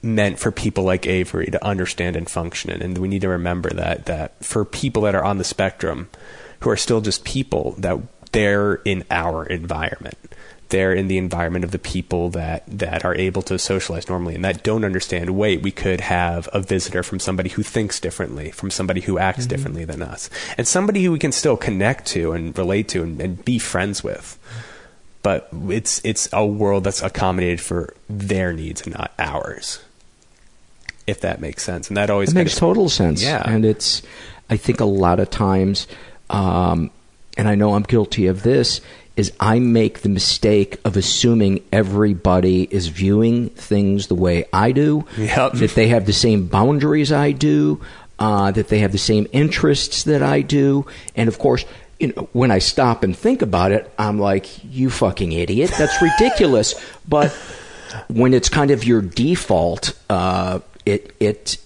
[0.04, 2.82] meant for people like Avery to understand and function in.
[2.82, 6.10] And we need to remember that that for people that are on the spectrum,
[6.62, 8.00] who are still just people, that
[8.32, 10.18] they're in our environment
[10.72, 14.44] they're in the environment of the people that that are able to socialize normally and
[14.44, 18.72] that don't understand wait we could have a visitor from somebody who thinks differently from
[18.72, 19.50] somebody who acts mm-hmm.
[19.50, 23.22] differently than us and somebody who we can still connect to and relate to and,
[23.22, 24.40] and be friends with
[25.22, 29.84] but it's it's a world that's accommodated for their needs and not ours
[31.12, 34.02] if that makes sense and that always makes of, total sense yeah and it's
[34.50, 35.88] i think a lot of times
[36.30, 36.90] um,
[37.38, 38.82] and i know i'm guilty of this
[39.18, 45.06] is I make the mistake of assuming everybody is viewing things the way I do,
[45.18, 45.54] yep.
[45.54, 47.82] that they have the same boundaries I do,
[48.20, 50.86] uh, that they have the same interests that I do,
[51.16, 51.66] and of course,
[52.00, 55.72] you know, when I stop and think about it, I'm like, "You fucking idiot!
[55.78, 56.74] That's ridiculous."
[57.08, 57.32] but
[58.08, 61.58] when it's kind of your default, uh, it it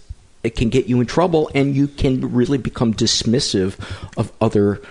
[0.43, 3.79] it can get you in trouble, and you can really become dismissive
[4.17, 4.81] of other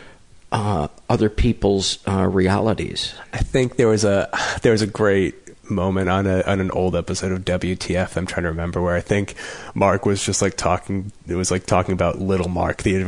[0.50, 3.14] uh, other people's uh, realities.
[3.32, 4.28] I think there was a
[4.62, 5.34] there was a great
[5.70, 8.16] moment on a on an old episode of WTF.
[8.16, 9.34] I'm trying to remember where I think
[9.74, 11.12] Mark was just like talking.
[11.26, 12.82] It was like talking about little Mark.
[12.82, 13.02] The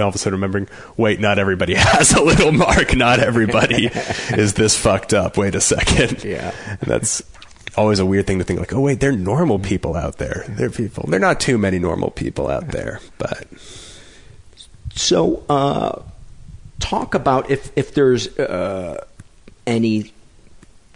[0.00, 2.96] all of a sudden remembering, wait, not everybody has a little Mark.
[2.96, 3.86] Not everybody
[4.30, 5.36] is this fucked up.
[5.36, 6.24] Wait a second.
[6.24, 7.22] Yeah, and that's
[7.76, 10.44] always a weird thing to think like, oh wait, they're normal people out there.
[10.48, 11.06] They're people.
[11.08, 13.46] They're not too many normal people out there, but
[14.94, 15.44] so.
[15.48, 16.02] uh
[16.82, 19.04] talk about if if there's uh,
[19.66, 20.12] any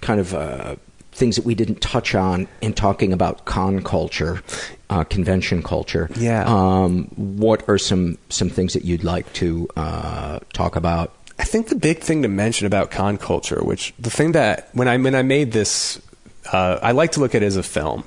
[0.01, 0.77] kind of uh,
[1.13, 4.43] things that we didn't touch on in talking about con culture,
[4.91, 6.11] uh, convention culture.
[6.17, 6.45] Yeah.
[6.47, 11.13] Um, what are some some things that you'd like to uh, talk about?
[11.39, 14.89] I think the big thing to mention about con culture, which the thing that when
[14.89, 16.01] I when I made this,
[16.53, 18.05] uh, I like to look at it as a film,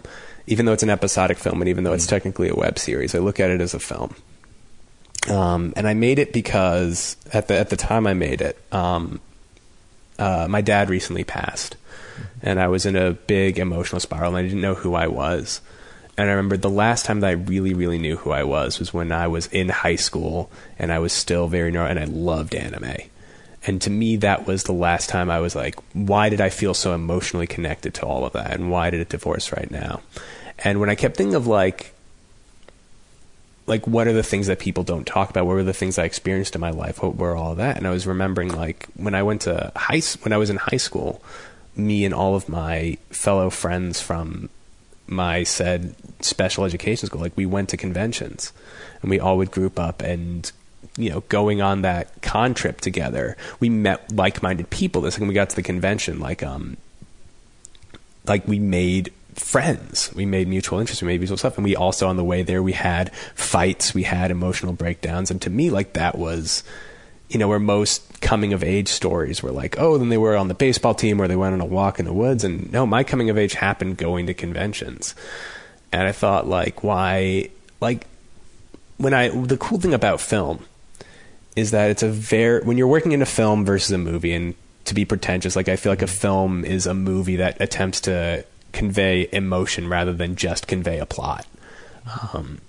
[0.48, 2.10] even though it's an episodic film, and even though it's mm.
[2.10, 4.16] technically a web series, I look at it as a film.
[5.30, 9.20] Um, and I made it because at the at the time I made it, um,
[10.18, 11.76] uh, my dad recently passed,
[12.41, 15.61] and I was in a big emotional spiral, and I didn't know who I was.
[16.18, 18.94] And I remember the last time that I really, really knew who I was was
[18.94, 22.56] when I was in high school, and I was still very neuro, and I loved
[22.56, 23.10] anime.
[23.65, 26.73] And to me, that was the last time I was like, why did I feel
[26.73, 30.02] so emotionally connected to all of that, and why did it divorce right now?
[30.60, 31.94] And when I kept thinking of like
[33.69, 35.45] like what are the things that people don't talk about?
[35.45, 37.03] What were the things I experienced in my life?
[37.03, 37.77] What were all that?
[37.77, 40.77] And I was remembering like when I went to high when I was in high
[40.77, 41.22] school,
[41.76, 44.49] me and all of my fellow friends from
[45.07, 48.52] my said special education school, like we went to conventions
[49.02, 50.52] and we all would group up and
[50.99, 55.01] you know, going on that con trip together, we met like-minded people.
[55.01, 56.76] This, when we got to the convention, like, um,
[58.26, 60.13] like we made friends.
[60.13, 61.01] We made mutual interests.
[61.01, 61.57] We made mutual stuff.
[61.57, 63.93] And we also, on the way there, we had fights.
[63.93, 65.31] We had emotional breakdowns.
[65.31, 66.63] And to me, like, that was,
[67.30, 70.49] you know, where most coming of age stories were like, oh, then they were on
[70.49, 72.43] the baseball team or they went on a walk in the woods.
[72.43, 75.15] And no, my coming of age happened going to conventions.
[75.93, 77.49] And I thought, like, why,
[77.80, 78.05] like,
[78.97, 80.65] when I, the cool thing about film
[81.60, 84.56] is that it's a very, when you're working in a film versus a movie, and
[84.86, 88.44] to be pretentious, like, I feel like a film is a movie that attempts to
[88.72, 91.45] convey emotion rather than just convey a plot.
[92.34, 92.60] Um,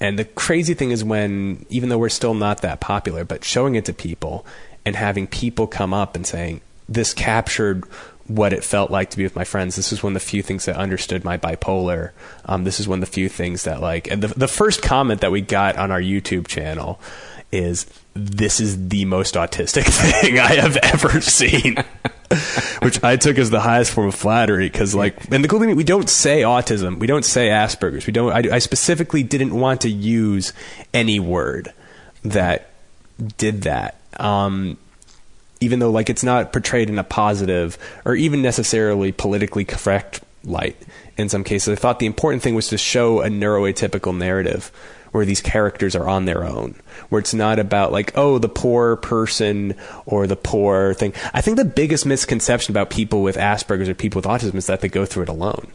[0.00, 3.76] and the crazy thing is when, even though we're still not that popular, but showing
[3.76, 4.44] it to people
[4.84, 7.84] and having people come up and saying, this captured
[8.26, 9.76] what it felt like to be with my friends.
[9.76, 12.10] This is one of the few things that understood my bipolar.
[12.46, 15.20] Um, this is one of the few things that like, and the the first comment
[15.20, 16.98] that we got on our YouTube channel
[17.54, 19.84] is this is the most autistic
[20.20, 21.76] thing I have ever seen.
[22.82, 25.74] Which I took as the highest form of flattery because, like, and the cool thing,
[25.76, 28.32] we don't say autism, we don't say Asperger's, we don't.
[28.32, 30.52] I, I specifically didn't want to use
[30.92, 31.72] any word
[32.24, 32.70] that
[33.36, 34.00] did that.
[34.18, 34.78] Um,
[35.60, 40.76] even though, like, it's not portrayed in a positive or even necessarily politically correct light
[41.16, 41.78] in some cases.
[41.78, 44.72] I thought the important thing was to show a neuroatypical narrative
[45.14, 46.74] where these characters are on their own,
[47.08, 49.72] where it's not about like, oh, the poor person
[50.06, 51.12] or the poor thing.
[51.32, 54.80] I think the biggest misconception about people with Asperger's or people with autism is that
[54.80, 55.68] they go through it alone.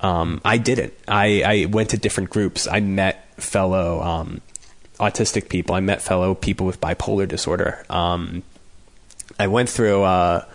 [0.00, 0.94] Um, I didn't.
[1.06, 2.66] I, I went to different groups.
[2.66, 4.40] I met fellow um,
[4.98, 5.74] autistic people.
[5.74, 7.84] I met fellow people with bipolar disorder.
[7.90, 8.42] Um,
[9.38, 10.46] I went through, uh,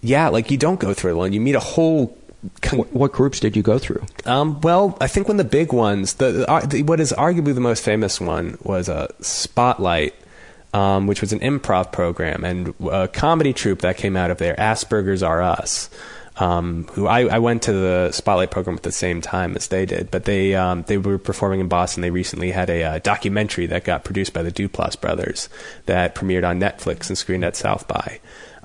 [0.00, 1.34] yeah, like you don't go through it alone.
[1.34, 2.16] You meet a whole
[2.72, 4.04] what, groups did you go through?
[4.24, 7.54] Um, well, I think one of the big ones, the, uh, the, what is arguably
[7.54, 10.14] the most famous one, was a uh, Spotlight,
[10.74, 14.56] um, which was an improv program and a comedy troupe that came out of there.
[14.56, 15.88] Asperger's Are Us.
[16.38, 19.84] Um, who I, I, went to the Spotlight program at the same time as they
[19.84, 22.00] did, but they um, they were performing in Boston.
[22.00, 25.50] They recently had a uh, documentary that got produced by the Duplass brothers
[25.84, 28.18] that premiered on Netflix and screened at South by.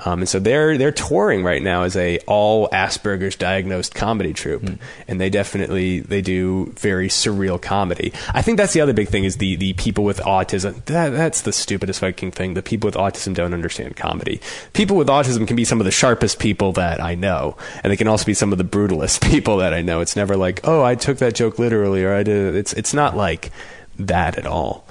[0.05, 4.61] Um, and so they're they're touring right now as a all Asperger's diagnosed comedy troupe,
[4.61, 4.79] mm.
[5.07, 8.13] and they definitely they do very surreal comedy.
[8.33, 10.85] I think that's the other big thing is the the people with autism.
[10.85, 12.53] That, that's the stupidest fucking thing.
[12.53, 14.39] The people with autism don't understand comedy.
[14.73, 17.97] People with autism can be some of the sharpest people that I know, and they
[17.97, 20.01] can also be some of the brutalest people that I know.
[20.01, 22.55] It's never like, oh, I took that joke literally, or I did.
[22.55, 23.51] It's it's not like
[23.97, 24.87] that at all.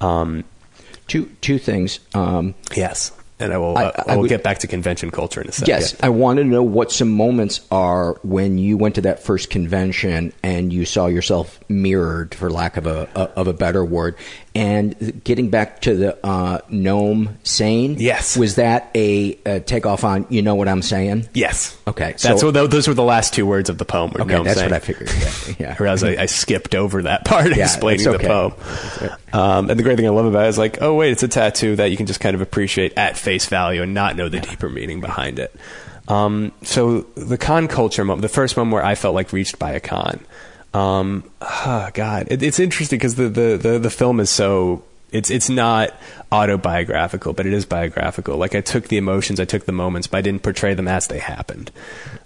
[0.00, 0.44] Um,
[1.08, 2.00] two two things.
[2.14, 3.76] Um, yes and I will.
[3.76, 5.68] I, uh, I will get back to convention culture in a second.
[5.68, 9.50] Yes, I want to know what some moments are when you went to that first
[9.50, 14.16] convention and you saw yourself mirrored, for lack of a, a of a better word.
[14.56, 20.24] And getting back to the uh, Gnome Sane, yes, was that a, a takeoff on?
[20.30, 21.28] You know what I'm saying?
[21.34, 21.78] Yes.
[21.86, 24.12] Okay, so that's what those were the last two words of the poem.
[24.12, 24.70] Okay, gnome that's saying.
[24.70, 25.10] what I figured.
[25.10, 25.74] Yeah, yeah.
[25.78, 28.22] Whereas I, I, skipped over that part yeah, explaining okay.
[28.22, 29.12] the poem.
[29.34, 31.28] Um, and the great thing I love about it is like, oh wait, it's a
[31.28, 34.40] tattoo that you can just kind of appreciate at face value and not know the
[34.40, 35.54] deeper meaning behind it.
[36.08, 39.72] Um, so the con culture moment, the first moment where I felt like reached by
[39.72, 40.24] a con.
[40.76, 45.30] Um, oh God, it, it's interesting because the, the, the, the film is so it's
[45.30, 45.94] it's not
[46.32, 48.36] autobiographical, but it is biographical.
[48.36, 51.06] Like I took the emotions, I took the moments, but I didn't portray them as
[51.06, 51.70] they happened.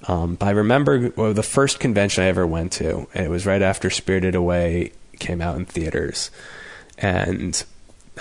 [0.09, 3.47] Um, but I remember well, the first convention I ever went to, and it was
[3.47, 6.31] right after Spirited Away came out in theaters,
[6.99, 7.63] and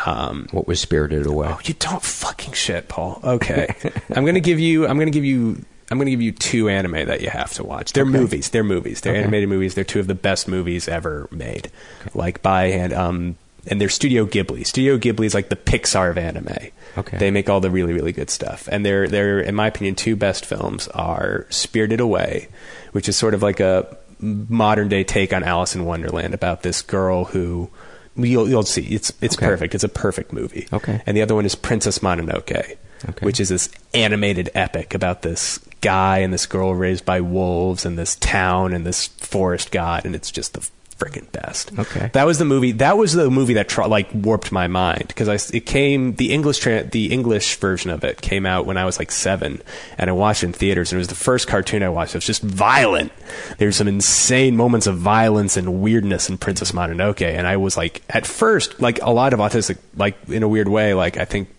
[0.05, 1.47] um, what was Spirited Away?
[1.49, 3.21] Oh, you don't fucking shit, Paul.
[3.23, 3.73] Okay,
[4.09, 4.87] I'm gonna give you.
[4.87, 5.63] I'm gonna give you.
[5.91, 7.93] I'm going to give you two anime that you have to watch.
[7.93, 8.11] They're okay.
[8.11, 8.49] movies.
[8.49, 9.01] They're movies.
[9.01, 9.21] They're okay.
[9.21, 9.75] animated movies.
[9.75, 11.71] They're two of the best movies ever made.
[12.01, 12.11] Okay.
[12.13, 13.37] Like by and um,
[13.67, 14.65] and they're Studio Ghibli.
[14.65, 16.69] Studio Ghibli is like the Pixar of anime.
[16.97, 17.17] Okay.
[17.17, 18.69] They make all the really really good stuff.
[18.71, 22.49] And they're they're in my opinion two best films are Spirited Away,
[22.91, 26.81] which is sort of like a modern day take on Alice in Wonderland about this
[26.81, 27.69] girl who
[28.15, 28.81] You'll, you'll see.
[28.87, 29.45] It's it's okay.
[29.45, 29.75] perfect.
[29.75, 30.67] It's a perfect movie.
[30.73, 31.01] Okay.
[31.05, 32.75] And the other one is Princess Mononoke,
[33.07, 33.25] okay.
[33.25, 37.97] which is this animated epic about this guy and this girl raised by wolves and
[37.97, 40.69] this town and this forest god, and it's just the
[40.99, 41.71] freaking best.
[41.79, 42.73] Okay, that was the movie.
[42.73, 46.31] That was the movie that tr- like warped my mind because I it came the
[46.31, 49.61] English tra- the English version of it came out when I was like seven,
[49.97, 50.91] and I watched it in theaters.
[50.91, 52.13] And it was the first cartoon I watched.
[52.13, 53.11] It was just violent.
[53.57, 58.03] There's some insane moments of violence and weirdness in Princess Mononoke, and I was like
[58.09, 61.49] at first like a lot of autistic like in a weird way like I think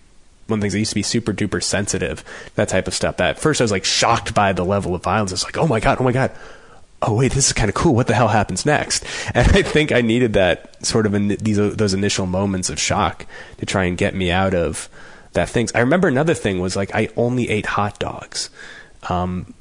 [0.50, 2.24] one of the things I used to be super duper sensitive,
[2.56, 3.16] that type of stuff.
[3.18, 5.32] That at first I was like shocked by the level of violence.
[5.32, 6.32] It's like, oh my god, oh my god,
[7.02, 7.94] oh wait, this is kind of cool.
[7.94, 9.04] What the hell happens next?
[9.34, 13.26] And I think I needed that sort of in these those initial moments of shock
[13.58, 14.88] to try and get me out of
[15.32, 15.72] that things.
[15.74, 18.50] I remember another thing was like I only ate hot dogs.
[19.08, 19.54] Um,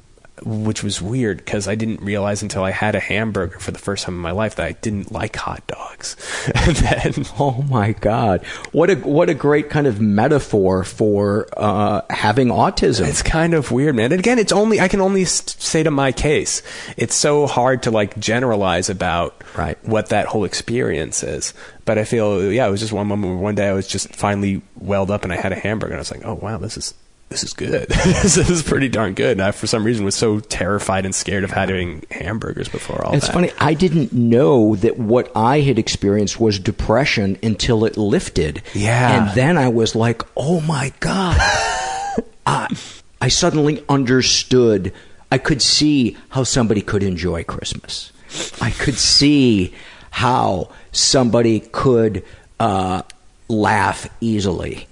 [0.44, 4.04] which was weird because I didn't realize until I had a hamburger for the first
[4.04, 6.16] time in my life that I didn't like hot dogs.
[6.54, 12.02] and then, oh my god, what a what a great kind of metaphor for uh,
[12.10, 13.08] having autism.
[13.08, 14.12] It's kind of weird, man.
[14.12, 16.62] And again, it's only I can only say to my case.
[16.96, 19.78] It's so hard to like generalize about right.
[19.84, 21.54] what that whole experience is.
[21.84, 23.40] But I feel, yeah, it was just one moment.
[23.40, 26.02] One day, I was just finally welled up, and I had a hamburger, and I
[26.02, 26.94] was like, oh wow, this is
[27.30, 27.88] this is good.
[27.88, 29.32] this is pretty darn good.
[29.32, 33.14] And I, for some reason, was so terrified and scared of having hamburgers before all
[33.14, 33.32] it's that.
[33.32, 33.52] funny.
[33.58, 38.62] I didn't know that what I had experienced was depression until it lifted.
[38.74, 39.28] Yeah.
[39.28, 41.36] And then I was like, oh my God.
[42.46, 42.76] I,
[43.20, 44.92] I suddenly understood.
[45.30, 48.12] I could see how somebody could enjoy Christmas.
[48.60, 49.72] I could see
[50.10, 52.24] how somebody could
[52.58, 53.02] uh,
[53.48, 54.88] laugh easily.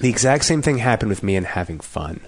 [0.00, 2.20] The exact same thing happened with me in having fun.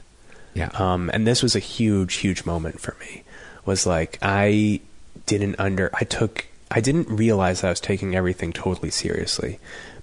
[0.54, 0.70] Yeah.
[0.74, 3.24] Um, and this was a huge, huge moment for me.
[3.64, 4.80] Was like I
[5.26, 9.58] didn't under I took I didn't realize I was taking everything totally seriously,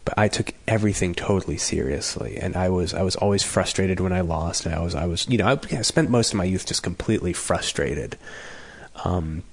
[0.05, 4.21] but I took everything totally seriously, and I was I was always frustrated when I
[4.21, 6.65] lost, and I was I was you know I, I spent most of my youth
[6.65, 8.17] just completely frustrated.
[9.03, 9.43] Um,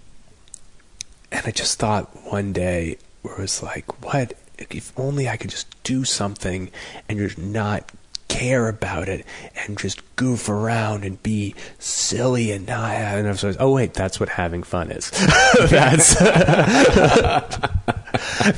[1.32, 5.50] and I just thought one day where it was like, what if only I could
[5.50, 6.70] just do something
[7.08, 7.90] and just not
[8.28, 9.24] care about it
[9.54, 14.18] and just goof around and be silly and not I was like, oh wait, that's
[14.18, 15.10] what having fun is.
[15.70, 16.14] that's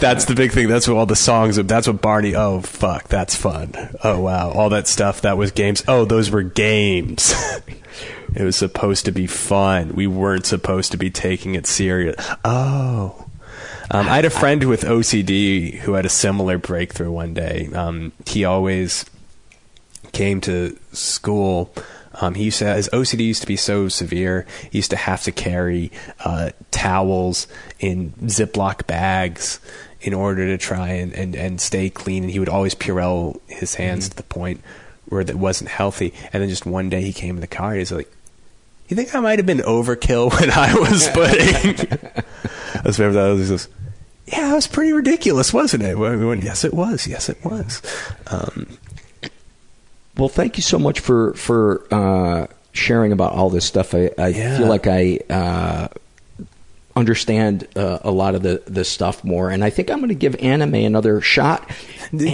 [0.01, 0.69] that's the big thing.
[0.69, 1.57] That's what all the songs.
[1.57, 2.35] That's what Barney.
[2.35, 3.73] Oh fuck, that's fun.
[4.03, 5.23] Oh wow, all that stuff.
[5.23, 5.83] That was games.
[5.89, 7.35] Oh, those were games.
[8.35, 9.95] it was supposed to be fun.
[9.95, 12.17] We weren't supposed to be taking it serious.
[12.45, 13.25] Oh.
[13.91, 17.71] Um, I had a friend with OCD who had a similar breakthrough one day.
[17.73, 19.07] Um, he always
[20.13, 21.73] came to school.
[22.21, 24.47] Um, he used to, his OCD used to be so severe.
[24.71, 25.93] He used to have to carry
[26.25, 27.47] uh, towels
[27.79, 29.61] in Ziploc bags
[30.01, 32.25] in order to try and, and, and stay clean.
[32.25, 34.11] And he would always Purell his hands mm-hmm.
[34.11, 34.63] to the point
[35.09, 36.13] where that wasn't healthy.
[36.33, 37.75] And then just one day he came in the car.
[37.75, 38.11] He's like,
[38.89, 41.89] "You think I might have been overkill when I was putting?"
[42.83, 43.43] That's remember that.
[43.43, 43.69] He goes,
[44.27, 47.07] "Yeah, it was pretty ridiculous, wasn't it?" We went, "Yes, it was.
[47.07, 47.83] Yes, it was."
[48.29, 48.79] Um,
[50.19, 53.95] well, thank you so much for for uh, sharing about all this stuff.
[53.95, 54.59] I, I yeah.
[54.59, 55.89] feel like I uh,
[56.97, 60.15] understand uh, a lot of the the stuff more, and I think I'm going to
[60.15, 61.71] give anime another shot.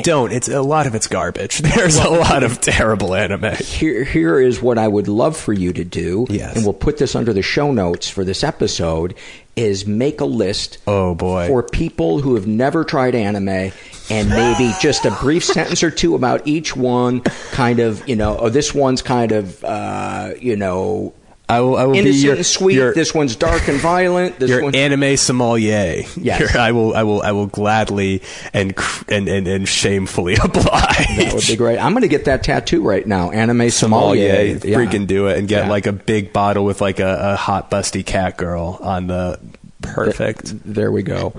[0.03, 0.33] Don't.
[0.33, 1.59] It's a lot of it's garbage.
[1.75, 3.55] There's a lot of terrible anime.
[3.57, 6.27] Here, here is what I would love for you to do.
[6.31, 6.57] Yes.
[6.57, 9.15] And we'll put this under the show notes for this episode.
[9.57, 10.79] Is make a list.
[10.87, 11.47] Oh boy.
[11.47, 13.73] For people who have never tried anime
[14.11, 17.21] and maybe just a brief sentence or two about each one.
[17.53, 21.15] Kind of, you know, oh, this one's kind of, uh, you know,
[21.47, 22.75] I will, I will innocent be your, and sweet.
[22.75, 24.39] Your, this one's dark and violent.
[24.39, 26.05] This your one, anime sommelier.
[26.17, 26.95] Yes, I will.
[26.95, 27.21] I will.
[27.21, 28.23] I will gladly
[28.55, 28.75] and
[29.09, 30.65] and and, and shamefully oblige.
[30.65, 31.79] That would be great.
[31.79, 33.31] I'm going to get that tattoo right now.
[33.31, 34.31] Anime sommelier.
[34.31, 34.59] sommelier.
[34.65, 34.79] Yeah.
[34.79, 35.71] Freaking do it and get yeah.
[35.71, 39.39] like a big bottle with like a, a hot busty cat girl on the
[39.85, 40.53] Perfect.
[40.65, 41.35] There we go.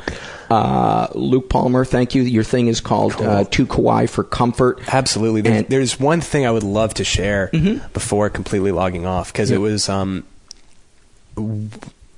[0.49, 2.21] Uh, Luke Palmer, thank you.
[2.21, 3.27] Your thing is called cool.
[3.27, 4.93] uh, 2 Kawaii 4 Comfort.
[4.93, 5.41] Absolutely.
[5.41, 7.85] There's, and, there's one thing I would love to share mm-hmm.
[7.93, 9.57] before completely logging off because yeah.
[9.57, 9.89] it was.
[9.89, 10.25] Um,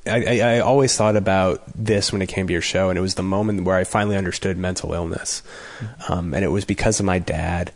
[0.05, 3.01] I, I, I, always thought about this when it came to your show, and it
[3.01, 5.41] was the moment where I finally understood mental illness.
[5.79, 6.13] Mm-hmm.
[6.13, 7.71] Um, and it was because of my dad,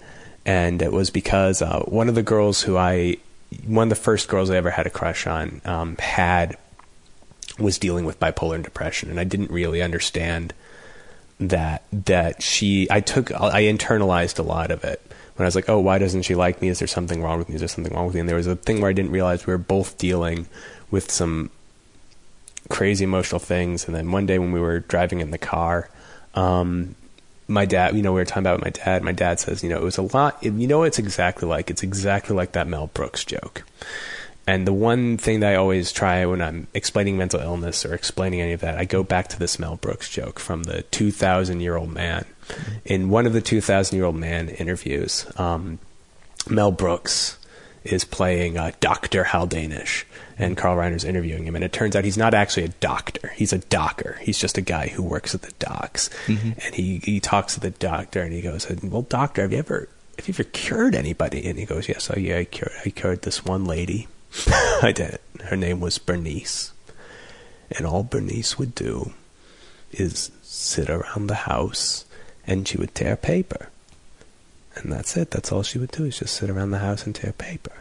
[0.46, 3.18] and it was because uh, one of the girls who I,
[3.66, 6.58] one of the first girls I ever had a crush on, um, had
[7.62, 10.54] was dealing with bipolar and depression, and I didn't really understand
[11.40, 12.88] that that she.
[12.90, 15.02] I took I internalized a lot of it
[15.36, 16.68] when I was like, oh, why doesn't she like me?
[16.68, 17.56] Is there something wrong with me?
[17.56, 18.20] Is there something wrong with me?
[18.20, 20.48] And there was a thing where I didn't realize we were both dealing
[20.92, 21.50] with some
[22.70, 23.86] crazy emotional things.
[23.86, 25.90] And then one day when we were driving in the car,
[26.36, 26.96] um,
[27.48, 29.04] my dad, you know, we were talking about my dad.
[29.04, 30.42] My dad says, you know, it was a lot.
[30.44, 33.64] You know, it's exactly like it's exactly like that Mel Brooks joke.
[34.48, 38.42] And the one thing that I always try when I'm explaining mental illness or explaining
[38.42, 41.78] any of that, I go back to this Mel Brooks joke from the 2,000 year
[41.78, 42.26] old man.
[42.84, 45.80] In one of the 2,000 year old man interviews, um,
[46.50, 47.38] Mel Brooks
[47.84, 49.24] is playing uh, Dr.
[49.24, 50.06] Haldanish,
[50.38, 51.56] and Carl Reiner's interviewing him.
[51.56, 54.20] And it turns out he's not actually a doctor, he's a docker.
[54.22, 56.10] He's just a guy who works at the docks.
[56.26, 56.52] Mm-hmm.
[56.64, 59.90] And he, he talks to the doctor and he goes, Well, doctor, have you ever.
[60.18, 61.48] Have you ever cured anybody?
[61.48, 64.08] And he goes, Yes, oh yeah, I cured, I cured this one lady
[64.82, 65.22] I did it.
[65.46, 66.72] Her name was Bernice.
[67.72, 69.14] And all Bernice would do
[69.92, 72.06] is sit around the house
[72.46, 73.70] and she would tear paper.
[74.76, 75.32] And that's it.
[75.32, 77.74] That's all she would do is just sit around the house and tear paper.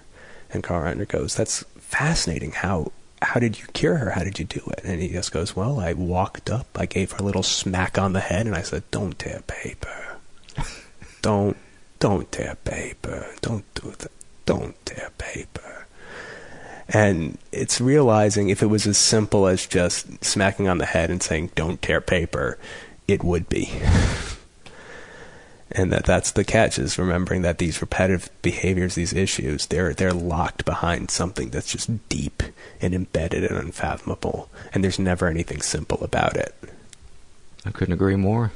[0.52, 2.52] And Carl Reiner goes, That's fascinating.
[2.52, 4.10] How how did you cure her?
[4.10, 4.80] How did you do it?
[4.82, 8.12] And he just goes, Well, I walked up, I gave her a little smack on
[8.12, 10.16] the head, and I said, Don't tear paper.
[11.22, 11.56] don't
[12.00, 13.34] don't tear paper.
[13.40, 14.10] Don't do that.
[14.46, 15.79] Don't tear paper.
[16.92, 21.22] And it's realizing if it was as simple as just smacking on the head and
[21.22, 22.58] saying, don't tear paper,
[23.06, 23.70] it would be.
[25.70, 30.12] and that that's the catch is remembering that these repetitive behaviors, these issues, they're, they're
[30.12, 32.42] locked behind something that's just deep
[32.80, 34.48] and embedded and unfathomable.
[34.74, 36.56] And there's never anything simple about it.
[37.64, 38.50] I couldn't agree more.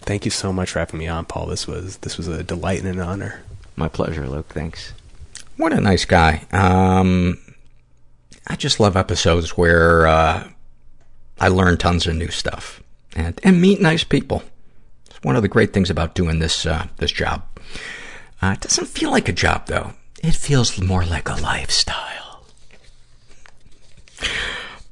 [0.00, 1.46] Thank you so much for having me on, Paul.
[1.46, 3.42] This was, this was a delight and an honor.
[3.74, 4.48] My pleasure, Luke.
[4.48, 4.94] Thanks.
[5.58, 6.44] What a nice guy.
[6.52, 7.38] Um,
[8.46, 10.48] I just love episodes where, uh,
[11.38, 12.82] I learn tons of new stuff
[13.14, 14.42] and, and meet nice people.
[15.06, 17.42] It's one of the great things about doing this, uh, this job.
[18.40, 19.92] Uh, it doesn't feel like a job though.
[20.22, 22.44] It feels more like a lifestyle.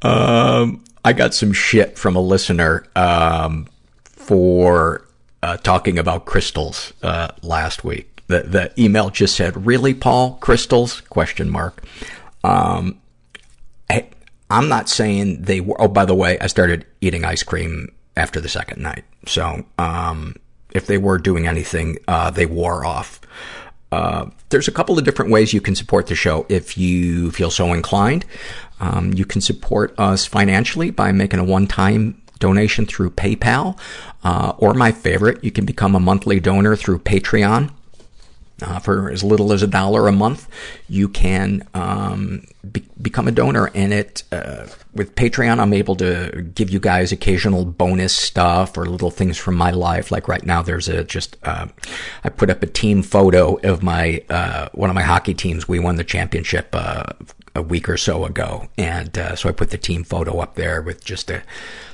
[0.03, 3.69] Um, I got some shit from a listener, um,
[4.05, 5.07] for,
[5.43, 8.23] uh, talking about crystals, uh, last week.
[8.27, 10.39] The, the email just said, really, Paul?
[10.41, 11.01] Crystals?
[11.03, 11.83] Question mark.
[12.43, 13.01] Um,
[14.51, 18.41] I'm not saying they were, oh, by the way, I started eating ice cream after
[18.41, 19.05] the second night.
[19.27, 20.37] So, um,
[20.73, 23.21] if they were doing anything, uh, they wore off.
[23.91, 27.51] Uh, there's a couple of different ways you can support the show if you feel
[27.51, 28.25] so inclined.
[28.81, 33.79] Um, you can support us financially by making a one-time donation through PayPal,
[34.25, 37.71] uh, or my favorite, you can become a monthly donor through Patreon.
[38.63, 40.49] Uh, for as little as a dollar a month,
[40.89, 43.69] you can um, be- become a donor.
[43.75, 48.87] And it uh, with Patreon, I'm able to give you guys occasional bonus stuff or
[48.87, 50.13] little things from my life.
[50.13, 51.67] Like right now, there's a just uh,
[52.23, 55.67] I put up a team photo of my uh, one of my hockey teams.
[55.67, 57.07] We won the championship uh,
[57.57, 60.81] a week or so ago, and uh, so I put the team photo up there
[60.81, 61.43] with just a,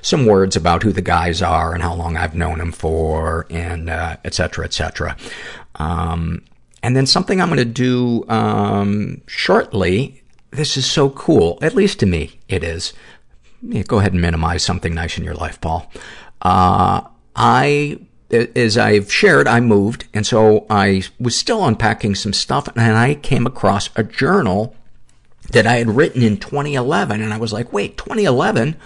[0.03, 3.89] some words about who the guys are and how long I've known them for, and
[3.89, 5.17] uh, et cetera, et cetera.
[5.77, 6.43] Um,
[6.83, 10.23] and then something I'm going to do um, shortly.
[10.51, 12.93] This is so cool, at least to me, it is.
[13.63, 15.91] Yeah, go ahead and minimize something nice in your life, Paul.
[16.43, 17.03] Uh,
[17.37, 17.99] I,
[18.31, 23.15] as I've shared, I moved, and so I was still unpacking some stuff, and I
[23.15, 24.75] came across a journal
[25.53, 28.77] that I had written in 2011, and I was like, wait, 2011?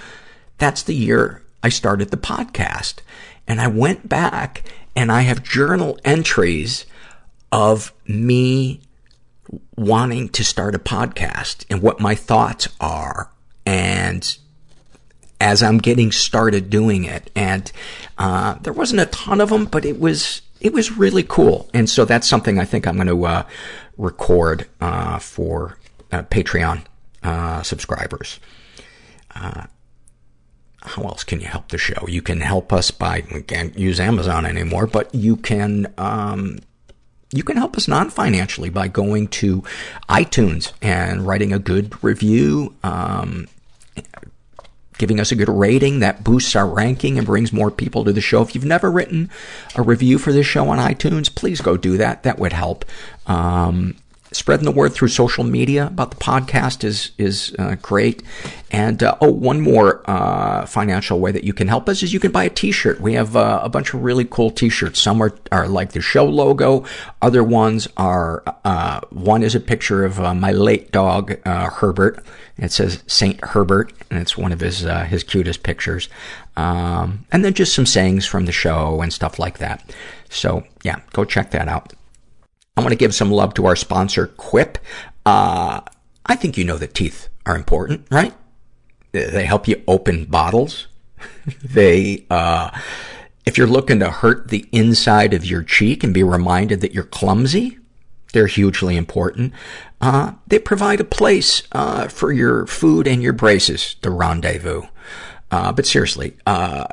[0.58, 2.96] That's the year I started the podcast.
[3.46, 4.64] And I went back,
[4.96, 6.84] and I have journal entries
[7.54, 8.80] of me
[9.76, 13.30] wanting to start a podcast and what my thoughts are
[13.64, 14.38] and
[15.40, 17.30] as I'm getting started doing it.
[17.36, 17.70] And,
[18.18, 21.70] uh, there wasn't a ton of them, but it was, it was really cool.
[21.72, 23.44] And so that's something I think I'm going to, uh,
[23.98, 25.78] record, uh, for,
[26.10, 26.82] uh, Patreon,
[27.22, 28.40] uh, subscribers.
[29.32, 29.66] Uh,
[30.82, 32.04] how else can you help the show?
[32.08, 36.58] You can help us by, we can't use Amazon anymore, but you can, um,
[37.34, 39.62] you can help us non-financially by going to
[40.08, 43.48] iTunes and writing a good review, um,
[44.98, 45.98] giving us a good rating.
[45.98, 48.42] That boosts our ranking and brings more people to the show.
[48.42, 49.30] If you've never written
[49.74, 52.22] a review for this show on iTunes, please go do that.
[52.22, 52.84] That would help.
[53.26, 53.96] Um,
[54.34, 58.22] spreading the word through social media about the podcast is is uh, great.
[58.70, 62.18] And uh, oh, one more uh, financial way that you can help us is you
[62.18, 63.00] can buy a T-shirt.
[63.00, 65.00] We have uh, a bunch of really cool T-shirts.
[65.00, 66.84] Some are are like the show logo.
[67.22, 72.24] Other ones are uh, one is a picture of uh, my late dog Herbert.
[72.56, 76.08] It says Saint Herbert, and it's one of his his cutest pictures.
[76.56, 79.94] Um, and then just some sayings from the show and stuff like that.
[80.30, 81.92] So yeah, go check that out.
[82.76, 84.78] I want to give some love to our sponsor, Quip.
[85.24, 85.80] Uh,
[86.26, 88.34] I think you know that teeth are important, right?
[89.12, 90.88] They help you open bottles.
[91.62, 92.70] they, uh,
[93.46, 97.04] if you're looking to hurt the inside of your cheek and be reminded that you're
[97.04, 97.78] clumsy,
[98.32, 99.52] they're hugely important.
[100.00, 104.82] Uh, they provide a place, uh, for your food and your braces, the rendezvous.
[105.52, 106.86] Uh, but seriously, uh,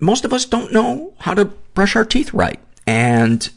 [0.00, 1.44] most of us don't know how to
[1.74, 2.58] brush our teeth right.
[2.88, 3.48] And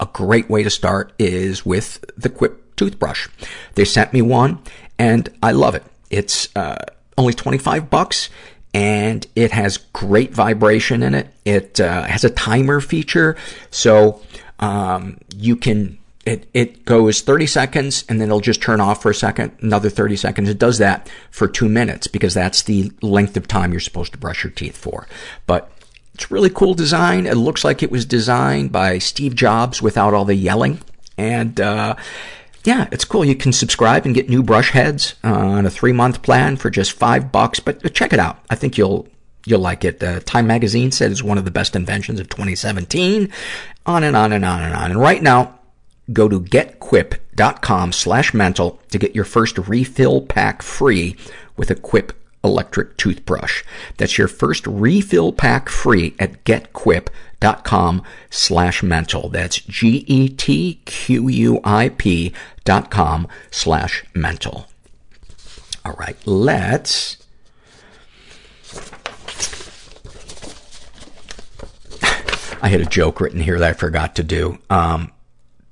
[0.00, 3.28] a great way to start is with the Quip toothbrush.
[3.74, 4.60] They sent me one
[4.98, 5.84] and I love it.
[6.10, 6.84] It's, uh,
[7.16, 8.30] only 25 bucks
[8.72, 11.28] and it has great vibration in it.
[11.44, 13.36] It, uh, has a timer feature.
[13.70, 14.20] So,
[14.60, 19.10] um, you can, it, it goes 30 seconds and then it'll just turn off for
[19.10, 20.48] a second, another 30 seconds.
[20.48, 24.18] It does that for two minutes because that's the length of time you're supposed to
[24.18, 25.08] brush your teeth for.
[25.46, 25.72] But
[26.18, 27.26] it's really cool design.
[27.26, 30.80] It looks like it was designed by Steve Jobs without all the yelling.
[31.16, 31.94] And, uh,
[32.64, 33.24] yeah, it's cool.
[33.24, 36.70] You can subscribe and get new brush heads uh, on a three month plan for
[36.70, 37.60] just five bucks.
[37.60, 38.40] But check it out.
[38.50, 39.06] I think you'll,
[39.46, 40.02] you'll like it.
[40.02, 43.32] Uh, Time magazine said it's one of the best inventions of 2017.
[43.86, 44.90] On and on and on and on.
[44.90, 45.60] And right now,
[46.12, 51.14] go to getquip.com slash mental to get your first refill pack free
[51.56, 52.12] with a Quip
[52.44, 53.62] electric toothbrush.
[53.96, 59.28] That's your first refill pack free at getquip.com slash mental.
[59.28, 60.32] That's G-E-T-Q-U-I-P
[62.64, 64.66] dot com slash mental.
[65.84, 67.16] All right, let's
[72.62, 74.58] I had a joke written here that I forgot to do.
[74.68, 75.12] Um,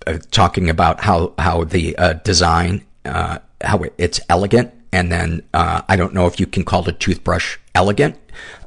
[0.07, 4.73] uh, talking about how, how the, uh, design, uh, how it's elegant.
[4.97, 8.17] And then, uh, I don't know if you can call the toothbrush elegant,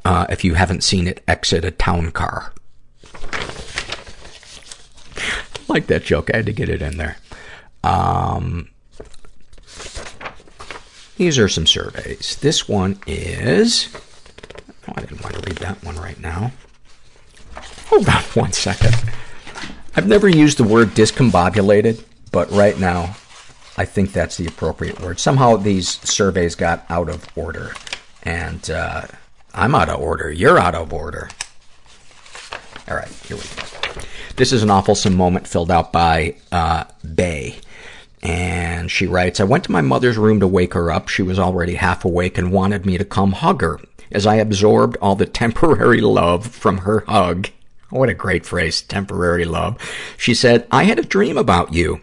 [0.06, 2.54] uh, if you haven't seen it exit a town car.
[5.68, 6.30] like that joke.
[6.32, 7.18] I had to get it in there.
[7.84, 8.70] Um,
[11.18, 12.36] these are some surveys.
[12.42, 13.90] This one is,
[14.88, 16.52] oh, I didn't want to read that one right now.
[17.88, 18.96] Hold on one second.
[19.96, 23.16] I've never used the word discombobulated, but right now
[23.80, 25.22] I think that's the appropriate word.
[25.22, 27.72] Somehow these surveys got out of order,
[28.24, 29.04] and uh,
[29.54, 30.30] I'm out of order.
[30.30, 31.30] You're out of order.
[32.90, 34.02] All right, here we go.
[34.36, 36.84] This is an awful moment filled out by uh,
[37.16, 37.56] Bay.
[38.22, 41.08] And she writes, I went to my mother's room to wake her up.
[41.08, 43.80] She was already half awake and wanted me to come hug her.
[44.12, 47.48] As I absorbed all the temporary love from her hug,
[47.92, 49.78] what a great phrase, temporary love.
[50.18, 52.02] She said, I had a dream about you.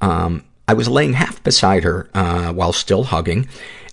[0.00, 3.48] Um, I was laying half beside her, uh, while still hugging,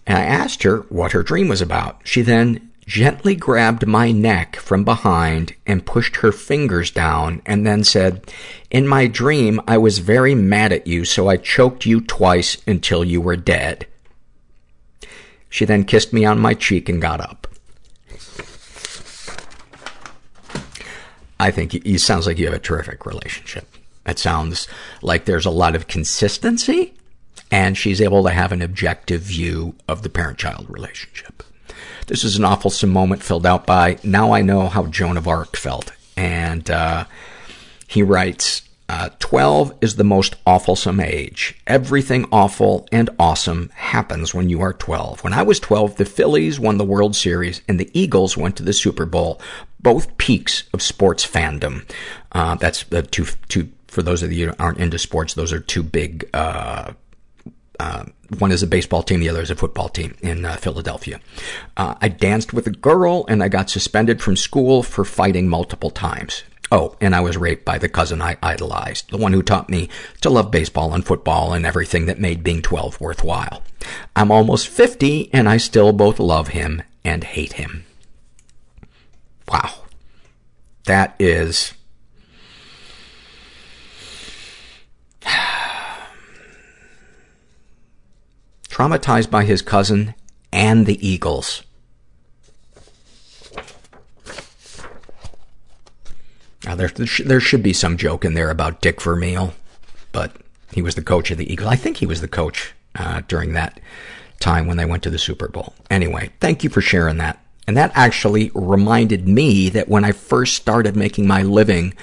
[0.07, 2.01] and I asked her what her dream was about.
[2.03, 7.83] She then gently grabbed my neck from behind and pushed her fingers down and then
[7.83, 8.29] said,
[8.69, 13.03] in my dream, I was very mad at you, so I choked you twice until
[13.03, 13.87] you were dead.
[15.49, 17.47] She then kissed me on my cheek and got up.
[21.39, 23.67] I think it sounds like you have a terrific relationship.
[24.05, 24.67] It sounds
[25.01, 26.93] like there's a lot of consistency
[27.51, 31.43] and she's able to have an objective view of the parent-child relationship.
[32.07, 35.55] This is an awful moment filled out by, now I know how Joan of Arc
[35.55, 35.91] felt.
[36.17, 37.05] And, uh,
[37.87, 41.55] he writes, uh, 12 is the most awfulsome age.
[41.65, 45.23] Everything awful and awesome happens when you are 12.
[45.23, 48.63] When I was 12, the Phillies won the World Series and the Eagles went to
[48.63, 49.39] the Super Bowl.
[49.79, 51.89] Both peaks of sports fandom.
[52.33, 55.59] Uh, that's the two, two, for those of you who aren't into sports, those are
[55.59, 56.93] two big, uh,
[57.77, 58.05] uh,
[58.39, 61.19] one is a baseball team, the other is a football team in uh, Philadelphia.
[61.75, 65.89] Uh, I danced with a girl and I got suspended from school for fighting multiple
[65.89, 66.43] times.
[66.71, 69.89] Oh, and I was raped by the cousin I idolized, the one who taught me
[70.21, 73.61] to love baseball and football and everything that made being 12 worthwhile.
[74.15, 77.83] I'm almost 50 and I still both love him and hate him.
[79.49, 79.73] Wow.
[80.85, 81.73] That is
[88.71, 90.15] traumatized by his cousin
[90.51, 91.63] and the Eagles.
[96.65, 99.53] Now, there, there should be some joke in there about Dick Vermeil,
[100.11, 100.35] but
[100.71, 101.69] he was the coach of the Eagles.
[101.69, 103.79] I think he was the coach uh, during that
[104.39, 105.73] time when they went to the Super Bowl.
[105.89, 107.43] Anyway, thank you for sharing that.
[107.67, 111.93] And that actually reminded me that when I first started making my living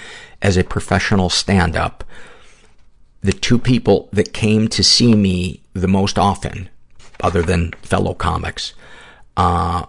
[0.42, 2.04] as a professional stand-up,
[3.22, 6.68] the two people that came to see me the most often,
[7.20, 8.74] other than fellow comics,
[9.36, 9.86] uh,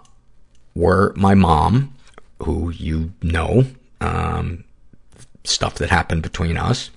[0.75, 1.93] were my mom,
[2.43, 3.65] who you know,
[4.01, 4.63] um,
[5.43, 6.89] stuff that happened between us,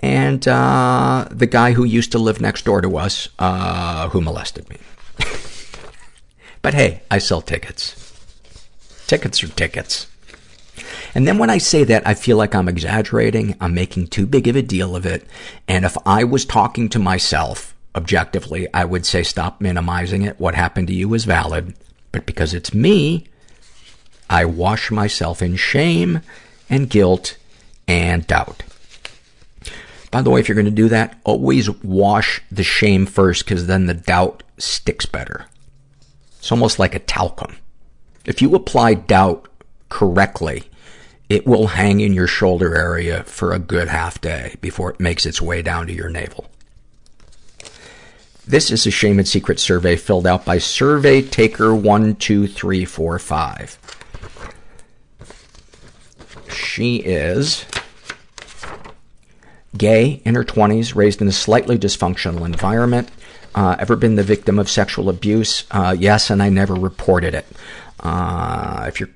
[0.00, 4.68] and uh, the guy who used to live next door to us, uh, who molested
[4.70, 4.78] me.
[6.62, 7.94] but hey, I sell tickets.
[9.06, 10.06] Tickets are tickets.
[11.14, 14.46] And then when I say that, I feel like I'm exaggerating, I'm making too big
[14.46, 15.26] of a deal of it,
[15.66, 20.38] and if I was talking to myself objectively, I would say stop minimizing it.
[20.38, 21.74] What happened to you is valid.
[22.12, 23.26] But because it's me,
[24.30, 26.20] I wash myself in shame
[26.68, 27.36] and guilt
[27.86, 28.62] and doubt.
[30.10, 33.66] By the way, if you're going to do that, always wash the shame first because
[33.66, 35.46] then the doubt sticks better.
[36.38, 37.56] It's almost like a talcum.
[38.24, 39.48] If you apply doubt
[39.88, 40.64] correctly,
[41.28, 45.26] it will hang in your shoulder area for a good half day before it makes
[45.26, 46.46] its way down to your navel.
[48.48, 53.78] This is a shame and secret survey filled out by survey taker 12345.
[56.50, 57.66] She is
[59.76, 63.10] gay, in her 20s, raised in a slightly dysfunctional environment.
[63.54, 65.64] Uh, ever been the victim of sexual abuse?
[65.70, 67.44] Uh, yes, and I never reported it.
[68.00, 69.10] Uh, if you're,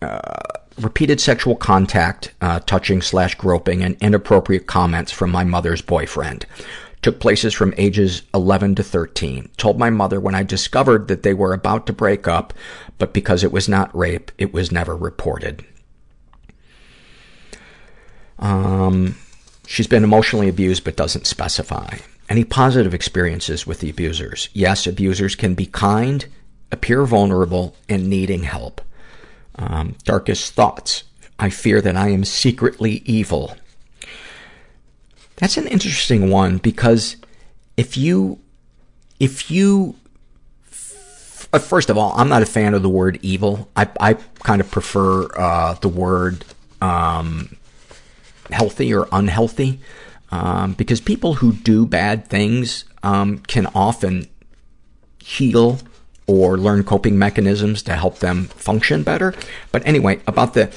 [0.00, 0.40] uh,
[0.80, 6.46] repeated sexual contact, uh, touching slash groping and inappropriate comments from my mother's boyfriend.
[7.04, 9.50] Took places from ages 11 to 13.
[9.58, 12.54] Told my mother when I discovered that they were about to break up,
[12.96, 15.66] but because it was not rape, it was never reported.
[18.38, 19.16] Um,
[19.66, 21.98] she's been emotionally abused but doesn't specify.
[22.30, 24.48] Any positive experiences with the abusers?
[24.54, 26.24] Yes, abusers can be kind,
[26.72, 28.80] appear vulnerable, and needing help.
[29.56, 31.04] Um, darkest thoughts.
[31.38, 33.58] I fear that I am secretly evil.
[35.36, 37.16] That's an interesting one because
[37.76, 38.38] if you,
[39.18, 39.96] if you,
[41.52, 43.68] uh, first of all, I'm not a fan of the word evil.
[43.76, 46.44] I, I kind of prefer, uh, the word,
[46.80, 47.56] um,
[48.50, 49.80] healthy or unhealthy.
[50.30, 54.26] Um, because people who do bad things, um, can often
[55.18, 55.78] heal
[56.26, 59.34] or learn coping mechanisms to help them function better.
[59.72, 60.72] But anyway, about the,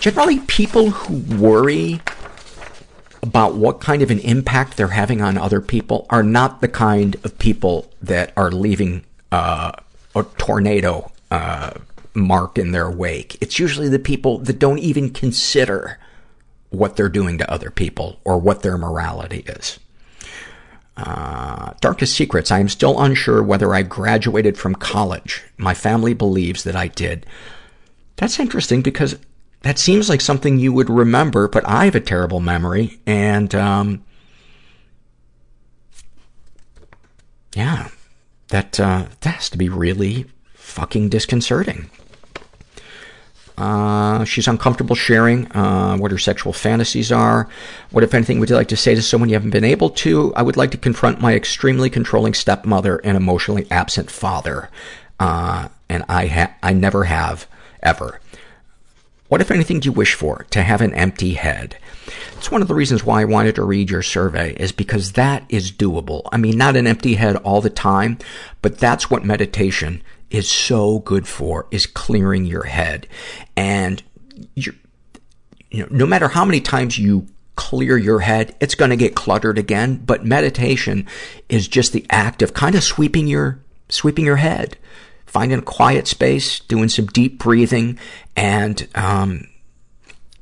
[0.00, 2.00] generally people who worry
[3.22, 7.16] about what kind of an impact they're having on other people are not the kind
[7.24, 9.72] of people that are leaving uh,
[10.14, 11.72] a tornado uh,
[12.14, 13.36] mark in their wake.
[13.40, 15.98] It's usually the people that don't even consider
[16.70, 19.78] what they're doing to other people or what their morality is.
[20.96, 22.50] Uh, darkest secrets.
[22.50, 25.42] I am still unsure whether I graduated from college.
[25.56, 27.26] My family believes that I did.
[28.16, 29.16] That's interesting because
[29.62, 34.04] that seems like something you would remember, but I have a terrible memory, and um,
[37.54, 37.88] yeah,
[38.48, 41.90] that uh, that has to be really fucking disconcerting.
[43.58, 47.46] Uh, she's uncomfortable sharing uh, what her sexual fantasies are.
[47.90, 50.32] What, if anything, would you like to say to someone you haven't been able to?
[50.34, 54.70] I would like to confront my extremely controlling stepmother and emotionally absent father.
[55.18, 57.46] Uh, and I ha- I never have,
[57.82, 58.20] ever.
[59.30, 60.44] What, if anything, do you wish for?
[60.50, 61.76] To have an empty head.
[62.36, 65.44] It's one of the reasons why I wanted to read your survey, is because that
[65.48, 66.28] is doable.
[66.32, 68.18] I mean, not an empty head all the time,
[68.60, 73.06] but that's what meditation is so good for, is clearing your head.
[73.56, 74.02] And
[74.56, 74.72] you
[75.74, 80.02] know, no matter how many times you clear your head, it's gonna get cluttered again,
[80.04, 81.06] but meditation
[81.48, 84.76] is just the act of kind of sweeping your, sweeping your head
[85.30, 87.96] finding a quiet space, doing some deep breathing,
[88.34, 89.46] and um,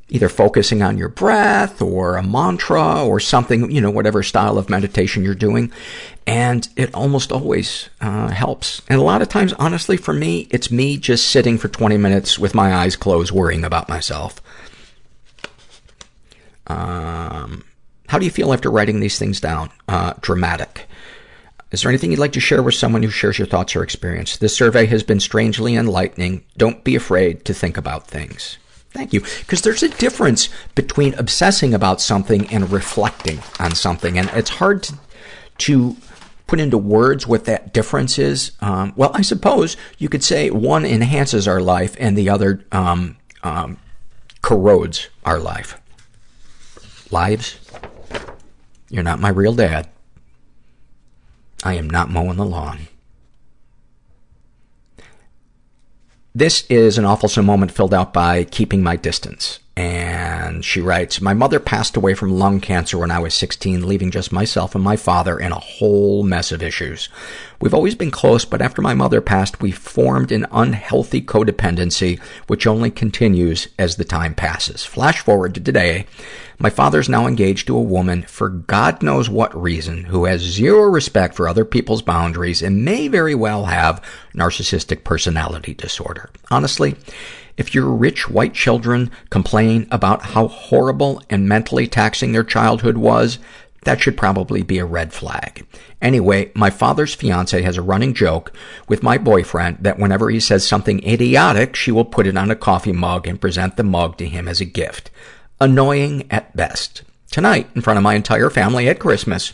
[0.08, 4.70] either focusing on your breath or a mantra or something, you know, whatever style of
[4.70, 5.70] meditation you're doing.
[6.26, 8.80] And it almost always uh, helps.
[8.88, 12.38] And a lot of times, honestly, for me, it's me just sitting for 20 minutes
[12.38, 14.40] with my eyes closed, worrying about myself.
[16.66, 17.64] Um,
[18.08, 19.70] how do you feel after writing these things down?
[19.86, 20.87] Uh, dramatic.
[21.70, 24.38] Is there anything you'd like to share with someone who shares your thoughts or experience?
[24.38, 26.44] This survey has been strangely enlightening.
[26.56, 28.56] Don't be afraid to think about things.
[28.90, 29.20] Thank you.
[29.20, 34.18] Because there's a difference between obsessing about something and reflecting on something.
[34.18, 34.94] And it's hard to,
[35.58, 35.96] to
[36.46, 38.52] put into words what that difference is.
[38.60, 43.18] Um, well, I suppose you could say one enhances our life and the other um,
[43.42, 43.76] um,
[44.40, 45.78] corrodes our life.
[47.10, 47.58] Lives?
[48.88, 49.88] You're not my real dad.
[51.64, 52.88] I am not mowing the lawn.
[56.34, 59.58] This is an awful moment filled out by Keeping My Distance.
[59.78, 64.10] And she writes, My mother passed away from lung cancer when I was 16, leaving
[64.10, 67.08] just myself and my father in a whole mess of issues.
[67.60, 72.66] We've always been close, but after my mother passed, we formed an unhealthy codependency, which
[72.66, 74.84] only continues as the time passes.
[74.84, 76.06] Flash forward to today.
[76.58, 80.90] My father's now engaged to a woman for God knows what reason who has zero
[80.90, 86.30] respect for other people's boundaries and may very well have narcissistic personality disorder.
[86.50, 86.96] Honestly,
[87.58, 93.38] if your rich white children complain about how horrible and mentally taxing their childhood was,
[93.82, 95.66] that should probably be a red flag.
[96.00, 98.52] Anyway, my father's fiance has a running joke
[98.88, 102.56] with my boyfriend that whenever he says something idiotic, she will put it on a
[102.56, 105.10] coffee mug and present the mug to him as a gift.
[105.60, 107.02] Annoying at best.
[107.30, 109.52] Tonight, in front of my entire family at Christmas,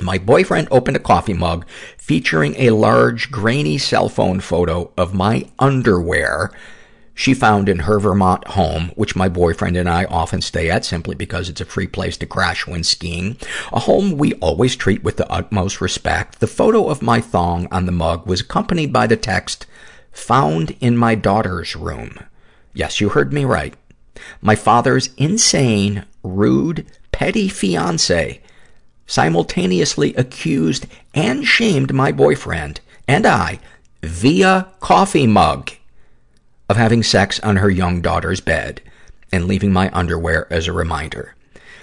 [0.00, 1.66] my boyfriend opened a coffee mug
[1.98, 6.50] featuring a large, grainy cell phone photo of my underwear
[7.14, 11.14] she found in her Vermont home, which my boyfriend and I often stay at simply
[11.14, 13.36] because it's a free place to crash when skiing.
[13.72, 16.40] A home we always treat with the utmost respect.
[16.40, 19.66] The photo of my thong on the mug was accompanied by the text,
[20.10, 22.18] found in my daughter's room.
[22.72, 23.74] Yes, you heard me right.
[24.42, 28.40] My father's insane, rude, petty fiance
[29.06, 33.60] simultaneously accused and shamed my boyfriend and I
[34.02, 35.70] via coffee mug
[36.68, 38.80] of having sex on her young daughter's bed
[39.32, 41.34] and leaving my underwear as a reminder.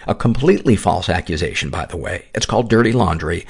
[0.08, 2.26] A completely false accusation, by the way.
[2.34, 3.45] It's called dirty laundry.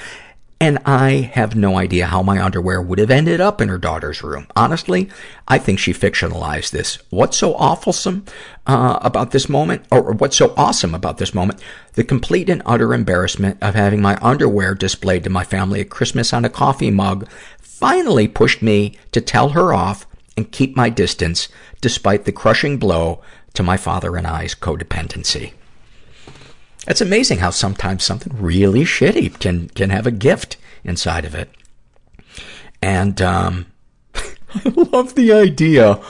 [0.59, 4.21] And I have no idea how my underwear would have ended up in her daughter's
[4.21, 4.45] room.
[4.55, 5.09] Honestly,
[5.47, 6.99] I think she fictionalized this.
[7.09, 8.27] What's so awfulsome
[8.67, 11.59] uh, about this moment, or what's so awesome about this moment?
[11.93, 16.31] The complete and utter embarrassment of having my underwear displayed to my family at Christmas
[16.31, 17.27] on a coffee mug
[17.59, 20.05] finally pushed me to tell her off
[20.41, 21.49] and keep my distance
[21.81, 23.21] despite the crushing blow
[23.53, 25.53] to my father and I's codependency.
[26.87, 31.51] It's amazing how sometimes something really shitty can, can have a gift inside of it.
[32.81, 33.67] And, um,
[34.15, 36.01] I love the idea,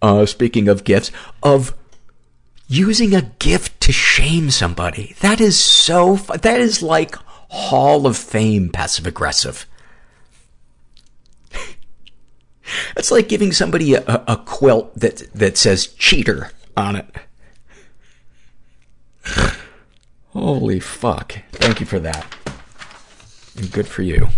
[0.00, 1.10] uh, speaking of gifts,
[1.42, 1.74] of
[2.68, 5.16] using a gift to shame somebody.
[5.20, 7.16] That is so, fu- that is like
[7.48, 9.66] Hall of Fame passive aggressive.
[12.96, 17.06] It's like giving somebody a, a quilt that, that says cheater on it.
[20.30, 21.38] Holy fuck.
[21.52, 22.26] Thank you for that.
[23.56, 24.28] And good for you.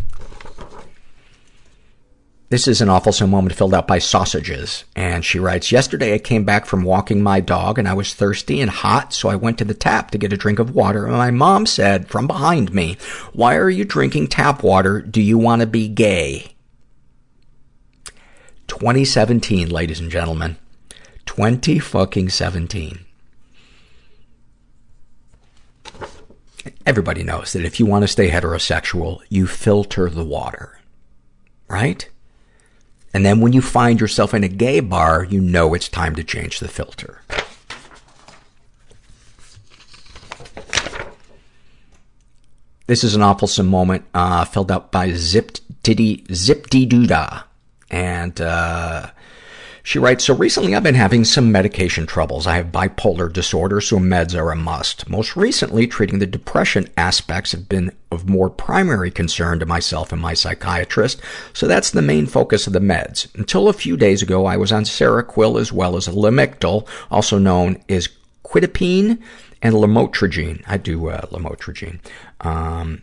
[2.50, 4.84] This is an awful moment filled out by Sausages.
[4.96, 8.62] And she writes, Yesterday I came back from walking my dog and I was thirsty
[8.62, 11.04] and hot, so I went to the tap to get a drink of water.
[11.04, 12.96] And my mom said from behind me,
[13.34, 15.02] Why are you drinking tap water?
[15.02, 16.54] Do you want to be gay?
[18.68, 20.56] 2017, ladies and gentlemen.
[21.26, 23.00] 20 fucking 17.
[26.86, 30.78] Everybody knows that if you want to stay heterosexual, you filter the water.
[31.68, 32.08] Right?
[33.12, 36.24] And then when you find yourself in a gay bar, you know it's time to
[36.24, 37.22] change the filter.
[42.86, 46.86] This is an awful moment, uh, filled out by Zipped Diddy, Zip Dee.
[47.90, 49.10] And, uh,
[49.88, 52.46] she writes, so recently I've been having some medication troubles.
[52.46, 55.08] I have bipolar disorder, so meds are a must.
[55.08, 60.20] Most recently, treating the depression aspects have been of more primary concern to myself and
[60.20, 61.22] my psychiatrist,
[61.54, 63.34] so that's the main focus of the meds.
[63.34, 67.82] Until a few days ago, I was on Seroquel as well as Lamictal, also known
[67.88, 68.10] as
[68.44, 69.18] quetiapine
[69.62, 70.62] and lamotrigine.
[70.66, 72.00] I do, uh, lamotrigine.
[72.42, 73.00] Um,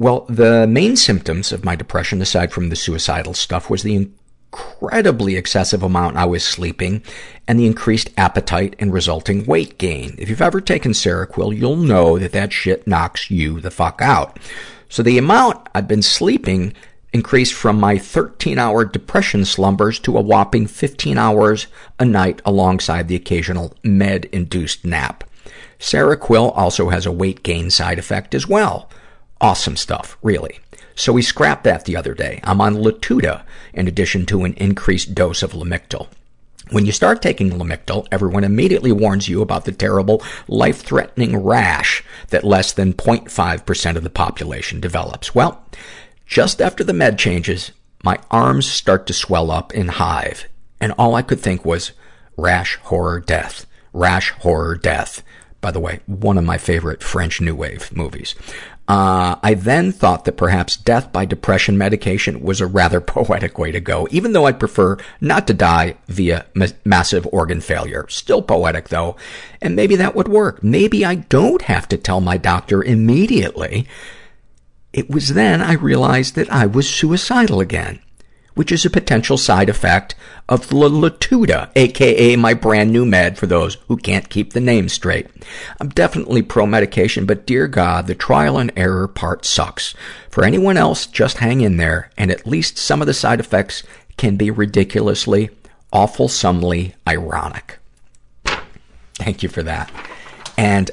[0.00, 5.36] well, the main symptoms of my depression, aside from the suicidal stuff, was the incredibly
[5.36, 7.02] excessive amount I was sleeping
[7.46, 10.14] and the increased appetite and resulting weight gain.
[10.16, 14.38] If you've ever taken Seroquel, you'll know that that shit knocks you the fuck out.
[14.88, 16.72] So the amount I've been sleeping
[17.12, 21.66] increased from my 13 hour depression slumbers to a whopping 15 hours
[21.98, 25.24] a night alongside the occasional med induced nap.
[25.78, 28.88] Seroquel also has a weight gain side effect as well.
[29.40, 30.60] Awesome stuff, really.
[30.94, 32.40] So we scrapped that the other day.
[32.44, 33.42] I'm on Latuda
[33.72, 36.08] in addition to an increased dose of Lamictal.
[36.70, 42.44] When you start taking Lamictal, everyone immediately warns you about the terrible, life-threatening rash that
[42.44, 45.34] less than 0.5% of the population develops.
[45.34, 45.64] Well,
[46.26, 47.72] just after the med changes,
[48.04, 50.46] my arms start to swell up in hive,
[50.80, 51.92] and all I could think was,
[52.36, 53.66] rash, horror, death.
[53.92, 55.22] Rash, horror, death.
[55.60, 58.36] By the way, one of my favorite French New Wave movies.
[58.90, 63.70] Uh, I then thought that perhaps death by depression medication was a rather poetic way
[63.70, 68.06] to go, even though I'd prefer not to die via ma- massive organ failure.
[68.08, 69.14] Still poetic though,
[69.62, 70.64] and maybe that would work.
[70.64, 73.86] Maybe I don't have to tell my doctor immediately.
[74.92, 78.00] It was then I realized that I was suicidal again,
[78.54, 80.14] which is a potential side effect
[80.48, 85.28] of Latuda, aka my brand new med for those who can't keep the name straight.
[85.80, 89.94] I'm definitely pro-medication, but dear God, the trial and error part sucks.
[90.28, 93.82] For anyone else, just hang in there, and at least some of the side effects
[94.16, 95.50] can be ridiculously,
[95.92, 97.78] awfulsomely ironic.
[99.14, 99.90] Thank you for that.
[100.56, 100.90] And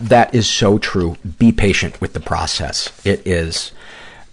[0.00, 1.16] that is so true.
[1.38, 2.92] Be patient with the process.
[3.04, 3.72] It is,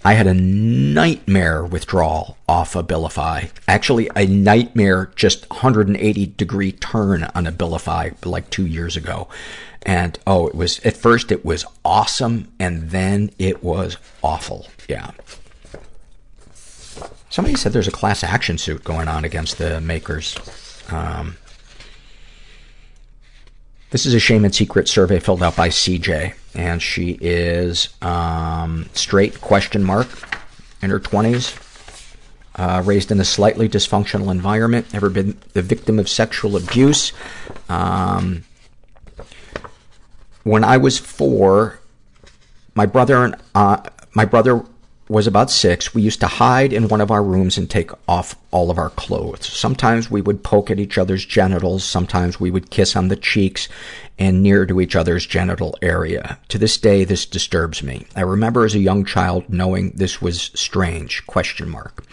[0.05, 3.49] I had a nightmare withdrawal off Abilify.
[3.67, 9.27] Actually, a nightmare, just 180 degree turn on Abilify like two years ago.
[9.81, 14.67] And oh, it was, at first it was awesome and then it was awful.
[14.87, 15.09] Yeah.
[17.31, 20.37] Somebody said there's a class action suit going on against the makers.
[20.91, 21.37] Um,
[23.91, 28.89] this is a shame and secret survey filled out by CJ, and she is um,
[28.93, 30.07] straight question mark
[30.81, 31.55] in her twenties,
[32.55, 37.13] uh, raised in a slightly dysfunctional environment, ever been the victim of sexual abuse.
[37.69, 38.43] Um,
[40.43, 41.79] when I was four,
[42.75, 43.81] my brother and uh,
[44.13, 44.63] my brother
[45.07, 48.35] was about six, we used to hide in one of our rooms and take off
[48.51, 49.45] all of our clothes.
[49.45, 51.83] Sometimes we would poke at each other's genitals.
[51.83, 53.69] Sometimes we would kiss on the cheeks
[54.17, 56.39] and near to each other's genital area.
[56.49, 58.07] To this day, this disturbs me.
[58.15, 62.03] I remember as a young child knowing this was strange, question mark,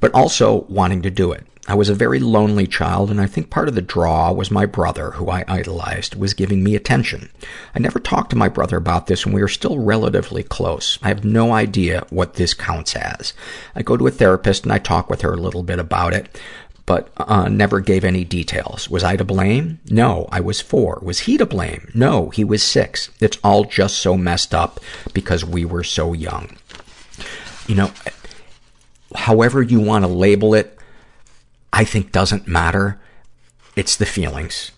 [0.00, 1.46] but also wanting to do it.
[1.68, 4.66] I was a very lonely child, and I think part of the draw was my
[4.66, 7.30] brother, who I idolized, was giving me attention.
[7.72, 10.98] I never talked to my brother about this, and we are still relatively close.
[11.02, 13.32] I have no idea what this counts as.
[13.76, 16.36] I go to a therapist, and I talk with her a little bit about it,
[16.84, 18.90] but uh, never gave any details.
[18.90, 19.78] Was I to blame?
[19.88, 20.98] No, I was four.
[21.00, 21.92] Was he to blame?
[21.94, 23.08] No, he was six.
[23.20, 24.80] It's all just so messed up
[25.14, 26.56] because we were so young.
[27.68, 27.92] You know,
[29.14, 30.76] however you want to label it,
[31.72, 33.00] I think doesn't matter.
[33.76, 34.72] It's the feelings.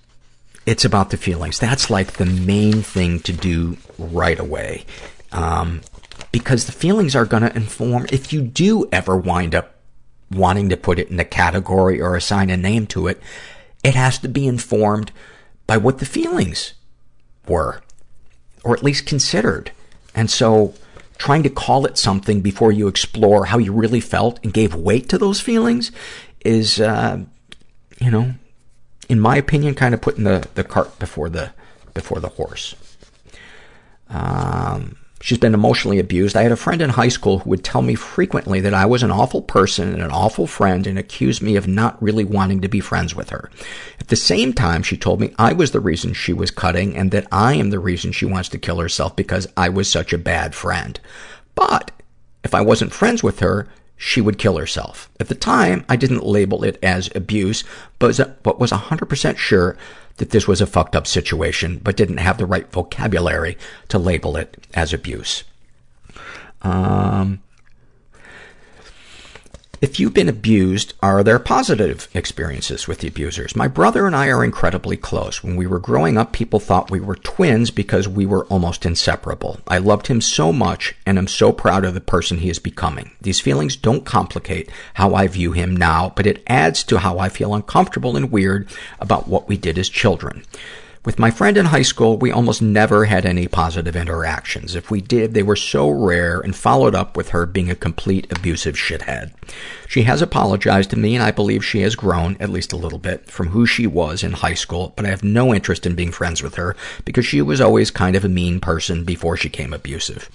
[0.66, 1.58] It's about the feelings.
[1.58, 4.86] That's like the main thing to do right away.
[5.32, 5.82] Um,
[6.30, 9.74] because the feelings are going to inform, if you do ever wind up
[10.30, 13.20] wanting to put it in a category or assign a name to it,
[13.82, 15.12] it has to be informed
[15.66, 16.74] by what the feelings
[17.46, 17.82] were,
[18.62, 19.72] or at least considered.
[20.14, 20.74] And so,
[21.18, 25.08] trying to call it something before you explore how you really felt and gave weight
[25.08, 25.92] to those feelings
[26.44, 27.18] is, uh,
[27.98, 28.34] you know,
[29.08, 31.52] in my opinion, kind of putting the, the cart before the,
[31.92, 32.74] before the horse.
[34.08, 36.36] Um, She's been emotionally abused.
[36.36, 39.02] I had a friend in high school who would tell me frequently that I was
[39.02, 42.68] an awful person and an awful friend and accused me of not really wanting to
[42.68, 43.50] be friends with her.
[43.98, 47.10] At the same time, she told me I was the reason she was cutting and
[47.12, 50.18] that I am the reason she wants to kill herself because I was such a
[50.18, 51.00] bad friend.
[51.54, 51.90] But
[52.44, 53.66] if I wasn't friends with her,
[53.96, 55.08] she would kill herself.
[55.20, 57.64] At the time, I didn't label it as abuse,
[57.98, 58.18] but
[58.58, 59.76] was 100% sure
[60.16, 63.56] that this was a fucked up situation, but didn't have the right vocabulary
[63.88, 65.44] to label it as abuse.
[66.62, 67.42] Um,
[69.80, 73.56] if you've been abused, are there positive experiences with the abusers?
[73.56, 75.42] My brother and I are incredibly close.
[75.42, 79.60] When we were growing up, people thought we were twins because we were almost inseparable.
[79.68, 83.12] I loved him so much and I'm so proud of the person he is becoming.
[83.20, 87.28] These feelings don't complicate how I view him now, but it adds to how I
[87.28, 88.68] feel uncomfortable and weird
[89.00, 90.44] about what we did as children.
[91.04, 94.74] With my friend in high school, we almost never had any positive interactions.
[94.74, 98.26] If we did, they were so rare and followed up with her being a complete
[98.32, 99.32] abusive shithead.
[99.86, 102.98] She has apologized to me and I believe she has grown, at least a little
[102.98, 106.10] bit, from who she was in high school, but I have no interest in being
[106.10, 106.74] friends with her
[107.04, 110.30] because she was always kind of a mean person before she became abusive.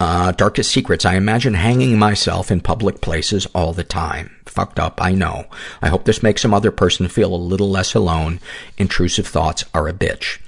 [0.00, 1.04] Uh, darkest secrets.
[1.04, 4.34] I imagine hanging myself in public places all the time.
[4.46, 5.44] Fucked up, I know.
[5.82, 8.40] I hope this makes some other person feel a little less alone.
[8.78, 10.38] Intrusive thoughts are a bitch.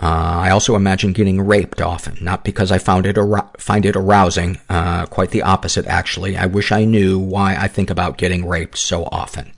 [0.00, 3.96] Uh, I also imagine getting raped often, not because I found it ar- find it
[3.96, 6.36] arousing, uh, quite the opposite actually.
[6.36, 9.52] I wish I knew why I think about getting raped so often.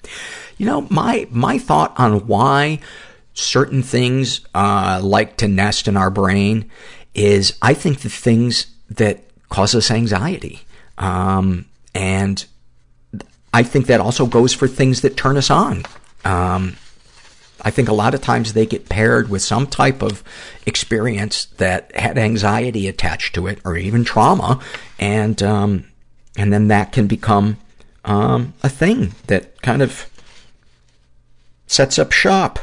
[0.56, 2.80] You know, my, my thought on why
[3.34, 6.68] certain things, uh, like to nest in our brain
[7.14, 10.60] is I think the things that cause us anxiety.
[10.98, 12.44] Um, and
[13.52, 15.84] I think that also goes for things that turn us on.
[16.24, 16.76] Um,
[17.62, 20.22] I think a lot of times they get paired with some type of
[20.66, 24.60] experience that had anxiety attached to it or even trauma.
[24.98, 25.84] And, um,
[26.36, 27.56] and then that can become,
[28.04, 30.08] um, a thing that kind of
[31.66, 32.60] sets up shop,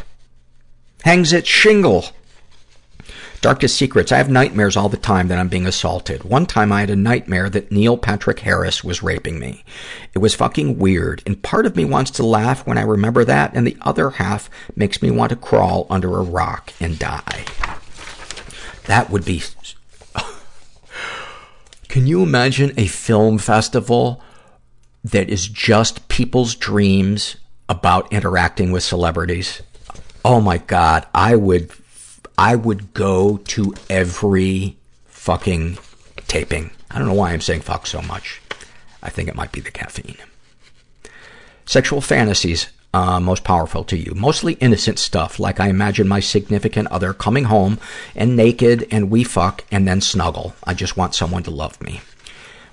[1.04, 2.06] hangs its shingle,
[3.46, 4.12] Darkest secrets.
[4.12, 6.24] I have nightmares all the time that I'm being assaulted.
[6.24, 9.64] One time I had a nightmare that Neil Patrick Harris was raping me.
[10.16, 13.54] It was fucking weird, and part of me wants to laugh when I remember that,
[13.54, 17.46] and the other half makes me want to crawl under a rock and die.
[18.88, 19.44] That would be...
[21.88, 24.24] Can you imagine a film festival
[25.04, 27.36] that is just people's dreams
[27.70, 29.62] about interacting with celebrities?
[30.28, 31.72] Oh my god, I would
[32.38, 35.78] I would go to every fucking
[36.28, 36.72] taping.
[36.92, 38.42] I don't know why I'm saying fuck so much.
[39.02, 40.18] I think it might be the caffeine.
[41.66, 44.14] Sexual fantasies uh, most powerful to you.
[44.16, 47.78] Mostly innocent stuff, like I imagine my significant other coming home
[48.16, 50.56] and naked and we fuck and then snuggle.
[50.64, 52.00] I just want someone to love me.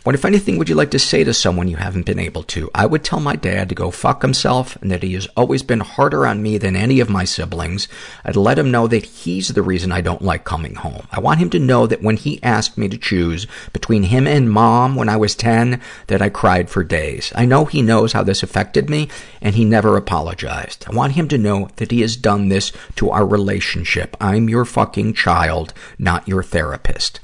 [0.05, 2.69] What, if anything, would you like to say to someone you haven't been able to?
[2.75, 5.79] I would tell my dad to go fuck himself and that he has always been
[5.79, 7.87] harder on me than any of my siblings.
[8.25, 11.07] I'd let him know that he's the reason I don't like coming home.
[11.13, 14.51] I want him to know that when he asked me to choose between him and
[14.51, 17.33] mom when I was 10, that I cried for days.
[17.37, 19.09] I know he knows how this affected me
[19.41, 20.85] and he never apologized.
[20.89, 24.17] I want him to know that he has done this to our relationship.
[24.21, 27.21] I'm your fucking child, not your therapist.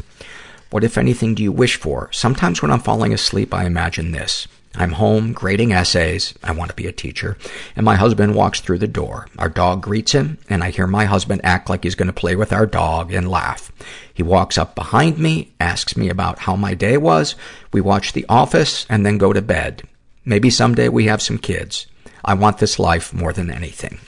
[0.71, 2.11] What, if anything, do you wish for?
[2.13, 4.47] Sometimes when I'm falling asleep, I imagine this.
[4.75, 6.35] I'm home grading essays.
[6.45, 7.39] I want to be a teacher.
[7.75, 9.27] And my husband walks through the door.
[9.39, 12.37] Our dog greets him, and I hear my husband act like he's going to play
[12.37, 13.73] with our dog and laugh.
[14.13, 17.35] He walks up behind me, asks me about how my day was.
[17.73, 19.83] We watch The Office and then go to bed.
[20.25, 21.87] Maybe someday we have some kids.
[22.25, 23.99] I want this life more than anything.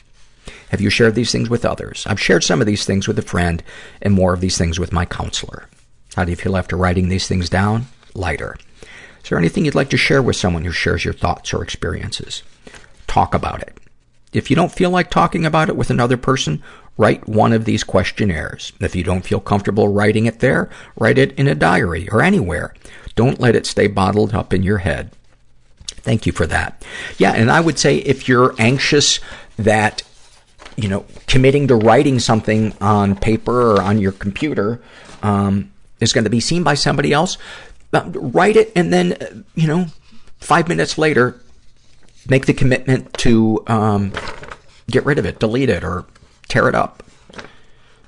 [0.69, 2.07] Have you shared these things with others?
[2.07, 3.63] I've shared some of these things with a friend
[4.03, 5.67] and more of these things with my counselor.
[6.17, 7.87] How do you feel after writing these things down?
[8.15, 8.57] Lighter.
[9.23, 12.43] Is there anything you'd like to share with someone who shares your thoughts or experiences?
[13.11, 13.77] talk about it.
[14.33, 16.63] If you don't feel like talking about it with another person,
[16.97, 18.73] write one of these questionnaires.
[18.81, 22.73] If you don't feel comfortable writing it there, write it in a diary or anywhere.
[23.17, 25.11] Don't let it stay bottled up in your head.
[25.89, 26.85] Thank you for that.
[27.19, 29.19] Yeah, and I would say if you're anxious
[29.59, 30.03] that,
[30.77, 34.81] you know, committing to writing something on paper or on your computer,
[35.23, 37.39] um, is going to be seen by somebody else,
[37.93, 39.87] uh, write it and then, you know,
[40.39, 41.41] five minutes later,
[42.29, 44.13] make the commitment to, um,
[44.91, 46.05] get rid of it, delete it, or
[46.49, 47.03] tear it up.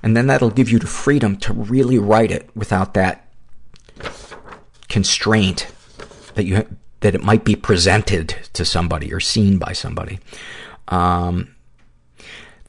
[0.02, 3.28] And then that'll give you the freedom to really write it without that
[4.88, 5.68] constraint
[6.34, 6.66] that you,
[7.00, 10.18] that it might be presented to somebody or seen by somebody.
[10.88, 11.54] Um,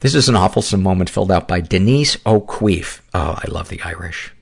[0.00, 3.00] this is an awfulsome moment filled out by Denise O'Queef.
[3.14, 4.33] Oh, I love the Irish.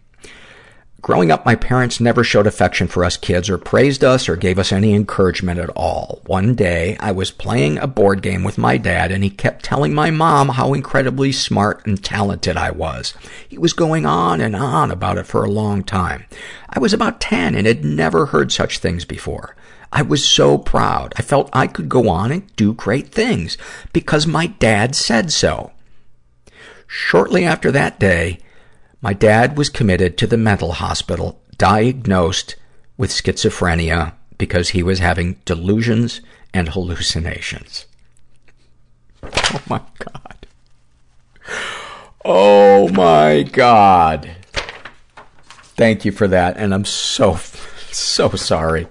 [1.03, 4.57] Growing up, my parents never showed affection for us kids or praised us or gave
[4.57, 6.21] us any encouragement at all.
[6.27, 9.95] One day, I was playing a board game with my dad and he kept telling
[9.95, 13.15] my mom how incredibly smart and talented I was.
[13.49, 16.25] He was going on and on about it for a long time.
[16.71, 19.57] I was about 10 and had never heard such things before.
[19.93, 21.15] I was so proud.
[21.17, 23.59] I felt I could go on and do great things
[23.93, 25.73] because my dad said so.
[26.87, 28.39] Shortly after that day,
[29.03, 32.55] my dad was committed to the mental hospital, diagnosed
[32.97, 36.21] with schizophrenia because he was having delusions
[36.55, 37.87] and hallucinations.
[39.55, 40.47] Oh my God.
[42.25, 44.31] Oh my God.
[45.77, 46.57] Thank you for that.
[46.57, 47.37] And I'm so,
[47.91, 48.89] so sorry.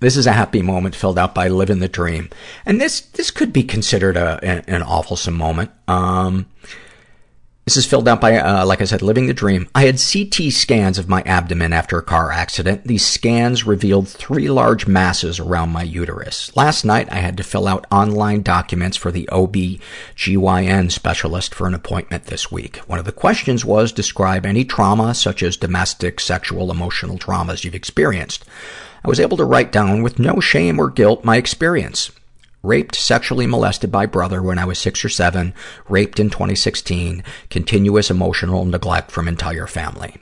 [0.00, 2.30] This is a happy moment filled out by Living the Dream.
[2.66, 5.70] And this, this could be considered a, an, an awfulsome moment.
[5.86, 6.46] Um,
[7.70, 9.68] this is filled out by, uh, like I said, living the dream.
[9.76, 12.84] I had CT scans of my abdomen after a car accident.
[12.84, 16.50] These scans revealed three large masses around my uterus.
[16.56, 21.74] Last night, I had to fill out online documents for the OB-GYN specialist for an
[21.74, 22.78] appointment this week.
[22.88, 27.76] One of the questions was, describe any trauma, such as domestic, sexual, emotional traumas you've
[27.76, 28.44] experienced.
[29.04, 32.10] I was able to write down with no shame or guilt my experience
[32.62, 35.54] raped, sexually molested by brother when I was six or seven,
[35.88, 40.16] raped in 2016, continuous emotional neglect from entire family.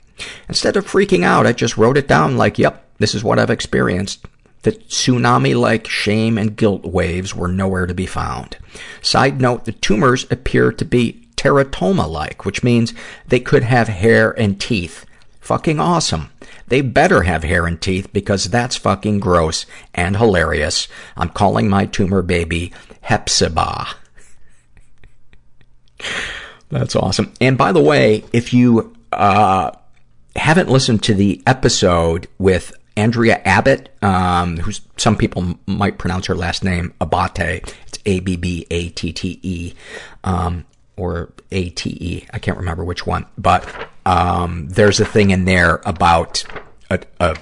[0.49, 3.51] Instead of freaking out, I just wrote it down like, yep, this is what I've
[3.51, 4.27] experienced.
[4.63, 8.57] The tsunami-like shame and guilt waves were nowhere to be found.
[9.03, 12.93] Side note, the tumors appear to be teratoma-like, which means
[13.29, 15.07] they could have hair and teeth.
[15.41, 16.31] Fucking awesome.
[16.69, 20.89] They better have hair and teeth because that's fucking gross and hilarious.
[21.17, 22.73] I'm calling my tumor baby
[23.03, 23.89] Hepzibah.
[26.71, 27.33] That's awesome.
[27.41, 29.71] And by the way, if you, uh,
[30.37, 36.35] haven't listened to the episode with Andrea Abbott, um, who some people might pronounce her
[36.35, 37.75] last name Abate.
[37.87, 39.75] It's A-B-B-A-T-T-E,
[40.25, 40.65] um,
[40.97, 42.27] or A-T-E.
[42.33, 43.27] I can't remember which one.
[43.37, 43.65] But,
[44.09, 46.43] um, there's a thing in there about
[46.89, 47.37] a, a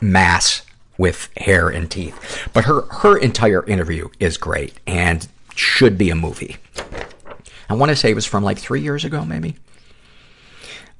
[0.00, 0.62] mass
[0.98, 2.48] with hair and teeth.
[2.52, 6.56] But her, her entire interview is great and should be a movie.
[7.68, 9.54] I want to say it was from like three years ago, maybe.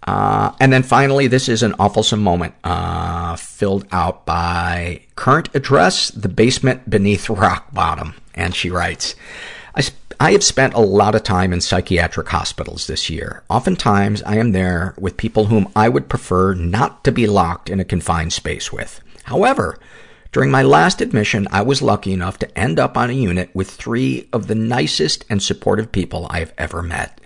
[0.06, 6.10] Uh, and then finally, this is an awfulsome moment, uh, filled out by current address,
[6.12, 8.14] the basement beneath rock bottom.
[8.34, 9.16] And she writes,
[10.22, 13.42] I, have spent a lot of time in psychiatric hospitals this year.
[13.48, 17.80] Oftentimes, I am there with people whom I would prefer not to be locked in
[17.80, 19.00] a confined space with.
[19.24, 19.78] However,
[20.30, 23.70] during my last admission, I was lucky enough to end up on a unit with
[23.70, 27.18] three of the nicest and supportive people I have ever met.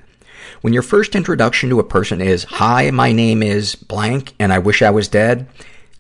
[0.61, 4.61] When your first introduction to a person is, Hi, my name is blank, and I
[4.61, 5.49] wish I was dead,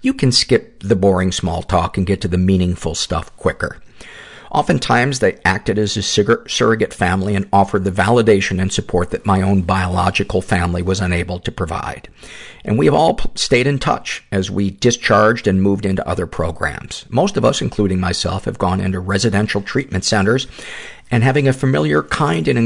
[0.00, 3.80] you can skip the boring small talk and get to the meaningful stuff quicker.
[4.55, 9.43] Oftentimes, they acted as a surrogate family and offered the validation and support that my
[9.43, 12.09] own biological family was unable to provide.
[12.64, 17.05] And we have all stayed in touch as we discharged and moved into other programs.
[17.09, 20.47] Most of us, including myself, have gone into residential treatment centers
[21.10, 22.56] and having a familiar, kind, and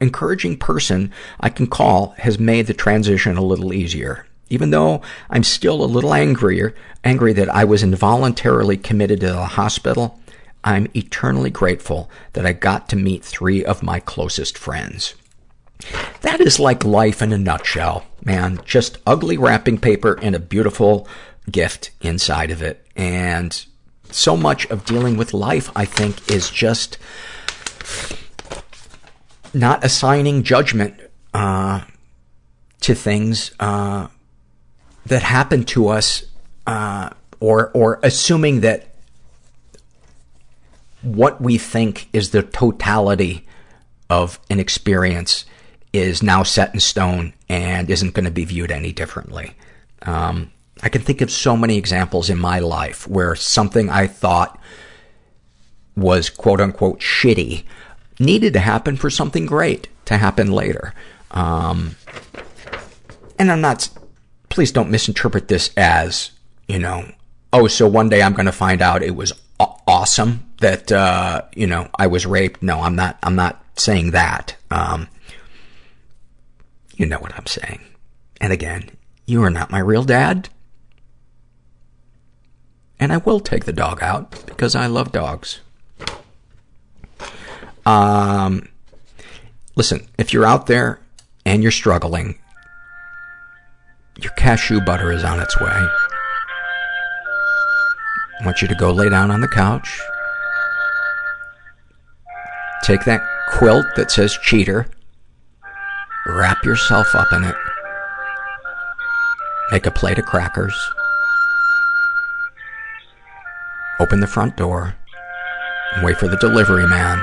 [0.00, 1.10] encouraging person
[1.40, 4.26] I can call has made the transition a little easier.
[4.50, 5.00] Even though
[5.30, 10.17] I'm still a little angrier, angry that I was involuntarily committed to the hospital,
[10.64, 15.14] I'm eternally grateful that I got to meet three of my closest friends.
[16.22, 18.60] That is like life in a nutshell, man.
[18.64, 21.08] Just ugly wrapping paper and a beautiful
[21.50, 22.84] gift inside of it.
[22.96, 23.64] And
[24.10, 26.98] so much of dealing with life, I think, is just
[29.54, 30.98] not assigning judgment
[31.32, 31.82] uh,
[32.80, 34.08] to things uh,
[35.06, 36.24] that happen to us,
[36.66, 37.10] uh,
[37.40, 38.87] or or assuming that
[41.02, 43.46] what we think is the totality
[44.10, 45.44] of an experience
[45.92, 49.52] is now set in stone and isn't going to be viewed any differently.
[50.02, 50.50] Um,
[50.82, 54.60] I can think of so many examples in my life where something I thought
[55.96, 57.64] was quote unquote shitty
[58.20, 60.94] needed to happen for something great to happen later.
[61.30, 61.96] Um,
[63.38, 63.88] and I'm not,
[64.48, 66.30] please don't misinterpret this as,
[66.66, 67.10] you know,
[67.52, 69.32] oh, so one day I'm going to find out it was
[69.98, 72.62] awesome that, uh, you know, I was raped.
[72.62, 74.54] No, I'm not, I'm not saying that.
[74.70, 75.08] Um,
[76.94, 77.80] you know what I'm saying.
[78.40, 78.90] And again,
[79.26, 80.50] you are not my real dad.
[83.00, 85.60] And I will take the dog out because I love dogs.
[87.84, 88.68] Um,
[89.74, 91.00] listen, if you're out there
[91.44, 92.38] and you're struggling,
[94.20, 95.88] your cashew butter is on its way.
[98.44, 100.00] Want you to go lay down on the couch.
[102.82, 103.20] Take that
[103.50, 104.86] quilt that says cheater.
[106.26, 107.56] Wrap yourself up in it.
[109.72, 110.74] Make a plate of crackers.
[114.00, 114.94] Open the front door
[115.94, 117.18] and wait for the delivery man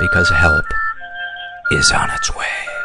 [0.00, 0.64] because help
[1.70, 2.75] is on its way.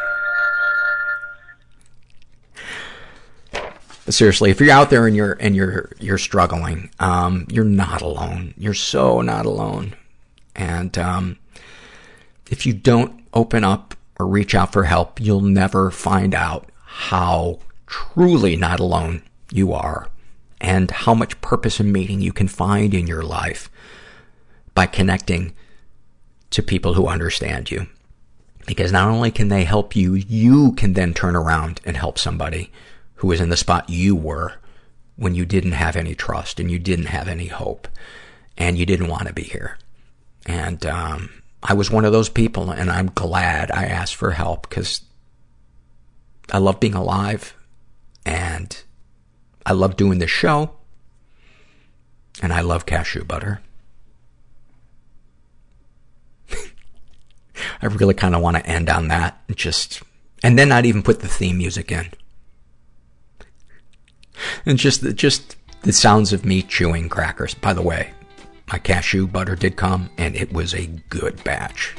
[4.11, 8.53] Seriously, if you're out there and you're and you're you're struggling, um, you're not alone.
[8.57, 9.95] You're so not alone.
[10.55, 11.38] And um,
[12.49, 17.59] if you don't open up or reach out for help, you'll never find out how
[17.88, 20.09] truly not alone you are
[20.59, 23.69] and how much purpose and meaning you can find in your life
[24.73, 25.53] by connecting
[26.51, 27.88] to people who understand you.
[28.67, 32.71] Because not only can they help you, you can then turn around and help somebody
[33.22, 34.56] who was in the spot you were
[35.15, 37.88] when you didn't have any trust and you didn't have any hope
[38.57, 39.77] and you didn't want to be here.
[40.48, 41.30] And, um,
[41.61, 45.02] I was one of those people and I'm glad I asked for help because
[46.52, 47.53] I love being alive
[48.26, 48.76] and
[49.68, 50.72] I love doing this show
[52.41, 53.61] and I love cashew butter.
[57.84, 60.02] I really kind of want to end on that just,
[60.41, 62.10] and then not even put the theme music in.
[64.65, 67.53] And just, the, just the sounds of me chewing crackers.
[67.53, 68.11] By the way,
[68.72, 71.95] my cashew butter did come and it was a good batch.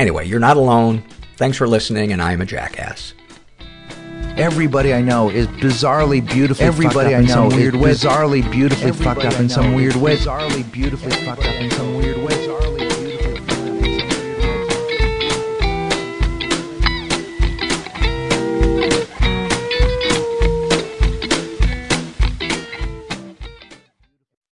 [0.00, 1.02] Anyway, you're not alone.
[1.36, 3.14] Thanks for listening and I am a jackass.
[4.36, 9.48] Everybody I know is bizarrely beautifully Everybody I know is bizarrely beautifully fucked up in
[9.48, 10.16] some weird way.
[10.16, 12.34] Bizarrely beautifully fucked up in some weird way.
[12.34, 12.43] Bizarrely